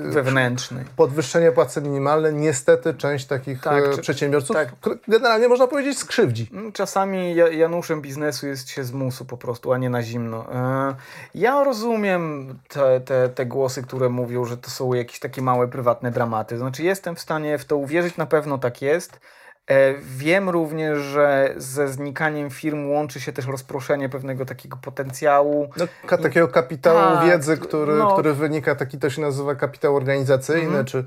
y, 0.07 0.11
wewnętrzny. 0.11 0.86
podwyższenie 0.95 1.51
płacy 1.51 1.82
minimalnej, 1.82 2.34
niestety 2.34 2.93
część 2.93 3.26
takich 3.26 3.61
Tak, 3.61 3.84
e, 3.84 3.95
czy- 3.95 4.01
przedsiębiorców 4.01 4.55
tak. 4.55 4.69
generalnie 5.07 5.47
można 5.47 5.67
powiedzieć 5.67 5.97
skrzywdzi. 5.97 6.49
Mm, 6.53 6.71
Czasami 6.71 7.36
ja- 7.36 7.49
Januszem 7.49 8.01
biznesu 8.01 8.47
jest 8.47 8.69
się 8.69 8.84
z 8.84 8.91
musu 8.91 9.26
po 9.26 9.38
prostu, 9.38 9.74
a 9.74 9.78
nie 9.78 9.89
na 9.89 10.01
zimno. 10.03 10.45
E, 10.53 10.95
Ja 11.36 11.63
rozumiem 11.63 12.55
te, 12.67 13.01
te, 13.01 13.30
te 13.30 13.45
głosy, 13.45 13.84
które 13.84 14.09
mówią, 14.09 14.45
że 14.45 14.57
to 14.57 14.69
są 14.69 14.93
jakieś 14.93 15.19
takie 15.19 15.41
małe 15.41 15.67
prywatne 15.67 16.11
dramaty. 16.11 16.57
Znaczy 16.57 16.84
jestem 16.84 17.15
w 17.15 17.19
stanie 17.21 17.57
w 17.57 17.65
to 17.65 17.78
uwierzyć, 17.78 18.17
na 18.17 18.26
pewno 18.26 18.57
tak 18.57 18.82
jest. 18.82 19.19
E, 19.68 19.93
Wiem 20.01 20.49
również, 20.49 20.97
że 20.99 21.53
ze 21.57 21.88
znikaniem 21.88 22.49
firm 22.49 22.89
łączy 22.89 23.20
się 23.22 23.34
też 23.34 23.47
rozproszenie 23.47 24.09
pewnego 24.09 24.45
takiego 24.45 24.78
potencjału. 24.78 25.70
No, 25.78 25.86
ka- 26.07 26.18
takiego 26.18 26.47
kapitału 26.47 26.99
Tak, 26.99 27.26
wiedzy, 27.26 27.57
który, 27.57 27.93
no. 27.95 28.14
który 28.14 28.34
wynika, 28.34 28.76
taki 28.76 28.99
to 28.99 29.09
się 29.09 29.22
nazywa 29.22 29.55
kapitał 29.55 29.95
organizacyjny, 29.95 30.66
Mhm. 30.68 30.86
czy 30.86 31.05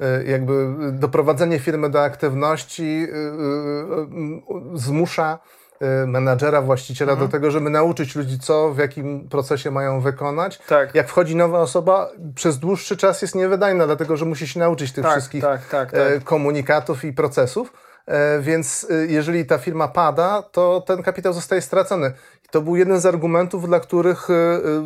e, 0.00 0.24
jakby 0.24 0.66
doprowadzenie 0.92 1.58
firmy 1.58 1.90
do 1.90 2.02
aktywności 2.02 3.06
e, 3.12 4.78
zmusza 4.78 5.38
menadżera, 6.06 6.62
właściciela 6.62 7.12
Mhm. 7.12 7.28
do 7.28 7.32
tego, 7.32 7.50
żeby 7.50 7.70
nauczyć 7.70 8.16
ludzi, 8.16 8.38
co 8.38 8.70
w 8.74 8.78
jakim 8.78 9.28
procesie 9.28 9.70
mają 9.70 10.00
wykonać. 10.00 10.58
Tak. 10.58 10.94
Jak 10.94 11.08
wchodzi 11.08 11.36
nowa 11.36 11.58
osoba, 11.60 12.10
przez 12.34 12.58
dłuższy 12.58 12.96
czas 12.96 13.22
jest 13.22 13.34
niewydajna, 13.34 13.86
dlatego 13.86 14.16
że 14.16 14.24
musi 14.24 14.48
się 14.48 14.60
nauczyć 14.60 14.92
tych 14.92 15.04
tak, 15.04 15.12
wszystkich 15.12 15.42
tak, 15.42 15.68
tak, 15.68 15.90
tak. 15.92 16.24
komunikatów 16.24 17.04
i 17.04 17.12
procesów. 17.12 17.72
E, 18.08 18.40
Więc 18.40 18.86
e, 18.90 18.94
jeżeli 19.06 19.46
ta 19.46 19.58
firma 19.58 19.88
pada, 19.88 20.42
to 20.42 20.82
ten 20.86 21.02
kapitał 21.02 21.32
zostaje 21.32 21.62
stracony. 21.62 22.12
I 22.44 22.48
to 22.50 22.60
był 22.62 22.76
jeden 22.76 23.00
z 23.00 23.06
argumentów, 23.06 23.66
dla 23.66 23.80
których 23.80 24.30
e, 24.30 24.34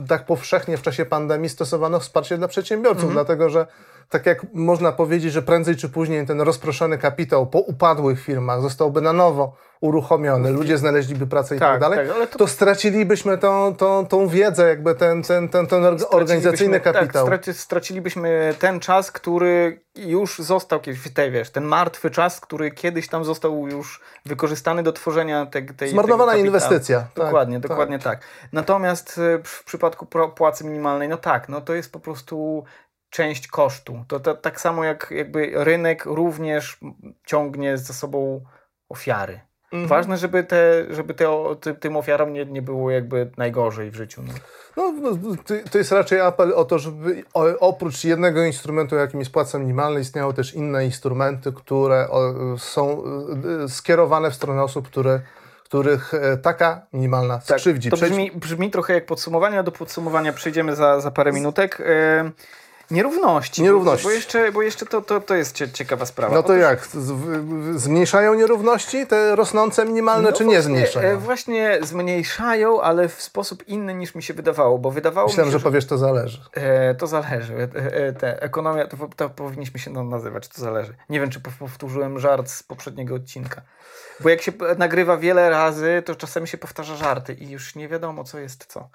tak 0.09 0.27
powszechnie 0.27 0.77
w 0.77 0.83
czasie 0.83 1.05
pandemii 1.05 1.49
stosowano 1.49 2.01
wsparcie 2.01 2.39
dla 2.39 2.49
przedsiębiorców, 2.49 3.05
Mhm. 3.05 3.13
dlatego 3.15 3.51
że 3.51 3.67
tak 4.09 4.27
jak 4.27 4.47
można 4.55 4.93
powiedzieć, 4.93 5.33
że 5.33 5.43
prędzej 5.43 5.77
czy 5.77 5.89
później 5.89 6.27
ten 6.27 6.41
rozproszony 6.41 6.99
kapitał 6.99 7.47
po 7.47 7.59
upadłych 7.59 8.21
firmach 8.21 8.63
zostałby 8.63 9.01
na 9.01 9.13
nowo 9.13 9.57
uruchomiony, 9.83 10.51
ludzie 10.51 10.79
znaleźliby 10.79 11.27
pracę 11.27 11.57
i 11.57 11.59
tak, 11.59 11.69
Tak, 11.73 11.81
dalej, 11.81 11.99
tak, 12.09 12.17
ale 12.17 12.27
to- 12.27 12.39
to, 12.39 12.47
stracilibyśmy 12.47 13.39
tą, 13.39 13.75
tą, 13.77 14.07
tą 14.07 14.29
wiedzę, 14.29 14.69
jakby 14.69 14.95
ten, 14.95 15.23
ten, 15.23 15.49
ten, 15.49 15.67
ten 15.67 15.85
organizacyjny 16.11 16.79
Stracilibyśmy- 16.79 16.81
kapitał. 16.81 17.29
Tak, 17.29 17.41
straci, 17.43 17.61
stracilibyśmy 17.61 18.55
ten 18.59 18.81
czas, 18.81 19.13
który 19.13 19.81
już 19.97 20.39
został 20.39 20.81
kiedyś, 20.81 21.13
te, 21.15 21.31
wiesz, 21.31 21.51
ten 21.51 21.65
martwy 21.65 22.11
czas, 22.11 22.41
który 22.41 22.71
kiedyś 22.71 23.09
tam 23.09 23.25
został 23.25 23.69
już 23.69 24.01
wykorzystany 24.27 24.83
do 24.83 24.93
tworzenia 24.93 25.47
te, 25.47 25.63
tej 25.63 25.89
Zmarnowana 25.89 26.37
inwestycja. 26.37 27.01
Tak, 27.01 27.25
Dokładnie, 27.25 27.61
tak. 27.61 27.69
dokładnie 27.71 27.99
tak. 27.99 28.21
Natomiast 28.53 29.19
e, 29.19 29.39
w 29.45 29.65
przypadku 29.65 30.07
płacy 30.37 30.65
minimalnej, 30.65 31.09
no 31.09 31.17
tak, 31.17 31.49
no 31.49 31.61
to 31.61 31.75
jest 31.75 31.93
po 31.93 32.01
prostu 32.01 32.65
część 33.11 33.47
kosztu. 33.49 34.05
To, 34.09 34.21
to 34.21 34.35
tak 34.35 34.61
samo 34.61 34.85
jak 34.85 35.09
jakby 35.17 35.51
rynek 35.55 36.05
również 36.07 36.79
ciągnie 37.27 37.79
za 37.79 37.93
sobą 37.93 38.45
ofiary. 38.89 39.41
Mhm. 39.73 39.87
Ważne, 39.87 40.17
żeby, 40.17 40.45
te, 40.45 40.85
żeby 40.91 41.15
te, 41.15 41.27
ty, 41.61 41.75
tym 41.75 41.97
ofiarom 41.97 42.33
nie, 42.33 42.45
nie 42.45 42.63
było 42.63 42.91
jakby 42.91 43.31
najgorzej 43.37 43.91
w 43.91 43.95
życiu. 43.95 44.23
No. 44.27 44.33
No, 44.77 44.93
no, 45.03 45.37
to, 45.47 45.55
to 45.71 45.79
jest 45.79 45.93
raczej 45.93 46.21
apel 46.21 46.53
o 46.55 46.65
to, 46.65 46.79
żeby 46.79 47.25
oprócz 47.61 48.05
jednego 48.05 48.45
instrumentu, 48.45 48.97
jakim 48.97 49.21
jest 49.21 49.33
płaca 49.33 49.59
minimalna, 49.59 50.01
istniały 50.01 50.35
też 50.35 50.55
inne 50.55 50.85
instrumenty, 50.85 51.53
które 51.53 52.09
są 52.59 53.03
y, 53.65 53.69
skierowane 53.69 54.31
w 54.31 54.35
stronę 54.35 54.63
osób, 54.63 54.89
które, 54.89 55.21
których 55.65 56.15
e, 56.15 56.37
taka 56.37 56.87
minimalna 56.93 57.41
skrzywdzi. 57.41 57.91
To 57.91 57.97
Przejdź- 57.97 58.11
brzmi, 58.11 58.31
brzmi 58.35 58.71
trochę 58.71 58.95
jak 58.95 59.07
podsumowanie, 59.07 59.63
do 59.63 59.73
podsumowania 59.73 60.33
przejdziemy 60.33 60.77
za, 60.77 61.01
za 61.01 61.11
parę 61.11 61.33
minutek. 61.33 61.83
E, 62.93 62.95
nierówności. 62.95 63.63
Nierówności. 63.63 64.05
Bo, 64.05 64.09
bo 64.11 64.15
jeszcze, 64.15 64.53
bo 64.53 64.63
jeszcze 64.63 64.87
to, 64.87 65.01
to, 65.03 65.21
to 65.21 65.35
jest 65.35 65.55
cie, 65.57 65.71
ciekawa 65.71 66.07
sprawa. 66.07 66.35
No 66.35 66.43
to 66.43 66.55
jak? 66.57 66.81
W, 66.81 66.95
w, 66.95 67.79
zmniejszają 67.81 68.35
nierówności 68.35 69.07
te 69.07 69.37
rosnące 69.37 69.85
minimalne, 69.85 70.31
No 70.31 70.37
czy 70.37 70.45
nie 70.45 70.55
właśnie, 70.55 70.63
zmniejszają? 70.63 71.09
e, 71.09 71.17
Właśnie 71.17 71.79
zmniejszają, 71.83 72.81
ale 72.81 73.09
w 73.09 73.23
sposób 73.23 73.69
inny 73.69 73.95
niż 73.95 74.15
mi 74.15 74.23
się 74.23 74.35
wydawało, 74.35 74.79
bo 74.79 74.91
wydawało 74.91 75.29
Myślałem, 75.29 75.49
mi 75.49 75.53
się, 75.53 75.59
że 75.59 75.65
powiesz, 75.65 75.87
to 75.87 75.99
zależy. 75.99 76.41
E, 76.55 76.95
to 76.95 77.07
zależy. 77.07 77.55
E, 77.55 77.63
e, 78.07 78.13
te, 78.13 78.43
ekonomia, 78.43 78.87
to, 78.87 78.97
to 79.17 79.31
powinniśmy 79.31 79.81
się 79.81 79.91
nam 79.91 80.09
nazywać, 80.09 80.49
to 80.49 80.61
zależy. 80.61 80.95
Nie 81.09 81.21
wiem, 81.21 81.31
czy 81.31 81.41
pow- 81.41 81.59
powtórzyłem 81.59 82.19
żart 82.19 82.51
z 82.51 82.63
poprzedniego 82.63 83.15
odcinka. 83.15 83.63
Bo 84.21 84.29
jak 84.29 84.43
się 84.43 84.53
nagrywa 84.79 85.17
wiele 85.17 85.51
razy, 85.51 86.03
to 86.07 86.15
czasami 86.15 86.49
się 86.49 86.59
powtarza 86.59 86.97
żarty 86.97 87.33
i 87.35 87.51
już 87.51 87.75
nie 87.75 87.89
wiadomo, 87.89 88.25
co 88.25 88.39
jest 88.39 88.67
co. 88.67 88.89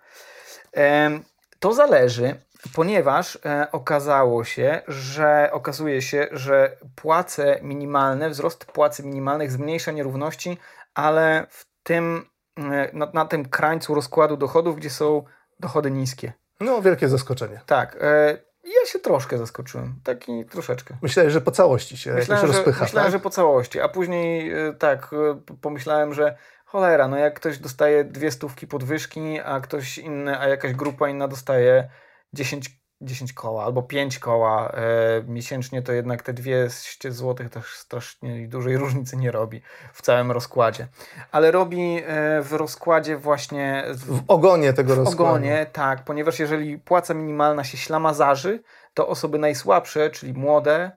Em, 0.74 1.24
To 1.60 1.74
zależy, 1.74 2.36
ponieważ 2.74 3.40
e, 3.46 3.68
okazało 3.72 4.44
się, 4.44 4.82
że 4.88 5.50
okazuje 5.52 6.02
się, 6.02 6.28
że 6.32 6.78
płace 6.96 7.60
minimalne, 7.62 8.30
wzrost 8.30 8.66
płacy 8.66 9.04
minimalnych 9.04 9.52
zmniejsza 9.52 9.92
nierówności, 9.92 10.58
ale 10.94 11.48
w 11.50 11.66
tym, 11.84 12.26
e, 12.58 12.90
na, 12.94 13.12
na 13.14 13.26
tym 13.26 13.50
krańcu 13.50 13.96
rozkładu 13.96 14.38
dochodów, 14.38 14.76
gdzie 14.76 14.90
są 14.90 15.24
dochody 15.60 15.92
niskie. 15.92 16.34
No, 16.60 16.82
wielkie 16.82 17.10
zaskoczenie. 17.10 17.62
Tak. 17.66 17.98
E, 18.02 18.38
ja 18.64 18.86
się 18.92 19.00
troszkę 19.00 19.38
zaskoczyłem. 19.38 19.96
Taki 20.04 20.46
troszeczkę. 20.46 20.98
Myślałem, 21.02 21.32
że 21.32 21.42
po 21.42 21.52
całości 21.52 21.98
się 21.98 22.14
Myślałem, 22.14 22.42
jakoś 22.44 22.56
że, 22.56 22.58
rozpycha. 22.64 22.86
myślałem 22.86 23.12
tak? 23.12 23.20
że 23.20 23.24
po 23.24 23.30
całości, 23.30 23.82
a 23.82 23.90
później 23.90 24.52
e, 24.52 24.74
tak, 24.74 25.10
e, 25.14 25.56
pomyślałem, 25.62 26.14
że 26.14 26.38
cholera, 26.66 27.08
no 27.08 27.18
jak 27.18 27.34
ktoś 27.34 27.58
dostaje 27.58 28.04
dwie 28.04 28.32
stówki 28.32 28.68
podwyżki, 28.68 29.40
a 29.46 29.60
ktoś 29.60 29.98
inny, 29.98 30.40
a 30.40 30.48
jakaś 30.48 30.74
grupa 30.74 31.10
inna 31.10 31.28
dostaje 31.28 31.90
10, 32.34 32.70
10 33.02 33.34
koła 33.34 33.66
albo 33.66 33.82
5 33.84 34.20
koła 34.20 34.70
e, 34.72 35.24
miesięcznie, 35.28 35.82
to 35.82 35.92
jednak 35.92 36.22
te 36.22 36.34
200 36.34 37.12
zł 37.12 37.50
też 37.50 37.66
strasznie 37.76 38.48
dużej 38.48 38.78
różnicy 38.84 39.18
nie 39.18 39.32
robi 39.32 39.62
w 39.94 40.02
całym 40.02 40.32
rozkładzie. 40.32 40.88
Ale 41.32 41.52
robi 41.52 42.02
e, 42.06 42.42
w 42.42 42.54
rozkładzie 42.54 43.18
właśnie 43.18 43.84
w, 43.88 44.20
W 44.20 44.24
ogonie 44.28 44.74
tego 44.74 44.96
w 44.96 44.98
rozkładu. 44.98 45.24
ogonie, 45.24 45.66
tak, 45.74 46.04
ponieważ 46.04 46.40
jeżeli 46.40 46.78
płaca 46.80 47.14
minimalna 47.14 47.64
się 47.64 47.78
ślamazarzy, 47.78 48.64
to 48.94 49.08
osoby 49.08 49.40
najsłabsze, 49.40 50.10
czyli 50.10 50.34
młode, 50.34 50.92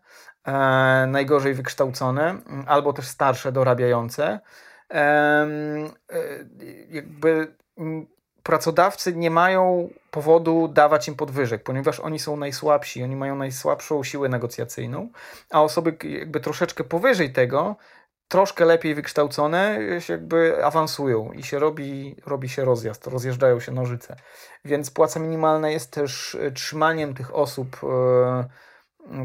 e, 0.44 0.52
najgorzej 1.08 1.54
wykształcone, 1.54 2.38
albo 2.66 2.92
też 2.92 3.06
starsze, 3.08 3.52
dorabiające, 3.52 4.40
e, 4.94 5.46
jakby 6.88 7.54
pracodawcy 8.42 9.16
nie 9.16 9.30
mają 9.30 9.88
powodu 10.10 10.68
dawać 10.68 11.08
im 11.08 11.14
podwyżek, 11.14 11.62
ponieważ 11.62 12.00
oni 12.00 12.18
są 12.18 12.36
najsłabsi, 12.36 13.02
oni 13.02 13.16
mają 13.16 13.36
najsłabszą 13.36 14.04
siłę 14.04 14.28
negocjacyjną, 14.28 15.08
a 15.50 15.62
osoby 15.62 15.96
jakby 16.02 16.40
troszeczkę 16.40 16.84
powyżej 16.84 17.32
tego, 17.32 17.76
troszkę 18.30 18.64
lepiej 18.64 18.94
wykształcone, 18.94 19.78
się 20.00 20.12
jakby 20.12 20.64
awansują 20.64 21.32
i 21.32 21.42
się 21.42 21.58
robi, 21.58 22.16
robi 22.26 22.48
się 22.48 22.64
rozjazd, 22.64 23.06
rozjeżdżają 23.06 23.60
się 23.60 23.72
nożyce. 23.72 24.16
Więc 24.64 24.90
płaca 24.90 25.20
minimalna 25.20 25.70
jest 25.70 25.92
też 25.92 26.34
e, 26.34 26.50
trzymaniem 26.50 27.14
tych 27.14 27.34
osób 27.34 27.80
e, 27.82 28.48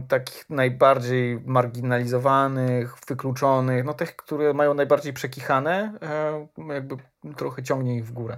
takich 0.07 0.49
najbardziej 0.49 1.41
marginalizowanych, 1.45 2.95
wykluczonych, 3.07 3.85
no 3.85 3.93
tych, 3.93 4.15
które 4.15 4.53
mają 4.53 4.73
najbardziej 4.73 5.13
przekichane, 5.13 5.93
e, 6.01 6.73
jakby 6.73 6.97
trochę 7.37 7.63
ciągnie 7.63 7.97
ich 7.97 8.05
w 8.05 8.11
górę. 8.11 8.37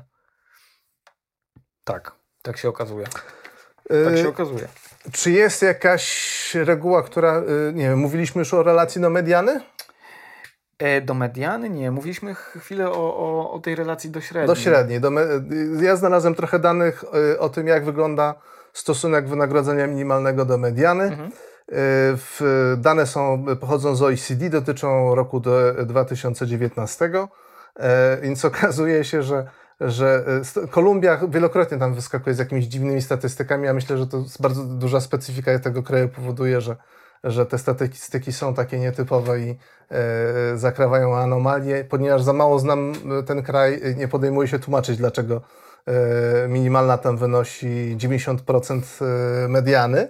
Tak, 1.87 2.11
tak 2.41 2.57
się 2.57 2.69
okazuje. 2.69 3.05
Tak 3.05 4.13
Y, 4.13 4.17
się 4.17 4.29
okazuje. 4.29 4.67
Czy 5.11 5.31
jest 5.31 5.61
jakaś 5.61 6.55
reguła, 6.55 7.03
która, 7.03 7.37
y, 7.69 7.73
nie 7.73 7.89
wiem, 7.89 7.99
mówiliśmy 7.99 8.39
już 8.39 8.53
o 8.53 8.63
relacji 8.63 9.01
do 9.01 9.09
mediany? 9.09 9.61
E, 10.79 11.01
do 11.01 11.13
mediany? 11.13 11.69
Nie, 11.69 11.91
mówiliśmy 11.91 12.35
chwilę 12.35 12.91
o, 12.91 13.17
o, 13.17 13.51
o 13.51 13.59
tej 13.59 13.75
relacji 13.75 14.09
do 14.09 14.21
średniej. 14.21 14.47
Do 14.47 14.55
średniej. 14.55 15.01
Do 15.01 15.09
y, 15.09 15.83
Ja 15.83 15.95
znalazłem 15.95 16.35
trochę 16.35 16.59
danych 16.59 17.03
o 17.39 17.49
tym, 17.49 17.67
jak 17.67 17.85
wygląda 17.85 18.35
stosunek 18.73 19.27
wynagrodzenia 19.27 19.87
minimalnego 19.87 20.45
do 20.45 20.57
mediany. 20.57 21.03
Mhm. 21.03 21.31
W, 22.17 22.73
dane 22.77 23.05
są, 23.05 23.45
pochodzą 23.59 23.95
z 23.95 24.01
OECD, 24.01 24.49
dotyczą 24.49 25.15
roku 25.15 25.39
do 25.39 25.73
2019, 25.85 27.11
e, 27.79 28.17
więc 28.21 28.45
okazuje 28.51 29.03
się, 29.03 29.23
że, 29.23 29.47
że 29.81 30.23
e, 30.63 30.67
Kolumbia 30.67 31.19
wielokrotnie 31.29 31.77
tam 31.77 31.93
wyskakuje 31.93 32.35
z 32.35 32.39
jakimiś 32.39 32.65
dziwnymi 32.65 33.01
statystykami. 33.01 33.65
Ja 33.65 33.73
myślę, 33.73 33.97
że 33.97 34.07
to 34.07 34.17
jest 34.17 34.41
bardzo 34.41 34.63
duża 34.63 35.01
specyfika 35.01 35.59
tego 35.59 35.83
kraju 35.83 36.09
powoduje, 36.09 36.61
że, 36.61 36.75
że 37.23 37.45
te 37.45 37.57
statystyki 37.57 38.33
są 38.33 38.53
takie 38.53 38.79
nietypowe 38.79 39.39
i 39.39 39.57
e, 39.91 40.57
zakrawają 40.57 41.17
anomalie. 41.17 41.83
Ponieważ 41.83 42.21
za 42.21 42.33
mało 42.33 42.59
znam 42.59 42.93
e, 43.19 43.23
ten 43.23 43.43
kraj, 43.43 43.79
e, 43.83 43.95
nie 43.95 44.07
podejmuję 44.07 44.47
się 44.47 44.59
tłumaczyć, 44.59 44.97
dlaczego 44.97 45.41
e, 45.85 46.47
minimalna 46.47 46.97
tam 46.97 47.17
wynosi 47.17 47.97
90% 47.97 48.81
e, 49.01 49.47
mediany 49.47 50.09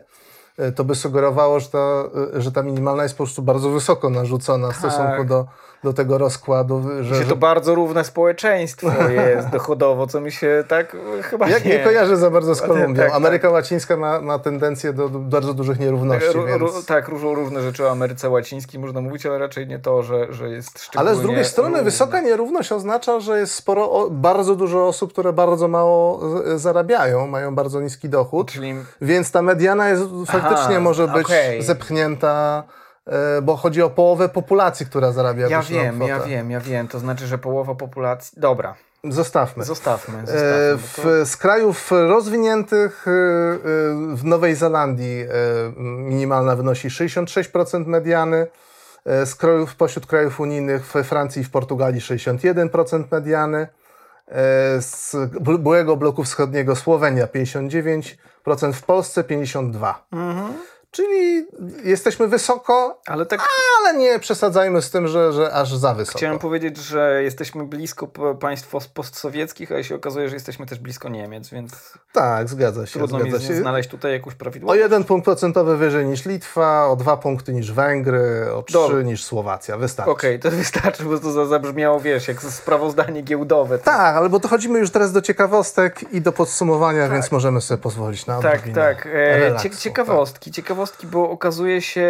e, 0.57 0.71
to 0.71 0.83
by 0.83 0.95
sugerowało, 0.95 1.59
że 1.59 1.69
ta, 1.69 2.03
że 2.33 2.51
ta 2.51 2.63
minimalna 2.63 3.03
jest 3.03 3.15
po 3.15 3.23
prostu 3.23 3.41
bardzo 3.41 3.69
wysoko 3.69 4.09
narzucona 4.09 4.71
w 4.71 4.75
stosunku 4.75 5.25
do, 5.25 5.47
do 5.87 5.93
tego 5.93 6.17
rozkładu. 6.17 6.83
Że, 7.01 7.15
Że 7.15 7.25
to 7.25 7.35
bardzo 7.35 7.75
równe 7.75 8.03
społeczeństwo 8.03 8.91
jest 9.35 9.49
dochodowo, 9.49 10.07
co 10.07 10.21
mi 10.21 10.31
się 10.31 10.63
tak 10.67 10.95
e, 11.19 11.23
chyba 11.23 11.49
jak 11.49 11.65
nie. 11.65 11.71
nie 11.71 11.79
kojarzę 11.83 12.17
za 12.17 12.29
bardzo 12.29 12.55
z 12.55 12.59
Tak, 12.59 12.67
Kolumbią. 12.69 13.03
tak. 13.03 13.13
Ameryka 13.13 13.49
Łacińska 13.49 13.97
ma, 13.97 14.21
ma 14.21 14.39
tendencję 14.39 14.93
do, 14.93 15.09
do 15.09 15.19
bardzo 15.19 15.53
dużych 15.53 15.79
nierówności. 15.79 16.29
Ró- 16.29 16.57
ró- 16.57 16.73
więc... 16.73 16.85
tak, 16.85 17.07
różą 17.07 17.33
różne 17.35 17.61
rzeczy 17.61 17.85
o 17.87 17.91
Ameryce 17.91 18.29
Łacińskiej 18.29 18.79
można 18.79 19.01
mówić, 19.01 19.25
ale 19.25 19.37
raczej 19.37 19.67
nie 19.67 19.79
to, 19.79 20.03
że, 20.03 20.33
że 20.33 20.49
jest 20.49 20.83
szczególnie 20.83 21.09
Ale 21.09 21.19
z 21.19 21.21
drugiej 21.21 21.45
strony 21.45 21.69
równe. 21.69 21.83
wysoka 21.83 22.21
nierówność 22.21 22.71
oznacza, 22.71 23.19
że 23.19 23.39
jest 23.39 23.53
sporo, 23.53 24.07
bardzo 24.11 24.55
dużo 24.55 24.87
osób, 24.87 25.11
które 25.13 25.33
bardzo 25.33 25.67
mało 25.67 26.19
zarabiają, 26.55 27.27
mają 27.27 27.55
bardzo 27.55 27.81
niski 27.81 28.09
dochód. 28.09 28.51
Czyli 28.51 28.75
Więc 29.01 29.31
ta 29.31 29.41
mediana 29.41 29.89
jest, 29.89 30.03
faktycznie 30.27 30.79
może 30.79 31.07
być 31.07 31.25
okej. 31.25 31.63
zepchnięta, 31.63 32.63
bo 33.41 33.55
chodzi 33.55 33.81
o 33.81 33.89
połowę 33.89 34.29
populacji, 34.29 34.85
która 34.85 35.11
zarabia 35.11 35.47
ja 35.47 35.61
wiem, 35.61 36.01
ja 36.01 36.19
wiem, 36.19 36.51
ja 36.51 36.59
wiem. 36.59 36.87
To 36.87 36.99
znaczy, 36.99 37.27
że 37.27 37.37
połowa 37.37 37.75
populacji... 37.75 38.41
Dobra, 38.41 38.75
Zostawmy. 39.03 39.63
zostawmy. 39.63 40.17
E, 40.19 40.21
zostawmy 40.21 40.77
W, 40.77 41.25
z 41.29 41.37
krajów 41.37 41.91
rozwiniętych 41.91 43.05
e, 43.07 43.11
e, 43.11 43.15
w 44.15 44.21
Nowej 44.23 44.55
Zelandii 44.55 45.21
e, 45.21 45.27
minimalna 45.77 46.55
wynosi 46.55 46.87
66% 46.87 47.85
mediany. 47.85 48.47
E, 49.05 49.25
Z 49.25 49.35
krajów, 49.35 49.75
pośród 49.75 50.05
krajów 50.05 50.39
unijnych 50.39 50.85
we 50.85 51.03
Francji 51.03 51.41
i 51.41 51.45
w 51.45 51.49
Portugalii 51.49 52.01
61% 52.01 53.03
mediany. 53.11 53.67
E, 54.27 54.81
Z 54.81 55.15
byłego 55.41 55.97
bloku 55.97 56.23
wschodniego 56.23 56.75
Słowenia 56.75 57.25
59%, 57.25 58.73
w 58.73 58.83
Polsce 58.83 59.23
52%. 59.23 59.93
Mhm. 60.11 60.53
Czyli 61.01 61.47
jesteśmy 61.83 62.27
wysoko, 62.27 63.01
Ale 63.07 63.25
tak 63.25 63.39
ale 63.79 63.97
nie 63.97 64.19
przesadzajmy 64.19 64.81
z 64.81 64.91
tym, 64.91 65.07
że, 65.07 65.33
że 65.33 65.53
aż 65.53 65.75
za 65.75 65.93
wysoko. 65.93 66.17
chciałem 66.17 66.39
powiedzieć, 66.39 66.77
że 66.77 67.23
jesteśmy 67.23 67.63
blisko 67.65 68.07
państw 68.39 68.91
postsowieckich, 68.93 69.71
a 69.71 69.83
się 69.83 69.95
okazuje, 69.95 70.29
że 70.29 70.35
jesteśmy 70.35 70.65
też 70.65 70.79
blisko 70.79 71.09
Niemiec, 71.09 71.49
więc 71.49 71.93
Tak, 72.13 72.49
zgadza 72.49 72.85
się. 72.85 72.99
trudno 72.99 73.19
mi 73.19 73.29
zgadza 73.29 73.47
się. 73.47 73.55
znaleźć 73.55 73.89
tutaj 73.89 74.11
jakąś 74.11 74.33
O 74.33 74.37
prawidłowość. 74.37 74.79
jeden 74.81 75.03
punkt 75.03 75.25
procentowy 75.25 75.77
wyżej 75.77 76.05
niż 76.05 76.25
Litwa, 76.25 76.87
o 76.87 76.95
dwa 76.95 77.17
punkty 77.17 77.53
niż 77.53 77.71
Węgry, 77.71 78.53
o 78.53 78.63
trzy 78.63 78.73
Dobra. 78.73 79.01
niż 79.01 79.23
Słowacja. 79.23 79.77
Wystarczy. 79.77 80.11
Okej, 80.11 80.39
to 80.39 80.51
wystarczy, 80.51 81.03
bo 81.03 81.19
to 81.19 81.31
za- 81.31 81.45
zabrzmiało, 81.45 81.99
wiesz, 81.99 82.27
jak 82.27 82.41
sprawozdanie 82.41 83.21
giełdowe. 83.21 83.79
Tak, 83.79 84.15
ale 84.15 84.29
bo 84.29 84.39
dochodzimy 84.39 84.79
już 84.79 84.89
teraz 84.91 85.11
do 85.11 85.21
ciekawostek 85.21 86.13
i 86.13 86.21
do 86.21 86.31
podsumowania, 86.31 87.09
więc 87.09 87.31
możemy 87.31 87.61
sobie 87.61 87.81
pozwolić 87.81 88.25
na 88.25 88.39
Tak, 88.41 88.61
tak. 88.75 89.05
E, 89.05 89.09
relaksu, 89.39 89.69
cie- 89.69 89.75
ciekawostki, 89.77 90.51
ciekawostki, 90.87 91.07
bo 91.07 91.29
okazuje 91.29 91.81
się, 91.81 92.01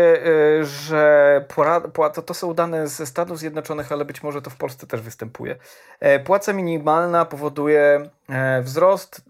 e, 0.62 0.66
że 0.66 1.46
pora, 1.56 1.80
pła- 1.80 2.24
to, 2.24 2.34
są 2.34 2.54
dane 2.54 2.88
ze 2.88 3.06
Stanów 3.06 3.40
Zjednoczonych, 3.40 3.92
ale 3.92 4.06
być 4.06 4.24
może 4.24 4.42
to 4.42 4.50
w 4.50 4.56
Polsce 4.56 4.88
też 4.88 5.02
występuje. 5.02 5.56
E, 6.00 6.20
płaca 6.20 6.54
minimalna 6.54 7.26
powoduje 7.26 8.10
e, 8.30 8.62
wzrost 8.62 9.22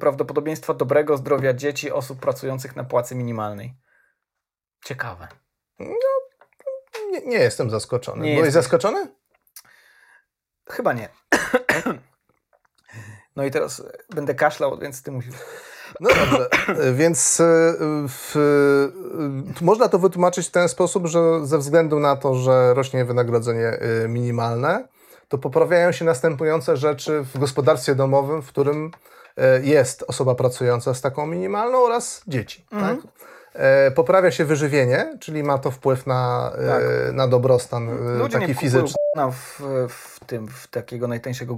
prawdopodobieństwa 0.00 0.74
dobrego 0.74 1.16
zdrowia 1.16 1.54
dzieci 1.54 1.92
osób 1.92 2.20
pracujących 2.20 2.76
na 2.76 2.84
płacy 2.84 3.14
minimalnej. 3.14 3.74
Ciekawe. 4.84 5.28
Nie, 7.10 7.20
nie 7.26 7.38
jestem 7.38 7.70
zaskoczony. 7.70 8.24
Nie 8.24 8.34
Byłeś 8.34 8.46
jesteś. 8.46 8.62
zaskoczony? 8.64 9.06
Chyba 10.70 10.92
nie. 10.92 11.08
No 13.36 13.44
i 13.44 13.50
teraz 13.50 13.82
będę 14.14 14.34
kaszlał, 14.34 14.78
więc 14.78 15.02
ty 15.02 15.12
musisz. 15.12 15.34
No 16.00 16.08
dobrze, 16.08 16.48
więc 16.94 17.40
e, 17.40 17.74
w, 18.08 18.36
e, 19.60 19.64
można 19.64 19.88
to 19.88 19.98
wytłumaczyć 19.98 20.48
w 20.48 20.50
ten 20.50 20.68
sposób, 20.68 21.06
że 21.06 21.46
ze 21.46 21.58
względu 21.58 22.00
na 22.00 22.16
to, 22.16 22.34
że 22.34 22.74
rośnie 22.74 23.04
wynagrodzenie 23.04 23.66
e, 23.68 24.08
minimalne, 24.08 24.84
to 25.28 25.38
poprawiają 25.38 25.92
się 25.92 26.04
następujące 26.04 26.76
rzeczy 26.76 27.24
w 27.34 27.38
gospodarstwie 27.38 27.94
domowym, 27.94 28.42
w 28.42 28.48
którym 28.48 28.90
e, 29.36 29.62
jest 29.62 30.04
osoba 30.08 30.34
pracująca 30.34 30.94
z 30.94 31.00
taką 31.00 31.26
minimalną 31.26 31.84
oraz 31.84 32.22
dzieci. 32.26 32.66
Mhm. 32.72 32.96
Tak? 32.96 33.06
E, 33.54 33.90
Poprawia 33.90 34.30
się 34.30 34.44
wyżywienie, 34.44 35.16
czyli 35.20 35.42
ma 35.42 35.58
to 35.58 35.70
wpływ 35.70 36.06
na, 36.06 36.52
e, 36.58 36.66
Tak. 36.66 36.82
na 37.12 37.28
dobrostan 37.28 37.88
e, 37.88 37.92
Ludzie 37.92 38.38
nie 38.38 38.46
taki 38.46 38.54
kupują 38.54 38.54
fizyczny. 38.54 38.96
W, 39.32 39.62
w 39.88 40.24
tym, 40.26 40.48
w 40.48 40.66
takiego 40.66 41.08
najtańszego 41.08 41.56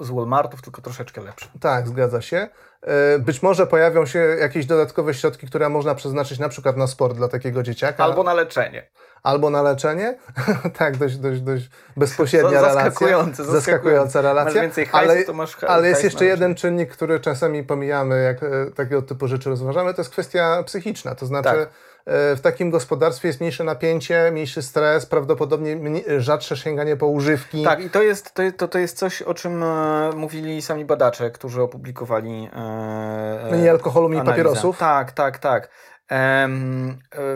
z 0.00 0.10
Walmartów, 0.10 0.62
tylko 0.62 0.82
troszeczkę 0.82 1.20
lepszy. 1.20 1.48
Tak, 1.60 1.88
zgadza 1.88 2.20
się. 2.22 2.48
E, 2.82 3.18
Być 3.18 3.42
może 3.42 3.66
pojawią 3.66 4.06
się 4.06 4.18
jakieś 4.18 4.66
dodatkowe 4.66 5.14
środki, 5.14 5.46
które 5.46 5.68
można 5.68 5.94
przeznaczyć 5.94 6.38
na 6.38 6.48
przykład 6.48 6.76
na 6.76 6.86
sport 6.86 7.16
dla 7.16 7.28
takiego 7.28 7.62
dzieciaka. 7.62 8.04
Albo 8.04 8.22
na 8.22 8.34
leczenie. 8.34 8.88
albo 9.22 9.50
na 9.50 9.62
leczenie. 9.62 10.18
tak, 10.78 10.96
dość, 10.96 11.16
dość, 11.16 11.40
dość 11.40 11.70
bezpośrednia 11.96 12.48
To 12.50 12.54
relacja. 12.66 12.84
zaskakujące, 12.84 13.44
zaskakująca 13.44 14.20
relacja. 14.20 14.54
Masz 14.54 14.62
więcej 14.62 14.86
hajsu, 14.86 15.10
ale, 15.12 15.24
to 15.24 15.32
masz 15.32 15.64
ale 15.64 15.88
jest 15.88 16.00
hajs 16.00 16.12
jeszcze 16.12 16.24
jeden 16.24 16.54
czynnik, 16.54 16.90
który 16.92 17.20
czasami 17.20 17.64
pomijamy, 17.64 18.22
jak 18.22 18.42
e, 18.42 18.70
takiego 18.70 19.02
typu 19.02 19.28
rzeczy 19.28 19.50
rozważamy, 19.50 19.94
to 19.94 20.00
jest 20.00 20.10
kwestia 20.10 20.62
psychiczna. 20.62 21.14
To 21.14 21.26
znaczy 21.26 21.48
Tak. 21.48 21.68
E, 22.08 22.36
w 22.36 22.40
takim 22.40 22.70
gospodarstwie 22.70 23.28
jest 23.28 23.40
mniejsze 23.40 23.64
napięcie, 23.64 24.30
mniejszy 24.32 24.62
stres, 24.62 25.06
prawdopodobnie 25.06 25.78
rzadsze 26.18 26.56
sięganie 26.56 26.96
po 26.96 27.06
używki. 27.06 27.64
Tak, 27.64 27.80
i 27.80 27.90
to 27.90 28.02
jest, 28.02 28.34
to, 28.34 28.42
to, 28.56 28.68
to 28.68 28.78
jest 28.78 28.98
coś, 28.98 29.22
o 29.22 29.34
czym 29.34 29.62
e, 29.62 30.10
mówili 30.16 30.62
sami 30.62 30.84
badacze, 30.84 31.30
którzy 31.30 31.62
opublikowali. 31.62 32.48
E, 32.52 33.48
Mniej 33.52 33.68
alkoholu, 33.68 34.08
mniej 34.08 34.20
analizę. 34.20 34.44
papierosów. 34.44 34.78
Tak, 34.78 35.12
tak, 35.12 35.38
tak. 35.38 35.68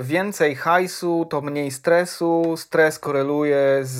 Więcej 0.01 0.55
hajsu 0.57 1.27
to 1.31 1.41
mniej 1.41 1.71
stresu, 1.71 2.55
stres 2.57 2.99
koreluje 2.99 3.81
z, 3.83 3.99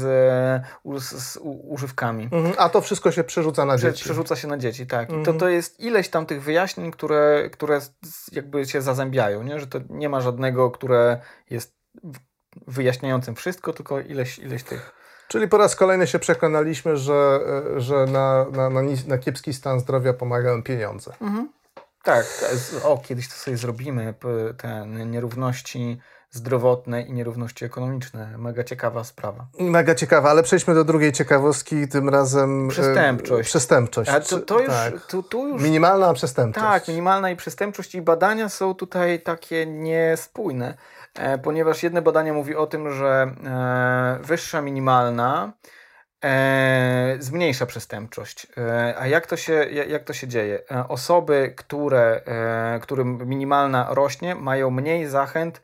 z, 0.99 1.23
z 1.23 1.39
używkami. 1.43 2.25
Mhm, 2.33 2.55
a 2.59 2.69
to 2.69 2.81
wszystko 2.81 3.13
się 3.13 3.25
przerzuca 3.25 3.65
na 3.65 3.77
Prze, 3.77 3.91
dzieci. 3.93 4.05
przerzuca 4.05 4.37
się 4.37 4.49
na 4.49 4.59
dzieci, 4.59 4.87
tak. 4.87 5.09
I 5.09 5.13
to, 5.13 5.19
Mhm. 5.19 5.39
to 5.39 5.49
jest 5.49 5.81
ileś 5.81 6.09
tam 6.09 6.27
tych 6.27 6.43
wyjaśnień, 6.43 6.91
które, 6.91 7.51
które 7.53 7.81
jakby 8.33 8.67
się 8.67 8.83
zazębiają, 8.83 9.43
nie? 9.43 9.61
że 9.61 9.67
to 9.67 9.79
nie 9.91 10.09
ma 10.09 10.21
żadnego, 10.21 10.71
które 10.71 11.21
jest 11.51 11.77
wyjaśniającym 12.67 13.35
wszystko, 13.35 13.73
tylko 13.73 14.01
ileś, 14.01 14.39
ileś 14.39 14.63
tych. 14.63 14.93
Czyli 15.29 15.49
po 15.49 15.59
raz 15.59 15.77
kolejny 15.77 16.07
się 16.07 16.19
przekonaliśmy, 16.19 16.97
że, 16.97 17.41
e, 17.77 17.81
że 17.81 18.07
na, 18.07 18.47
na, 18.53 18.71
na, 18.71 18.81
na 19.07 19.19
kiepski 19.19 19.55
stan 19.55 19.81
zdrowia 19.81 20.13
pomagają 20.13 20.63
pieniądze. 20.63 21.13
Tak, 22.03 22.27
o, 22.85 22.99
kiedyś 22.99 23.29
to 23.29 23.35
sobie 23.35 23.57
zrobimy, 23.57 24.15
te 24.57 24.87
nierówności 24.87 26.01
zdrowotne 26.31 27.03
i 27.03 27.13
nierówności 27.13 27.65
ekonomiczne. 27.65 28.39
Mega 28.39 28.65
ciekawa 28.65 29.05
sprawa. 29.05 29.47
Mega 29.61 29.95
ciekawa, 29.95 30.31
ale 30.31 30.43
przejdźmy 30.43 30.75
do 30.75 30.85
drugiej 30.85 31.13
ciekawostki, 31.13 31.89
tym 31.89 32.09
razem... 32.09 32.67
e, 32.67 32.71
Przestępczość. 32.71 33.49
Przestępczość. 33.49 34.11
A 34.11 34.21
to, 34.21 34.39
to 34.39 34.61
już, 34.61 34.69
Tak. 34.69 35.07
tu, 35.07 35.23
tu 35.23 35.49
już 35.49 35.63
Minimalna 35.63 36.13
przestępczość. 36.15 36.67
Tak, 36.67 36.89
minimalna 36.89 37.31
i 37.31 37.37
przestępczość 37.37 37.95
i 37.95 38.03
badania 38.03 38.49
są 38.49 38.75
tutaj 38.75 39.21
takie 39.21 39.67
niespójne, 39.67 40.75
e, 41.15 41.39
ponieważ 41.39 41.83
jedne 41.83 42.03
badanie 42.03 42.33
mówi 42.33 42.57
o 42.57 42.67
tym, 42.67 42.95
że 42.95 43.35
e, 43.45 44.19
wyższa 44.23 44.61
minimalna 44.63 45.53
e, 46.25 47.17
zmniejsza 47.19 47.67
przestępczość. 47.67 48.47
E, 48.59 48.95
a 48.99 49.07
jak 49.07 49.27
to 49.27 49.37
się, 49.37 49.53
ja- 49.53 49.85
jak 49.85 50.05
to 50.05 50.13
się 50.13 50.29
dzieje? 50.29 50.59
E, 50.71 50.89
osoby, 50.89 51.53
które, 51.57 52.21
e, 52.27 52.81
którym 52.83 53.29
minimalna 53.29 53.87
rośnie, 53.91 54.35
mają 54.35 54.71
mniej 54.71 55.07
zachęt 55.07 55.63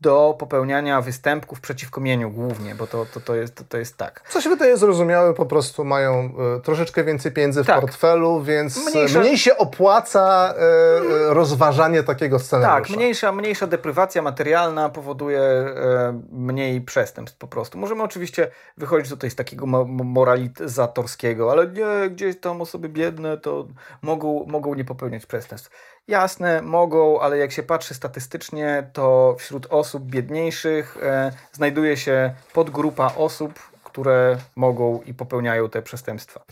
do 0.00 0.36
popełniania 0.38 1.00
występków 1.00 1.60
przeciwko 1.60 2.00
mieniu 2.00 2.30
głównie, 2.30 2.74
bo 2.74 2.86
to, 2.86 3.06
to, 3.14 3.20
to, 3.20 3.34
jest, 3.34 3.54
to, 3.54 3.64
to 3.68 3.78
jest 3.78 3.96
tak. 3.96 4.22
Co 4.30 4.40
się 4.40 4.50
wydaje 4.50 4.76
zrozumiałe, 4.76 5.34
po 5.34 5.46
prostu 5.46 5.84
mają 5.84 6.32
e, 6.56 6.60
troszeczkę 6.60 7.04
więcej 7.04 7.32
pieniędzy 7.32 7.64
w 7.64 7.66
Tak. 7.66 7.80
portfelu, 7.80 8.42
więc 8.42 8.94
Mniejsza- 8.94 9.20
mniej 9.20 9.38
się 9.38 9.56
opłaca 9.56 10.54
e, 10.58 11.34
rozważanie 11.34 12.02
takiego 12.02 12.38
scenariusza. 12.38 12.88
Tak, 12.88 12.96
mniejsza, 12.98 13.32
mniejsza 13.32 13.66
deprywacja 13.66 14.22
materialna 14.22 14.88
powoduje 14.88 15.40
e, 15.40 16.20
mniej 16.32 16.80
przestępstw 16.80 17.38
po 17.38 17.46
prostu. 17.46 17.78
Możemy 17.78 18.02
oczywiście 18.02 18.50
wychodzić 18.76 19.10
tutaj 19.10 19.30
z 19.30 19.34
takiego 19.34 19.66
mo- 19.66 19.84
mo- 19.84 20.04
moralizatorskiego, 20.04 21.52
ale 21.52 21.66
nie, 21.66 22.10
gdzieś 22.10 22.40
tam 22.40 22.60
osoby 22.60 22.88
biedne 22.88 23.38
to 23.38 23.66
mogą, 24.02 24.44
mogą 24.46 24.74
nie 24.74 24.84
popełniać 24.84 25.26
przestępstw. 25.26 25.70
Jasne, 26.08 26.62
mogą, 26.62 27.20
ale 27.20 27.38
jak 27.38 27.52
się 27.52 27.62
patrzy 27.62 27.94
statystycznie, 27.94 28.90
to 28.92 29.36
wśród 29.38 29.66
osób 29.70 30.04
biedniejszych 30.04 30.96
e, 31.02 31.32
znajduje 31.52 31.96
się 31.96 32.34
podgrupa 32.52 33.12
osób, 33.16 33.58
które 33.84 34.36
mogą 34.56 35.02
i 35.06 35.14
popełniają 35.14 35.68
te 35.68 35.82
przestępstwa. 35.82 36.44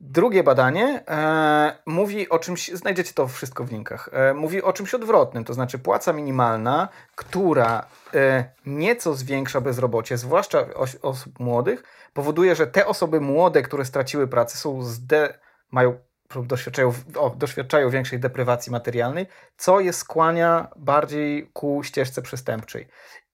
Drugie 0.00 0.42
badanie 0.42 1.02
e, 1.08 1.78
mówi 1.86 2.28
o 2.28 2.38
czymś, 2.38 2.68
znajdziecie 2.68 3.12
to 3.14 3.28
wszystko 3.28 3.64
w 3.64 3.72
linkach, 3.72 4.08
e, 4.12 4.34
mówi 4.34 4.62
o 4.62 4.72
czymś 4.72 4.94
odwrotnym, 4.94 5.44
to 5.44 5.54
znaczy 5.54 5.78
płaca 5.78 6.12
minimalna, 6.12 6.88
która 7.16 7.86
e, 8.14 8.44
nieco 8.66 9.14
zwiększa 9.14 9.60
bezrobocie, 9.60 10.16
zwłaszcza 10.16 10.74
os 10.74 10.96
osób 11.02 11.40
młodych, 11.40 11.82
powoduje, 12.12 12.54
że 12.54 12.66
te 12.66 12.86
osoby 12.86 13.20
młode, 13.20 13.62
które 13.62 13.84
straciły 13.84 14.28
pracę, 14.28 14.58
są 14.58 14.82
zde, 14.82 15.38
mają 15.70 15.98
doświadczają, 16.36 16.92
o, 17.16 17.30
doświadczają 17.30 17.90
większej 17.90 18.20
deprywacji 18.20 18.72
materialnej, 18.72 19.26
co 19.56 19.80
je 19.80 19.92
skłania 19.92 20.68
bardziej 20.76 21.50
ku 21.52 21.82
ścieżce 21.84 22.22
przestępczej. 22.22 22.88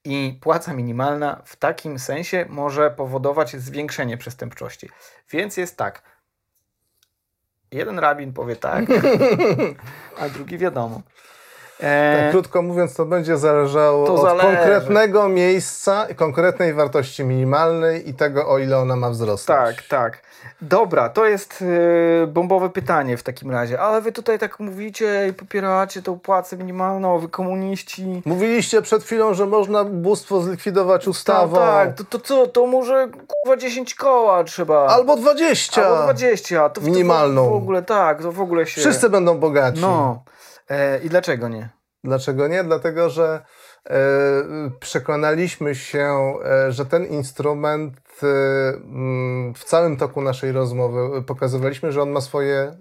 I 0.05 0.38
płaca 0.40 0.72
minimalna 0.72 1.42
w 1.45 1.57
takim 1.57 1.99
sensie 1.99 2.47
może 2.49 2.90
powodować 2.90 3.57
zwiększenie 3.57 4.16
przestępczości. 4.16 4.88
Więc 5.30 5.57
jest 5.57 5.76
tak. 5.76 6.03
Jeden 7.70 7.99
rabin 7.99 8.32
powie 8.32 8.57
tak, 8.57 8.84
a 10.20 10.28
drugi 10.28 10.59
wiadomo. 10.59 11.03
E, 11.85 12.20
Tak, 12.22 12.30
krótko 12.30 12.62
mówiąc, 12.62 12.95
to 12.95 13.05
będzie 13.05 13.37
zależało 13.37 14.07
To 14.07 14.14
od 14.14 14.20
zależy. 14.22 14.47
konkretnego 14.47 15.28
miejsca, 15.28 16.07
konkretnej 16.16 16.74
wartości 16.74 17.24
minimalnej 17.24 18.09
i 18.11 18.14
tego, 18.14 18.49
o 18.49 18.59
ile 18.59 18.78
ona 18.78 18.97
ma 18.97 19.11
wzrosnąć. 19.11 19.47
tak, 19.76 19.82
tak. 19.89 20.22
Dobra, 20.62 21.09
to 21.09 21.26
jest 21.26 21.64
e, 22.22 22.26
bombowe 22.26 22.70
pytanie 22.70 23.16
w 23.16 23.22
takim 23.22 23.51
razie. 23.51 23.80
Ale 23.80 24.01
wy 24.01 24.12
tutaj 24.12 24.39
tak 24.39 24.61
mówicie 24.61 25.26
i 25.28 25.32
popieracie 25.32 26.03
tą 26.03 26.18
płacę 26.18 26.57
minimalną, 26.57 27.18
wy 27.18 27.28
komuniści. 27.28 28.22
Mówiliście 28.24 28.82
przed 28.82 29.03
chwilą, 29.05 29.35
że 29.35 29.47
można 29.47 29.82
ubóstwo 29.82 30.41
zlikwidować 30.41 31.09
ustawą. 31.09 31.57
Tak, 31.57 31.89
tak, 31.89 31.97
to, 31.97 32.05
to 32.05 32.18
co, 32.26 32.47
to 32.47 32.66
może 32.66 33.09
kurwa 33.28 33.57
10 33.57 33.95
koła 33.95 34.45
trzeba. 34.45 34.87
Albo 34.87 35.16
20. 35.16 35.87
Albo 35.87 36.03
20. 36.03 36.68
To 36.68 36.80
w- 36.80 36.85
Minimalną. 36.85 37.45
To 37.45 37.51
w, 37.51 37.53
w 37.53 37.57
ogóle 37.57 37.82
tak, 37.82 38.22
to 38.22 38.32
w 38.32 38.41
ogóle 38.41 38.66
się... 38.66 38.80
Wszyscy 38.80 39.11
będą 39.11 39.39
bogaci. 39.39 39.80
No. 39.80 40.22
E, 40.69 40.99
I 40.99 41.09
dlaczego 41.09 41.49
nie? 41.49 41.69
Dlaczego 42.05 42.49
nie? 42.49 42.65
Dlatego, 42.65 43.11
że 43.11 43.45
e, 43.87 43.97
przekonaliśmy 44.81 45.75
się, 45.75 46.35
e, 46.45 46.73
że 46.73 46.87
ten 46.87 47.07
instrument 47.07 48.01
mm, 48.23 49.55
w 49.55 49.65
całym 49.65 49.97
toku 49.97 50.23
naszej 50.23 50.53
rozmowy 50.53 51.23
pokazywaliśmy, 51.23 51.93
że 51.93 52.03
on 52.03 52.11
ma 52.11 52.21
swoje 52.21 52.77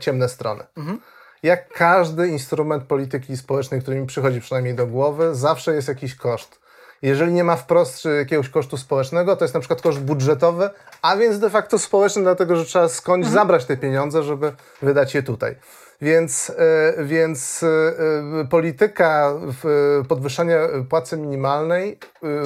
ciemne 0.00 0.28
strony. 0.28 0.64
Mhm. 0.76 1.00
Jak 1.42 1.68
każdy 1.68 2.28
instrument 2.28 2.84
polityki 2.84 3.36
społecznej, 3.36 3.80
który 3.80 4.00
mi 4.00 4.06
przychodzi 4.06 4.40
przynajmniej 4.40 4.74
do 4.74 4.86
głowy, 4.86 5.34
zawsze 5.34 5.74
jest 5.74 5.88
jakiś 5.88 6.14
koszt. 6.14 6.62
Jeżeli 7.02 7.32
nie 7.32 7.44
ma 7.44 7.56
wprost 7.56 8.04
jakiegoś 8.18 8.48
kosztu 8.48 8.76
społecznego, 8.76 9.36
to 9.36 9.44
jest 9.44 9.54
na 9.54 9.60
przykład 9.60 9.82
koszt 9.82 10.00
budżetowy, 10.00 10.70
a 11.02 11.16
więc 11.16 11.38
de 11.38 11.50
facto 11.50 11.78
społeczny, 11.78 12.22
dlatego 12.22 12.56
że 12.56 12.64
trzeba 12.64 12.88
skądś 12.88 13.28
zabrać 13.28 13.64
te 13.64 13.76
pieniądze, 13.76 14.22
żeby 14.22 14.52
wydać 14.82 15.14
je 15.14 15.22
tutaj. 15.22 15.56
Więc, 16.02 16.52
e, 16.58 17.04
więc 17.04 17.62
e, 17.62 18.46
polityka 18.50 19.34
w- 19.62 20.02
podwyższania 20.08 20.58
płacy 20.88 21.16
minimalnej 21.16 21.92
e, 21.92 21.98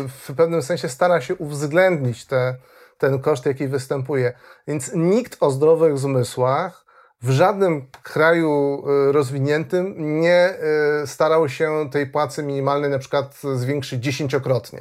w 0.09 0.37
pewnym 0.37 0.63
sensie 0.63 0.89
stara 0.89 1.21
się 1.21 1.35
uwzględnić 1.35 2.27
te, 2.27 2.57
ten 2.99 3.19
koszt, 3.19 3.47
jaki 3.47 3.69
występuje. 3.69 4.33
Więc 4.69 4.91
nikt 4.95 5.37
o 5.41 5.51
zdrowych 5.51 5.99
zmysłach 5.99 6.86
w 7.23 7.31
żadnym 7.31 7.87
kraju 8.03 8.85
e, 9.09 9.13
rozwiniętym 9.13 10.21
nie 10.21 10.55
e, 11.03 11.07
starał 11.07 11.49
się 11.49 11.89
tej 11.91 12.07
płacy 12.07 12.43
minimalnej 12.43 12.91
na 12.91 12.99
przykład 12.99 13.41
zwiększyć 13.55 14.03
dziesięciokrotnie 14.03 14.81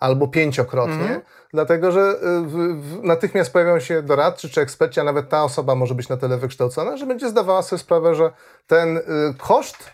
albo 0.00 0.28
pięciokrotnie, 0.28 1.20
dlatego 1.52 1.92
że 1.92 2.00
e, 2.00 2.14
w, 2.42 2.52
w, 2.82 3.02
natychmiast 3.02 3.52
pojawią 3.52 3.80
się 3.80 4.02
doradcy 4.02 4.48
czy 4.48 4.60
eksperci, 4.60 5.00
a 5.00 5.04
nawet 5.04 5.28
ta 5.28 5.44
osoba 5.44 5.74
może 5.74 5.94
być 5.94 6.08
na 6.08 6.16
tyle 6.16 6.38
wykształcona, 6.38 6.96
że 6.96 7.06
będzie 7.06 7.28
zdawała 7.28 7.62
sobie 7.62 7.80
sprawę, 7.80 8.14
że 8.14 8.30
ten 8.66 9.00
koszt 9.38 9.90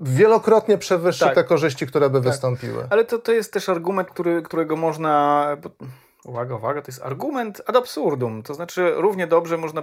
wielokrotnie 0.00 0.78
przewyższy 0.78 1.24
Tak. 1.24 1.34
te 1.34 1.44
korzyści, 1.44 1.86
które 1.86 2.10
by 2.10 2.20
wystąpiły. 2.20 2.86
Ale 2.90 3.04
to, 3.04 3.18
to 3.18 3.32
jest 3.32 3.52
też 3.52 3.68
argument, 3.68 4.10
który, 4.10 4.42
którego 4.42 4.76
można. 4.76 5.56
Uwaga, 6.24 6.54
uwaga, 6.54 6.82
to 6.82 6.88
jest 6.88 7.02
argument 7.02 7.62
ad 7.66 7.76
absurdum. 7.76 8.42
To 8.42 8.54
znaczy, 8.54 8.92
równie 8.96 9.26
dobrze 9.26 9.56
można 9.58 9.82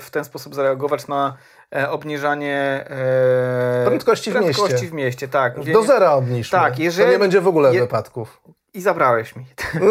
w 0.00 0.10
ten 0.10 0.24
sposób 0.24 0.54
zareagować 0.54 1.08
na 1.08 1.36
e, 1.76 1.90
obniżanie 1.90 2.84
e, 2.90 3.84
Prędkości 3.86 4.30
w 4.30 4.32
prędkości 4.34 4.72
mieście. 4.72 4.86
w 4.88 4.92
mieście. 4.92 5.28
Tak, 5.28 5.60
Do 5.72 5.82
zera 5.82 6.12
obniżmy. 6.12 6.58
Tak, 6.58 6.78
jeżeli- 6.78 7.06
To 7.08 7.12
nie 7.12 7.18
będzie 7.18 7.40
w 7.40 7.48
ogóle 7.48 7.74
je- 7.74 7.80
wypadków. 7.80 8.40
I 8.74 8.80
zabrałeś 8.80 9.36
mi. 9.36 9.46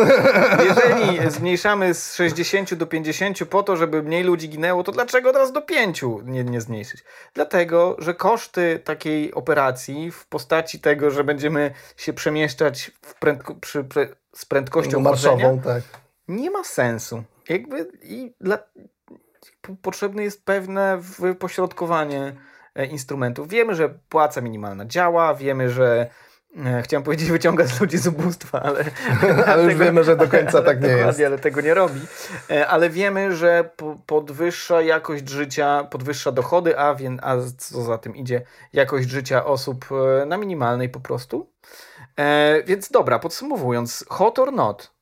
Jeżeli 0.68 1.32
zmniejszamy 1.32 1.94
z 1.94 2.16
60 2.16 2.74
do 2.74 2.86
50 2.88 3.46
po 3.46 3.64
to, 3.64 3.76
żeby 3.78 4.04
mniej 4.04 4.24
ludzi 4.24 4.50
ginęło, 4.50 4.84
to 4.84 4.92
dlaczego 4.92 5.34
teraz 5.34 5.52
do 5.52 5.62
5 5.62 6.02
nie, 6.24 6.44
nie 6.44 6.62
zmniejszyć? 6.62 7.04
Dlatego, 7.34 7.96
że 8.00 8.14
koszty 8.14 8.80
takiej 8.84 9.34
operacji 9.34 10.12
w 10.12 10.26
postaci 10.28 10.80
tego, 10.80 11.12
że 11.12 11.24
będziemy 11.24 11.72
się 11.98 12.14
przemieszczać 12.14 12.92
w 13.02 13.20
prędko, 13.20 13.56
przy, 13.56 13.84
pre, 13.84 14.08
z 14.36 14.46
prędkością 14.46 15.00
marszową, 15.00 15.60
tak. 15.60 15.84
nie 16.28 16.52
ma 16.52 16.64
sensu. 16.64 17.24
Jakby 17.50 17.88
i 18.04 18.34
dla, 18.42 18.58
potrzebne 19.82 20.24
jest 20.24 20.46
pewne 20.46 20.98
wypośrodkowanie 21.20 22.36
e, 22.76 22.86
instrumentów. 22.86 23.50
Wiemy, 23.50 23.76
że 23.76 23.90
płaca 24.10 24.42
minimalna 24.42 24.86
działa, 24.86 25.36
wiemy, 25.36 25.70
że 25.70 26.10
e, 26.66 26.82
chciałem 26.82 27.04
powiedzieć 27.04 27.32
wyciąga 27.32 27.68
z 27.68 27.82
ludzi 27.82 27.98
z 27.98 28.08
ubóstwa, 28.08 28.62
ale, 28.62 28.86
ale 29.52 29.64
już 29.64 29.74
tego, 29.74 29.86
wiemy, 29.86 30.04
że 30.04 30.16
do 30.16 30.28
końca 30.28 30.62
tak 30.62 30.82
nie 30.82 30.90
jest. 31.06 31.22
Ale 31.26 31.40
tego 31.40 31.62
nie 31.62 31.74
robi. 31.74 32.02
E, 32.50 32.68
ale 32.68 32.90
wiemy, 32.90 33.36
że 33.36 33.70
podwyższa 34.06 34.82
jakość 34.82 35.30
życia, 35.30 35.88
podwyższa 35.92 36.32
dochody, 36.32 36.80
a, 36.80 36.96
wie, 36.96 37.18
a 37.22 37.36
co 37.58 37.84
za 37.84 37.98
tym 37.98 38.16
idzie, 38.16 38.42
jakość 38.74 39.10
życia 39.10 39.46
osób 39.46 39.86
na 40.26 40.38
minimalnej 40.38 40.90
po 40.90 41.00
prostu. 41.00 41.56
Więc 42.66 42.90
dobra, 42.90 43.20
podsumowując, 43.20 44.06
hot 44.10 44.40
or 44.40 44.54
not? 44.54 44.96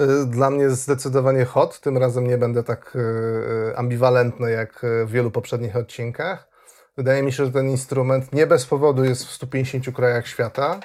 Y, 0.00 0.26
dla 0.26 0.50
mnie 0.50 0.70
zdecydowanie 0.70 1.44
hot. 1.44 1.80
Tym 1.80 1.98
razem 1.98 2.26
nie 2.26 2.38
będę 2.38 2.62
tak 2.62 2.96
y, 2.96 2.98
y, 2.98 3.76
ambiwalentny 3.76 4.50
jak 4.50 4.86
w 5.04 5.10
wielu 5.10 5.30
poprzednich 5.30 5.76
odcinkach. 5.76 6.54
Wydaje 6.96 7.22
mi 7.22 7.32
się, 7.32 7.44
że 7.44 7.52
ten 7.52 7.70
instrument 7.70 8.32
nie 8.32 8.46
bez 8.46 8.66
powodu 8.66 9.04
jest 9.04 9.24
w 9.24 9.30
150 9.30 9.96
krajach 9.96 10.26
świata 10.26 10.80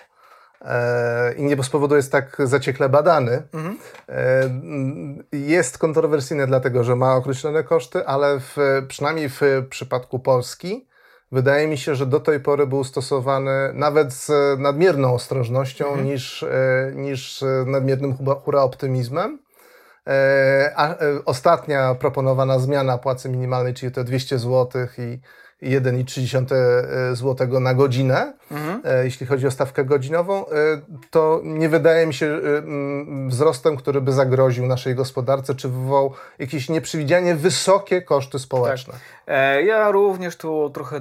e, 0.61 1.33
i 1.33 1.43
nie 1.43 1.55
bez 1.55 1.69
powodu 1.69 1.95
jest 1.95 2.11
tak 2.11 2.37
zaciekle 2.43 2.89
badany. 2.89 3.43
Mhm. 3.53 3.77
E, 4.09 5.37
jest 5.37 5.77
kontrowersyjny 5.77 6.47
dlatego, 6.47 6.83
że 6.83 6.95
ma 6.95 7.15
określone 7.15 7.63
koszty, 7.63 8.07
ale 8.07 8.39
w, 8.39 8.57
przynajmniej 8.87 9.29
w 9.29 9.41
przypadku 9.69 10.19
Polski 10.19 10.88
wydaje 11.31 11.67
mi 11.67 11.77
się, 11.77 11.95
że 11.95 12.05
do 12.05 12.19
tej 12.19 12.39
pory 12.39 12.67
był 12.67 12.83
stosowany 12.83 13.71
nawet 13.73 14.13
z 14.13 14.59
nadmierną 14.59 15.13
ostrożnością 15.13 15.87
mhm. 15.87 16.05
niż, 16.05 16.43
e, 16.43 16.91
niż 16.95 17.43
nadmiernym 17.65 18.17
hura 18.43 18.61
optymizmem. 18.61 19.39
E, 20.07 20.71
a 20.75 20.93
e, 20.93 21.25
ostatnia 21.25 21.95
proponowana 21.95 22.59
zmiana 22.59 22.97
płacy 22.97 23.29
minimalnej, 23.29 23.73
czyli 23.73 23.91
te 23.91 24.03
200 24.03 24.39
zł 24.39 24.87
i 24.97 25.19
1,3 25.63 26.55
e, 26.55 27.15
zł 27.15 27.59
na 27.59 27.73
godzinę, 27.73 28.33
mhm. 28.51 28.81
E, 28.85 29.05
jeśli 29.05 29.25
chodzi 29.25 29.47
o 29.47 29.51
stawkę 29.51 29.85
godzinową, 29.85 30.45
e, 30.45 30.51
to 31.11 31.41
nie 31.43 31.69
wydaje 31.69 32.07
mi 32.07 32.13
się 32.13 32.41
wzrostem, 33.27 33.77
który 33.77 34.01
by 34.01 34.11
zagroził 34.11 34.65
naszej 34.65 34.95
gospodarce, 34.95 35.55
czy 35.55 35.69
wywołał 35.69 36.13
jakieś 36.39 36.69
nieprzewidzianie 36.69 37.35
wysokie 37.35 38.01
koszty 38.01 38.39
społeczne. 38.39 38.93
Tak. 38.93 39.01
Ja 39.65 39.91
również 39.91 40.35
tu 40.35 40.69
trochę 40.69 40.99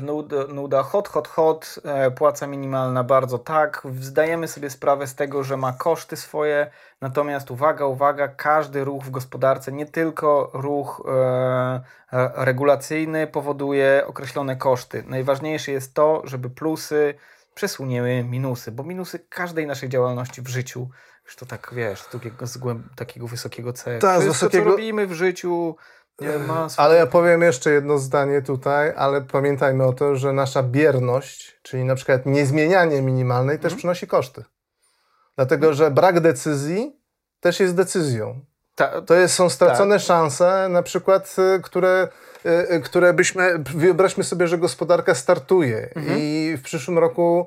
nuda. 0.49 0.83
Hot, 0.83 1.09
hot, 1.09 1.29
hot, 1.29 1.81
płaca 2.17 2.47
minimalna 2.47 3.05
bardzo 3.05 3.39
tak. 3.39 3.83
Zdajemy 4.01 4.49
sobie 4.49 4.71
sprawę 4.71 5.07
z 5.07 5.15
tego, 5.15 5.45
że 5.45 5.57
ma 5.57 5.73
koszty 5.73 6.17
swoje, 6.17 6.71
natomiast 7.01 7.51
uwaga, 7.51 7.87
uwaga, 7.87 8.29
każdy 8.29 8.85
ruch 8.85 9.05
w 9.05 9.11
gospodarce, 9.11 9.73
nie 9.73 9.87
tylko 9.87 10.51
ruch 10.55 11.03
regulacyjny 12.35 13.27
powoduje 13.27 14.05
określone 14.07 14.57
koszty. 14.57 15.05
Najważniejsze 15.07 15.73
jest 15.73 15.95
to, 15.95 16.23
żeby 16.25 16.51
plusy 16.51 17.15
przesunięły 17.55 18.25
minusy, 18.25 18.73
bo 18.73 18.83
minusy 18.83 19.19
każdej 19.29 19.67
naszej 19.67 19.89
działalności 19.89 20.43
w 20.43 20.49
życiu, 20.49 20.89
już 21.25 21.37
to 21.37 21.47
tak 21.47 21.71
wiesz, 21.73 22.05
takiego, 22.13 22.47
z 22.47 22.59
głęb, 22.59 22.95
takiego 22.95 23.27
wysokiego 23.27 23.73
celu. 23.73 24.01
Ta, 24.01 24.13
Wszystko, 24.13 24.33
wysokiego... 24.33 24.65
co 24.65 24.71
robimy 24.71 25.07
w 25.07 25.13
życiu, 25.13 25.77
nie 26.21 26.39
ma 26.39 26.67
Ale 26.77 26.97
ja 26.97 27.07
powiem 27.07 27.43
jeszcze 27.43 27.71
jedno 27.71 27.99
zdanie 27.99 28.43
tutaj, 28.43 28.93
ale 28.97 29.23
pamiętajmy 29.23 29.85
o 29.85 29.93
to, 29.93 30.17
że 30.17 30.33
nasza 30.33 30.63
bierność, 30.63 31.61
czyli 31.63 31.85
na 31.85 31.95
przykład 31.95 32.27
niezmienianie 32.27 33.03
minimalnej, 33.03 33.57
mhm. 33.57 33.71
też 33.71 33.79
przynosi 33.79 34.07
koszty. 34.07 34.45
Dlatego, 35.39 35.75
że 35.75 35.91
brak 35.91 36.21
decyzji 36.21 36.97
też 37.41 37.61
jest 37.61 37.75
decyzją. 37.75 38.41
Ta, 38.75 39.03
to 39.03 39.15
jest, 39.15 39.35
są 39.35 39.51
stracone 39.51 39.95
tak. 39.95 40.05
szanse, 40.05 40.69
na 40.71 40.83
przykład, 40.83 41.37
y, 41.57 41.63
które, 41.63 42.09
y, 42.47 42.75
y, 42.75 42.81
które 42.81 43.15
byśmy, 43.15 43.59
wyobraźmy 43.59 44.25
sobie, 44.25 44.49
że 44.49 44.59
gospodarka 44.59 45.15
startuje 45.15 45.91
mhm. 45.97 46.19
i 46.21 46.55
w 46.59 46.63
przyszłym 46.63 46.99
roku 46.99 47.47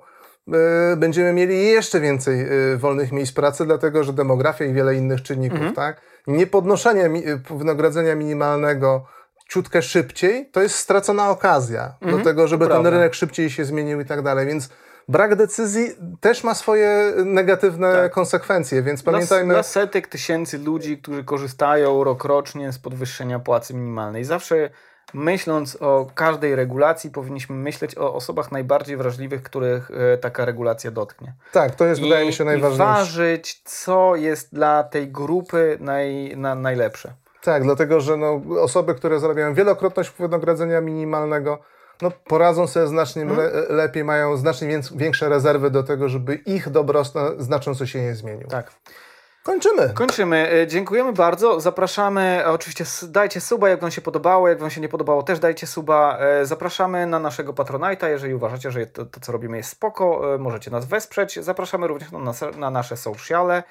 będziemy 0.98 1.34
mieli 1.34 1.66
jeszcze 1.66 2.00
więcej 2.00 2.48
wolnych 2.78 3.12
miejsc 3.12 3.34
pracy, 3.34 3.66
dlatego 3.66 4.04
że 4.04 4.14
demografia 4.14 4.66
i 4.66 4.74
wiele 4.74 4.96
innych 4.96 5.22
czynników, 5.22 5.58
mhm. 5.58 5.76
tak? 5.76 6.02
Niepodnoszenie 6.28 7.10
wynagrodzenia 7.50 8.16
minimalnego 8.16 9.06
ciutkę 9.50 9.82
szybciej, 9.82 10.50
to 10.52 10.62
jest 10.62 10.76
stracona 10.76 11.30
okazja 11.30 11.94
mhm. 12.02 12.18
do 12.18 12.30
tego, 12.30 12.48
żeby 12.48 12.68
ten 12.68 12.88
rynek 12.88 13.16
szybciej 13.16 13.50
się 13.50 13.66
zmienił 13.66 14.00
i 14.00 14.06
tak 14.06 14.22
dalej, 14.22 14.48
więc 14.48 14.70
brak 15.08 15.36
decyzji 15.36 15.96
też 16.20 16.44
ma 16.44 16.56
swoje 16.56 17.14
negatywne 17.26 17.94
tak. 17.94 18.12
konsekwencje, 18.12 18.84
więc 18.84 19.04
pamiętajmy... 19.04 19.54
Dla, 19.54 19.64
setek 19.64 20.08
tysięcy 20.08 20.58
ludzi, 20.58 20.98
którzy 20.98 21.24
korzystają 21.24 22.04
rokrocznie 22.04 22.72
z 22.72 22.80
podwyższenia 22.80 23.40
płacy 23.40 23.74
minimalnej. 23.74 24.24
Zawsze 24.24 24.70
myśląc 25.14 25.78
o 25.80 26.08
każdej 26.16 26.56
regulacji, 26.56 27.10
powinniśmy 27.10 27.56
myśleć 27.56 27.98
o 27.98 28.14
osobach 28.14 28.52
najbardziej 28.52 28.98
wrażliwych, 28.98 29.44
których 29.44 29.92
e, 29.92 30.18
taka 30.18 30.46
regulacja 30.46 30.92
dotknie. 30.92 31.34
Tak, 31.52 31.76
to 31.76 31.86
jest, 31.86 32.02
I, 32.02 32.04
wydaje 32.04 32.26
mi 32.26 32.34
się, 32.34 32.46
najważniejsze. 32.46 32.84
I 32.84 32.96
ważyć, 32.96 33.62
co 33.66 34.16
jest 34.16 34.54
dla 34.54 34.84
tej 34.84 35.08
grupy 35.08 35.78
naj, 35.80 36.38
na, 36.38 36.56
najlepsze. 36.56 37.14
Tak, 37.44 37.64
dlatego 37.64 38.02
że 38.02 38.18
no, 38.18 38.42
osoby, 38.62 38.96
które 38.96 39.20
zarabiają 39.20 39.54
wielokrotność 39.54 40.12
wynagrodzenia 40.20 40.82
minimalnego, 40.82 41.60
no, 42.02 42.12
poradzą 42.12 42.68
sobie 42.68 42.88
znacznie 42.88 43.26
hmm? 43.26 43.46
le 43.54 43.76
lepiej, 43.76 44.04
mają 44.04 44.38
znacznie 44.38 44.82
większe 44.96 45.30
rezerwy 45.30 45.72
do 45.72 45.84
tego, 45.84 46.10
żeby 46.10 46.36
ich 46.36 46.70
dobrostan 46.70 47.34
znacząco 47.38 47.86
się 47.86 48.02
nie 48.02 48.16
zmienił. 48.16 48.48
Tak. 48.48 48.72
Kończymy. 49.44 49.90
Kończymy. 49.94 50.52
E, 50.52 50.68
dziękujemy 50.68 51.14
bardzo. 51.14 51.60
Zapraszamy. 51.60 52.44
Oczywiście 52.46 52.86
dajcie 53.08 53.42
suba, 53.42 53.70
jak 53.70 53.82
Wam 53.82 53.92
się 53.92 54.02
podobało. 54.02 54.48
Jak 54.48 54.60
Wam 54.60 54.70
się 54.70 54.82
nie 54.82 54.90
podobało, 54.90 55.24
też 55.24 55.40
dajcie 55.40 55.68
suba. 55.68 56.18
E, 56.20 56.46
zapraszamy 56.46 57.08
na 57.08 57.20
naszego 57.20 57.54
Patronite'a. 57.54 58.08
Jeżeli 58.08 58.34
uważacie, 58.34 58.72
że 58.72 58.86
to, 58.86 59.06
to 59.06 59.20
co 59.20 59.32
robimy 59.32 59.58
jest 59.58 59.70
spoko, 59.70 60.36
e, 60.36 60.38
możecie 60.38 60.72
nas 60.72 60.86
wesprzeć. 60.86 61.40
Zapraszamy 61.40 61.88
również 61.88 62.12
na, 62.12 62.20
nas, 62.20 62.44
na 62.58 62.70
nasze 62.70 62.98
sociale. 62.98 63.64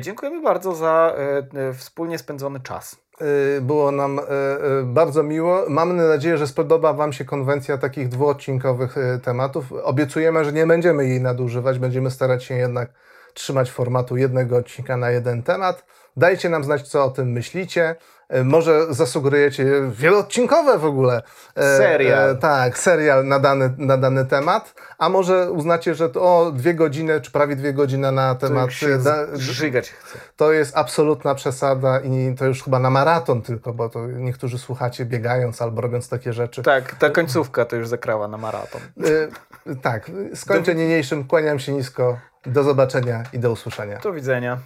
Dziękujemy 0.00 0.42
bardzo 0.42 0.74
za 0.74 1.14
wspólnie 1.74 2.18
spędzony 2.18 2.60
czas. 2.60 2.96
Y, 3.22 3.60
było 3.60 3.92
nam 3.92 4.18
y, 4.18 4.22
y, 4.22 4.24
bardzo 4.84 5.22
miło. 5.22 5.64
Mamy 5.68 5.94
nadzieję, 6.08 6.38
że 6.38 6.46
spodoba 6.46 6.92
Wam 6.92 7.12
się 7.12 7.24
konwencja 7.24 7.78
takich 7.78 8.08
dwuodcinkowych 8.08 8.96
tematów. 9.22 9.72
Obiecujemy, 9.82 10.44
że 10.44 10.52
nie 10.52 10.66
będziemy 10.66 11.06
jej 11.06 11.20
nadużywać, 11.20 11.78
będziemy 11.78 12.10
starać 12.10 12.44
się 12.44 12.54
jednak 12.54 12.90
trzymać 13.34 13.70
formatu 13.70 14.16
jednego 14.16 14.56
odcinka 14.56 14.96
na 14.96 15.10
jeden 15.10 15.42
temat. 15.42 15.84
Dajcie 16.16 16.48
nam 16.48 16.64
znać, 16.64 16.88
co 16.88 17.04
o 17.04 17.10
tym 17.10 17.32
myślicie. 17.32 17.96
E, 18.28 18.44
może 18.44 18.94
zasugerujecie 18.94 19.64
wieloodcinkowe 19.90 20.78
w 20.78 20.84
ogóle. 20.84 21.22
E, 21.54 21.78
serial. 21.78 22.30
E, 22.30 22.34
tak, 22.34 22.78
serial 22.78 23.26
na 23.26 23.38
dany, 23.38 23.74
na 23.78 23.96
dany 23.96 24.24
temat. 24.24 24.74
A 24.98 25.08
może 25.08 25.52
uznacie, 25.52 25.94
że 25.94 26.08
to 26.08 26.22
o 26.22 26.52
dwie 26.52 26.74
godziny, 26.74 27.20
czy 27.20 27.30
prawie 27.30 27.56
dwie 27.56 27.72
godziny 27.72 28.12
na 28.12 28.34
temat. 28.34 28.70
Żygać. 29.34 29.92
To 30.36 30.52
jest 30.52 30.76
absolutna 30.76 31.34
przesada 31.34 32.00
i 32.00 32.34
to 32.38 32.46
już 32.46 32.62
chyba 32.62 32.78
na 32.78 32.90
maraton 32.90 33.42
tylko, 33.42 33.72
bo 33.72 33.88
to 33.88 34.06
niektórzy 34.06 34.58
słuchacie 34.58 35.04
biegając 35.04 35.62
albo 35.62 35.80
robiąc 35.80 36.08
takie 36.08 36.32
rzeczy. 36.32 36.62
Tak, 36.62 36.94
ta 36.94 37.10
końcówka 37.10 37.64
to 37.64 37.76
już 37.76 37.88
zakrała 37.88 38.28
na 38.28 38.36
maraton. 38.36 38.80
tak, 39.82 40.10
skończę 40.34 40.74
niniejszym, 40.74 41.24
kłaniam 41.24 41.58
się 41.58 41.72
nisko. 41.72 42.18
Do 42.46 42.62
zobaczenia 42.62 43.22
i 43.32 43.38
do 43.38 43.50
usłyszenia. 43.50 43.98
Do 43.98 44.12
widzenia. 44.12 44.58